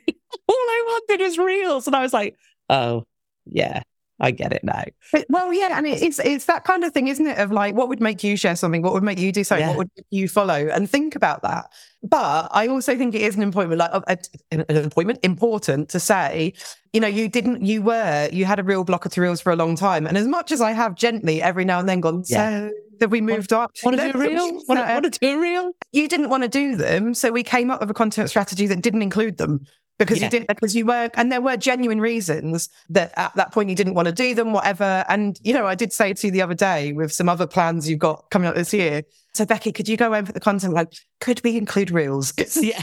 all 0.48 0.56
I 0.56 1.02
wanted 1.10 1.26
was 1.26 1.38
reels. 1.40 1.88
And 1.88 1.96
I 1.96 2.04
was 2.04 2.14
like, 2.14 2.38
oh, 2.70 3.06
yeah, 3.46 3.82
I 4.22 4.30
get 4.32 4.54
it 4.54 4.64
now. 4.64 4.84
But, 5.12 5.26
well, 5.30 5.52
yeah, 5.52 5.78
and 5.78 5.88
it's 5.88 6.20
it's 6.20 6.46
that 6.46 6.64
kind 6.64 6.84
of 6.84 6.94
thing, 6.94 7.08
isn't 7.08 7.26
it? 7.26 7.40
Of 7.40 7.52
like, 7.52 7.74
what 7.76 7.90
would 7.90 8.00
make 8.00 8.24
you 8.24 8.38
share 8.38 8.56
something? 8.56 8.84
What 8.84 8.94
would 8.94 9.04
make 9.04 9.20
you 9.20 9.32
do 9.32 9.44
something? 9.44 9.68
Yeah. 9.68 9.76
What 9.76 9.90
would 9.96 10.06
you 10.12 10.30
follow? 10.30 10.68
And 10.68 10.90
think 10.90 11.16
about 11.16 11.42
that. 11.42 11.72
But 12.04 12.50
I 12.52 12.68
also 12.68 12.96
think 12.96 13.16
it 13.16 13.22
is 13.22 13.36
an 13.36 13.44
appointment, 13.44 13.80
like 13.80 13.92
uh, 13.94 14.16
an 14.52 14.66
appointment, 14.86 15.20
important 15.24 15.90
to 15.90 16.00
say. 16.00 16.54
You 16.94 17.00
know, 17.00 17.08
you 17.08 17.30
didn't, 17.30 17.66
you 17.66 17.82
were, 17.82 18.30
you 18.32 18.46
had 18.46 18.60
a 18.60 18.64
real 18.64 18.84
block 18.84 19.06
of 19.06 19.18
reels 19.18 19.42
for 19.42 19.52
a 19.52 19.56
long 19.56 19.76
time. 19.76 20.06
And 20.06 20.18
as 20.18 20.28
much 20.28 20.52
as 20.52 20.62
I 20.62 20.72
have 20.72 20.96
gently 20.96 21.42
every 21.42 21.66
now 21.66 21.80
and 21.80 21.90
then 21.90 22.02
gone, 22.02 22.24
Yeah. 22.28 22.68
so 22.70 22.72
have 23.00 23.12
we 23.12 23.22
moved 23.22 23.54
up? 23.54 23.72
Want 23.84 23.98
to 23.98 24.12
do 24.12 24.18
a 24.18 24.22
reel? 24.22 24.52
Want 24.68 24.80
to, 24.80 24.94
want 24.94 25.12
to 25.14 25.20
do 25.20 25.38
a 25.38 25.42
reel? 25.42 25.72
you 25.92 26.08
didn't 26.08 26.30
want 26.30 26.44
to 26.44 26.50
do 26.50 26.76
them, 26.76 27.14
so 27.14 27.32
we 27.32 27.44
came 27.44 27.72
up 27.72 27.80
with 27.80 27.90
a 27.90 27.94
content 27.94 28.30
strategy 28.30 28.68
that 28.68 28.82
didn't 28.82 29.02
include 29.02 29.38
them 29.38 29.66
because 30.06 30.20
Yeah. 30.20 30.26
you 30.26 30.32
didn't 30.32 30.48
because 30.48 30.76
you 30.76 30.86
were 30.86 31.10
and 31.14 31.32
there 31.32 31.42
were 31.42 31.56
genuine 31.58 32.02
reasons 32.02 32.70
that 32.90 33.14
at 33.18 33.34
that 33.36 33.52
point 33.54 33.70
you 33.70 33.76
didn't 33.76 33.94
want 33.94 34.08
to 34.08 34.12
do 34.12 34.34
them, 34.36 34.52
whatever. 34.54 35.06
And 35.08 35.40
you 35.44 35.54
know, 35.54 35.66
I 35.68 35.76
did 35.76 35.94
say 35.94 36.14
to 36.14 36.28
you 36.28 36.32
the 36.32 36.42
other 36.42 36.54
day 36.56 36.92
with 36.94 37.12
some 37.14 37.30
other 37.30 37.48
plans 37.48 37.90
you've 37.90 38.00
got 38.00 38.26
coming 38.32 38.48
up 38.48 38.56
this 38.56 38.74
year. 38.74 39.04
So 39.34 39.46
Becci, 39.46 39.74
could 39.74 39.88
you 39.88 39.96
go 39.98 40.14
over 40.14 40.32
the 40.32 40.40
content? 40.42 40.74
Like, 40.74 40.92
could 41.22 41.42
we 41.44 41.58
include 41.58 41.92
reels? 41.92 42.34
Yeah. 42.62 42.82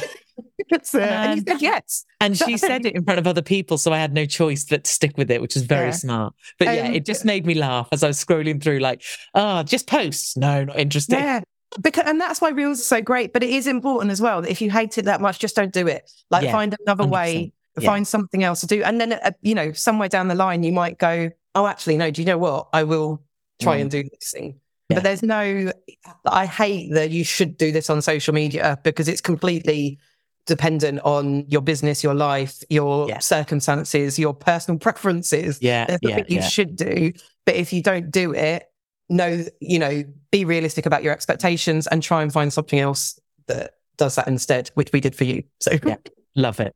It's, 0.71 0.95
uh, 0.95 0.99
and 1.01 1.41
you 1.41 1.45
said 1.53 1.62
yes. 1.62 2.05
And 2.21 2.37
she 2.39 2.57
said 2.69 2.85
it 2.87 2.95
in 2.95 3.03
front 3.03 3.19
of 3.19 3.27
other 3.27 3.43
people, 3.43 3.77
so 3.79 3.93
I 3.93 3.99
had 3.99 4.12
no 4.12 4.25
choice 4.27 4.64
but 4.64 4.85
to 4.85 4.91
stick 4.91 5.16
with 5.19 5.31
it, 5.31 5.41
which 5.41 5.57
is 5.57 5.62
very 5.62 5.87
Yeah. 5.87 5.93
smart. 5.93 6.35
But 6.59 6.66
yeah, 6.77 6.87
Um, 6.89 6.95
it 6.95 7.05
just 7.07 7.25
made 7.25 7.45
me 7.47 7.55
laugh 7.55 7.89
as 7.91 8.05
I 8.05 8.09
was 8.09 8.23
scrolling 8.25 8.62
through, 8.62 8.79
like, 8.79 9.03
oh, 9.35 9.62
just 9.64 9.87
posts. 9.89 10.37
No, 10.37 10.64
not 10.64 10.79
interesting. 10.79 11.19
Yeah. 11.19 11.41
Because, 11.81 12.05
and 12.07 12.21
that's 12.21 12.41
why 12.41 12.51
reels 12.51 12.81
are 12.81 12.85
so 12.85 13.01
great. 13.03 13.33
But 13.33 13.43
it 13.43 13.51
is 13.51 13.66
important 13.66 14.11
as 14.11 14.21
well 14.21 14.43
that 14.43 14.51
if 14.51 14.61
you 14.61 14.71
hate 14.71 14.97
it 14.99 15.05
that 15.05 15.21
much, 15.21 15.39
just 15.39 15.55
don't 15.57 15.73
do 15.73 15.87
it. 15.87 16.11
Like 16.31 16.45
Yeah, 16.45 16.53
find 16.53 16.75
another 16.87 17.05
100%. 17.05 17.11
way, 17.11 17.53
Yeah. 17.79 17.87
find 17.91 18.07
something 18.09 18.43
else 18.43 18.61
to 18.61 18.66
do. 18.66 18.83
And 18.83 19.01
then, 19.01 19.12
uh, 19.12 19.31
you 19.43 19.55
know, 19.55 19.73
somewhere 19.73 20.09
down 20.09 20.29
the 20.29 20.35
line, 20.35 20.62
you 20.62 20.73
might 20.73 20.99
go, 20.99 21.31
oh, 21.55 21.66
actually, 21.66 21.97
no, 21.97 22.11
do 22.11 22.23
you 22.23 22.27
know 22.27 22.39
what? 22.39 22.69
I 22.73 22.85
will 22.85 23.23
try 23.61 23.79
Mm. 23.79 23.81
and 23.83 23.91
do 23.91 24.03
this 24.05 24.31
thing. 24.33 24.61
Yeah. 24.89 24.97
But 24.97 25.05
there's 25.05 25.23
no, 25.23 25.71
I 26.25 26.47
hate 26.47 26.95
that 26.95 27.11
you 27.11 27.23
should 27.25 27.59
do 27.59 27.71
this 27.73 27.91
on 27.91 28.01
social 28.01 28.33
media 28.33 28.79
because 28.83 29.07
it's 29.09 29.21
completely 29.21 29.99
dependent 30.47 31.01
on 31.05 31.45
your 31.49 31.61
business, 31.61 32.03
your 32.03 32.14
life, 32.14 32.62
your 32.71 33.21
circumstances, 33.21 34.19
your 34.19 34.33
personal 34.33 34.79
preferences. 34.87 35.59
Yeah, 35.61 35.85
There's 35.87 36.01
yeah, 36.03 36.25
you 36.29 36.41
should 36.41 36.77
do. 36.77 37.12
But 37.45 37.57
if 37.57 37.73
you 37.73 37.83
don't 37.83 38.11
do 38.11 38.33
it, 38.33 38.68
know, 39.09 39.45
you 39.61 39.79
know, 39.79 40.05
be 40.31 40.45
realistic 40.45 40.87
about 40.87 41.03
your 41.03 41.13
expectations 41.13 41.87
and 41.87 42.03
try 42.03 42.23
and 42.23 42.33
find 42.33 42.53
something 42.53 42.79
else 42.79 43.19
that 43.47 43.75
does 43.97 44.15
that 44.17 44.29
instead, 44.29 44.71
which 44.75 44.91
we 44.93 45.01
did 45.01 45.15
for 45.15 45.25
you. 45.25 45.43
So 45.61 45.73
Yeah. 45.85 45.97
Love 46.37 46.61
it. 46.61 46.75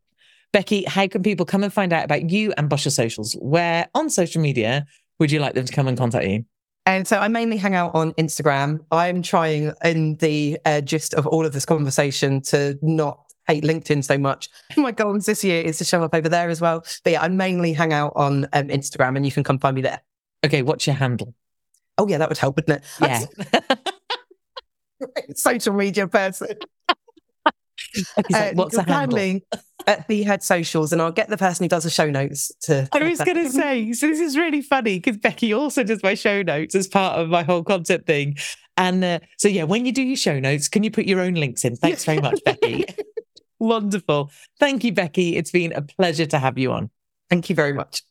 Becci, 0.52 0.86
how 0.86 1.06
can 1.06 1.22
people 1.22 1.46
come 1.46 1.62
and 1.62 1.72
find 1.72 1.92
out 1.92 2.04
about 2.04 2.28
you 2.28 2.52
and 2.56 2.68
Boss 2.68 2.84
Your 2.84 2.92
Socials? 2.92 3.34
Where 3.40 3.88
on 3.94 4.10
social 4.10 4.42
media 4.42 4.86
would 5.18 5.30
you 5.30 5.40
like 5.40 5.54
them 5.54 5.64
to 5.64 5.72
come 5.72 5.88
and 5.88 5.96
contact 5.96 6.26
you? 6.26 6.44
And 6.84 7.06
so 7.06 7.18
I 7.18 7.28
mainly 7.28 7.56
hang 7.56 7.74
out 7.74 7.94
on 7.94 8.12
Instagram. 8.14 8.80
I'm 8.90 9.22
trying 9.22 9.72
in 9.84 10.16
the 10.16 10.58
uh, 10.64 10.80
gist 10.80 11.14
of 11.14 11.26
all 11.26 11.46
of 11.46 11.52
this 11.52 11.64
conversation 11.64 12.42
to 12.42 12.76
not 12.82 13.20
hate 13.46 13.62
LinkedIn 13.62 14.04
so 14.04 14.18
much. 14.18 14.48
My 14.76 14.90
goals 14.90 15.26
this 15.26 15.44
year 15.44 15.62
is 15.62 15.78
to 15.78 15.84
show 15.84 16.02
up 16.02 16.14
over 16.14 16.28
there 16.28 16.50
as 16.50 16.60
well. 16.60 16.84
But 17.04 17.12
yeah, 17.12 17.22
I 17.22 17.28
mainly 17.28 17.72
hang 17.72 17.92
out 17.92 18.12
on 18.16 18.44
um, 18.52 18.68
Instagram 18.68 19.16
and 19.16 19.24
you 19.24 19.32
can 19.32 19.44
come 19.44 19.58
find 19.58 19.76
me 19.76 19.82
there. 19.82 20.00
Okay, 20.44 20.62
what's 20.62 20.86
your 20.86 20.96
handle? 20.96 21.34
Oh 21.98 22.08
yeah, 22.08 22.18
that 22.18 22.28
would 22.28 22.38
help, 22.38 22.56
wouldn't 22.56 22.82
it? 22.82 22.84
Yeah. 23.00 23.76
Social 25.34 25.74
media 25.74 26.06
person. 26.08 26.48
Like, 28.16 28.26
Uh, 28.32 28.52
what's 28.54 28.76
the 28.76 28.84
handle? 28.84 29.40
at 29.86 30.06
the 30.08 30.22
head 30.22 30.42
socials, 30.42 30.92
and 30.92 31.02
I'll 31.02 31.10
get 31.12 31.28
the 31.28 31.36
person 31.36 31.64
who 31.64 31.68
does 31.68 31.84
the 31.84 31.90
show 31.90 32.08
notes 32.08 32.52
to. 32.62 32.88
I 32.92 33.02
was 33.02 33.18
going 33.18 33.36
to 33.36 33.50
say, 33.50 33.92
so 33.92 34.06
this 34.06 34.20
is 34.20 34.36
really 34.36 34.62
funny 34.62 34.98
because 35.00 35.18
Becci 35.18 35.56
also 35.56 35.82
does 35.82 36.02
my 36.02 36.14
show 36.14 36.42
notes 36.42 36.74
as 36.74 36.86
part 36.86 37.18
of 37.18 37.28
my 37.28 37.42
whole 37.42 37.64
content 37.64 38.06
thing. 38.06 38.36
And 38.76 39.04
uh, 39.04 39.18
so, 39.38 39.48
yeah, 39.48 39.64
when 39.64 39.84
you 39.84 39.92
do 39.92 40.02
your 40.02 40.16
show 40.16 40.38
notes, 40.38 40.68
can 40.68 40.84
you 40.84 40.90
put 40.90 41.04
your 41.06 41.20
own 41.20 41.34
links 41.34 41.64
in? 41.64 41.76
Thanks 41.76 42.04
very 42.04 42.20
much, 42.20 42.40
Becci. 42.46 42.84
Wonderful. 43.58 44.30
Thank 44.58 44.84
you, 44.84 44.92
Becci. 44.92 45.34
It's 45.34 45.50
been 45.50 45.72
a 45.72 45.82
pleasure 45.82 46.26
to 46.26 46.38
have 46.38 46.58
you 46.58 46.72
on. 46.72 46.90
Thank 47.28 47.50
you 47.50 47.56
very 47.56 47.72
much. 47.72 48.02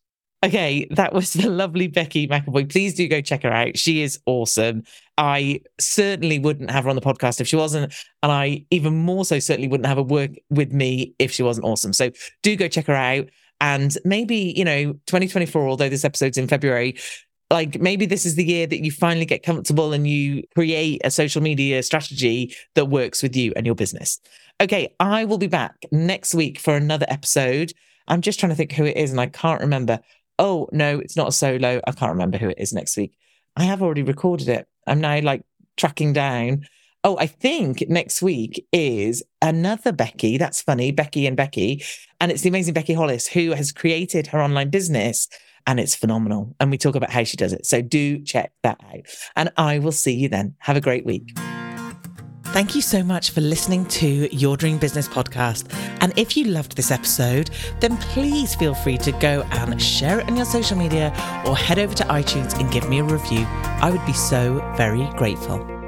Okay, 0.43 0.87
that 0.91 1.13
was 1.13 1.33
the 1.33 1.49
lovely 1.49 1.87
Becci 1.87 2.29
McEvoy. 2.29 2.71
Please 2.71 2.95
do 2.95 3.07
go 3.07 3.21
check 3.21 3.43
her 3.43 3.51
out. 3.51 3.77
She 3.77 4.01
is 4.01 4.19
awesome. 4.25 4.83
I 5.17 5.61
certainly 5.79 6.39
wouldn't 6.39 6.71
have 6.71 6.85
her 6.85 6.89
on 6.89 6.95
the 6.95 7.01
podcast 7.01 7.39
if 7.41 7.47
she 7.47 7.55
wasn't. 7.55 7.93
And 8.23 8.31
I 8.31 8.65
even 8.71 8.95
more 8.95 9.25
so 9.25 9.39
certainly 9.39 9.67
wouldn't 9.67 9.87
have 9.87 9.97
her 9.97 10.03
work 10.03 10.31
with 10.49 10.73
me 10.73 11.13
if 11.19 11.31
she 11.31 11.43
wasn't 11.43 11.65
awesome. 11.65 11.93
So 11.93 12.11
do 12.41 12.55
go 12.55 12.67
check 12.67 12.87
her 12.87 12.95
out. 12.95 13.29
And 13.59 13.95
maybe, 14.03 14.53
you 14.57 14.65
know, 14.65 14.93
2024, 15.05 15.67
although 15.67 15.89
this 15.89 16.03
episode's 16.03 16.39
in 16.39 16.47
February, 16.47 16.97
like 17.51 17.79
maybe 17.79 18.07
this 18.07 18.25
is 18.25 18.35
the 18.35 18.45
year 18.45 18.65
that 18.65 18.83
you 18.83 18.91
finally 18.91 19.25
get 19.25 19.43
comfortable 19.43 19.93
and 19.93 20.07
you 20.07 20.41
create 20.55 21.01
a 21.03 21.11
social 21.11 21.43
media 21.43 21.83
strategy 21.83 22.55
that 22.73 22.85
works 22.85 23.21
with 23.21 23.35
you 23.35 23.53
and 23.55 23.65
your 23.65 23.75
business. 23.75 24.19
Okay, 24.59 24.95
I 24.99 25.25
will 25.25 25.37
be 25.37 25.47
back 25.47 25.75
next 25.91 26.33
week 26.33 26.59
for 26.59 26.75
another 26.75 27.05
episode. 27.09 27.73
I'm 28.07 28.21
just 28.21 28.39
trying 28.39 28.51
to 28.51 28.55
think 28.55 28.71
who 28.71 28.85
it 28.85 28.97
is 28.97 29.11
and 29.11 29.21
I 29.21 29.27
can't 29.27 29.61
remember. 29.61 29.99
Oh, 30.41 30.67
no, 30.71 30.97
it's 30.97 31.15
not 31.15 31.27
a 31.27 31.31
solo. 31.31 31.79
I 31.85 31.91
can't 31.91 32.13
remember 32.13 32.39
who 32.39 32.49
it 32.49 32.57
is 32.57 32.73
next 32.73 32.97
week. 32.97 33.15
I 33.55 33.63
have 33.65 33.83
already 33.83 34.01
recorded 34.01 34.49
it. 34.49 34.67
I'm 34.87 34.99
now 34.99 35.21
like 35.21 35.43
tracking 35.77 36.13
down. 36.13 36.65
Oh, 37.03 37.15
I 37.19 37.27
think 37.27 37.83
next 37.87 38.23
week 38.23 38.67
is 38.71 39.23
another 39.43 39.91
Becky. 39.91 40.39
That's 40.39 40.59
funny, 40.59 40.91
Becky 40.91 41.27
and 41.27 41.37
Becky. 41.37 41.83
And 42.19 42.31
it's 42.31 42.41
the 42.41 42.49
amazing 42.49 42.73
Becky 42.73 42.93
Hollis 42.93 43.27
who 43.27 43.51
has 43.51 43.71
created 43.71 44.25
her 44.27 44.41
online 44.41 44.71
business 44.71 45.27
and 45.67 45.79
it's 45.79 45.93
phenomenal. 45.93 46.55
And 46.59 46.71
we 46.71 46.77
talk 46.79 46.95
about 46.95 47.11
how 47.11 47.23
she 47.23 47.37
does 47.37 47.53
it. 47.53 47.67
So 47.67 47.83
do 47.83 48.19
check 48.23 48.51
that 48.63 48.79
out. 48.83 49.01
And 49.35 49.51
I 49.57 49.77
will 49.77 49.91
see 49.91 50.15
you 50.15 50.27
then. 50.27 50.55
Have 50.57 50.75
a 50.75 50.81
great 50.81 51.05
week. 51.05 51.37
Thank 52.51 52.75
you 52.75 52.81
so 52.81 53.01
much 53.01 53.31
for 53.31 53.39
listening 53.39 53.85
to 53.85 54.35
Your 54.35 54.57
Dream 54.57 54.77
Business 54.77 55.07
podcast. 55.07 55.73
And 56.01 56.11
if 56.17 56.35
you 56.35 56.43
loved 56.43 56.75
this 56.75 56.91
episode, 56.91 57.49
then 57.79 57.95
please 57.95 58.55
feel 58.55 58.75
free 58.75 58.97
to 58.97 59.13
go 59.13 59.43
and 59.51 59.81
share 59.81 60.19
it 60.19 60.27
on 60.29 60.35
your 60.35 60.45
social 60.45 60.77
media 60.77 61.13
or 61.45 61.55
head 61.55 61.79
over 61.79 61.93
to 61.95 62.03
iTunes 62.03 62.59
and 62.59 62.69
give 62.69 62.89
me 62.89 62.99
a 62.99 63.05
review. 63.05 63.45
I 63.47 63.89
would 63.89 64.05
be 64.05 64.11
so 64.11 64.59
very 64.75 65.05
grateful. 65.15 65.80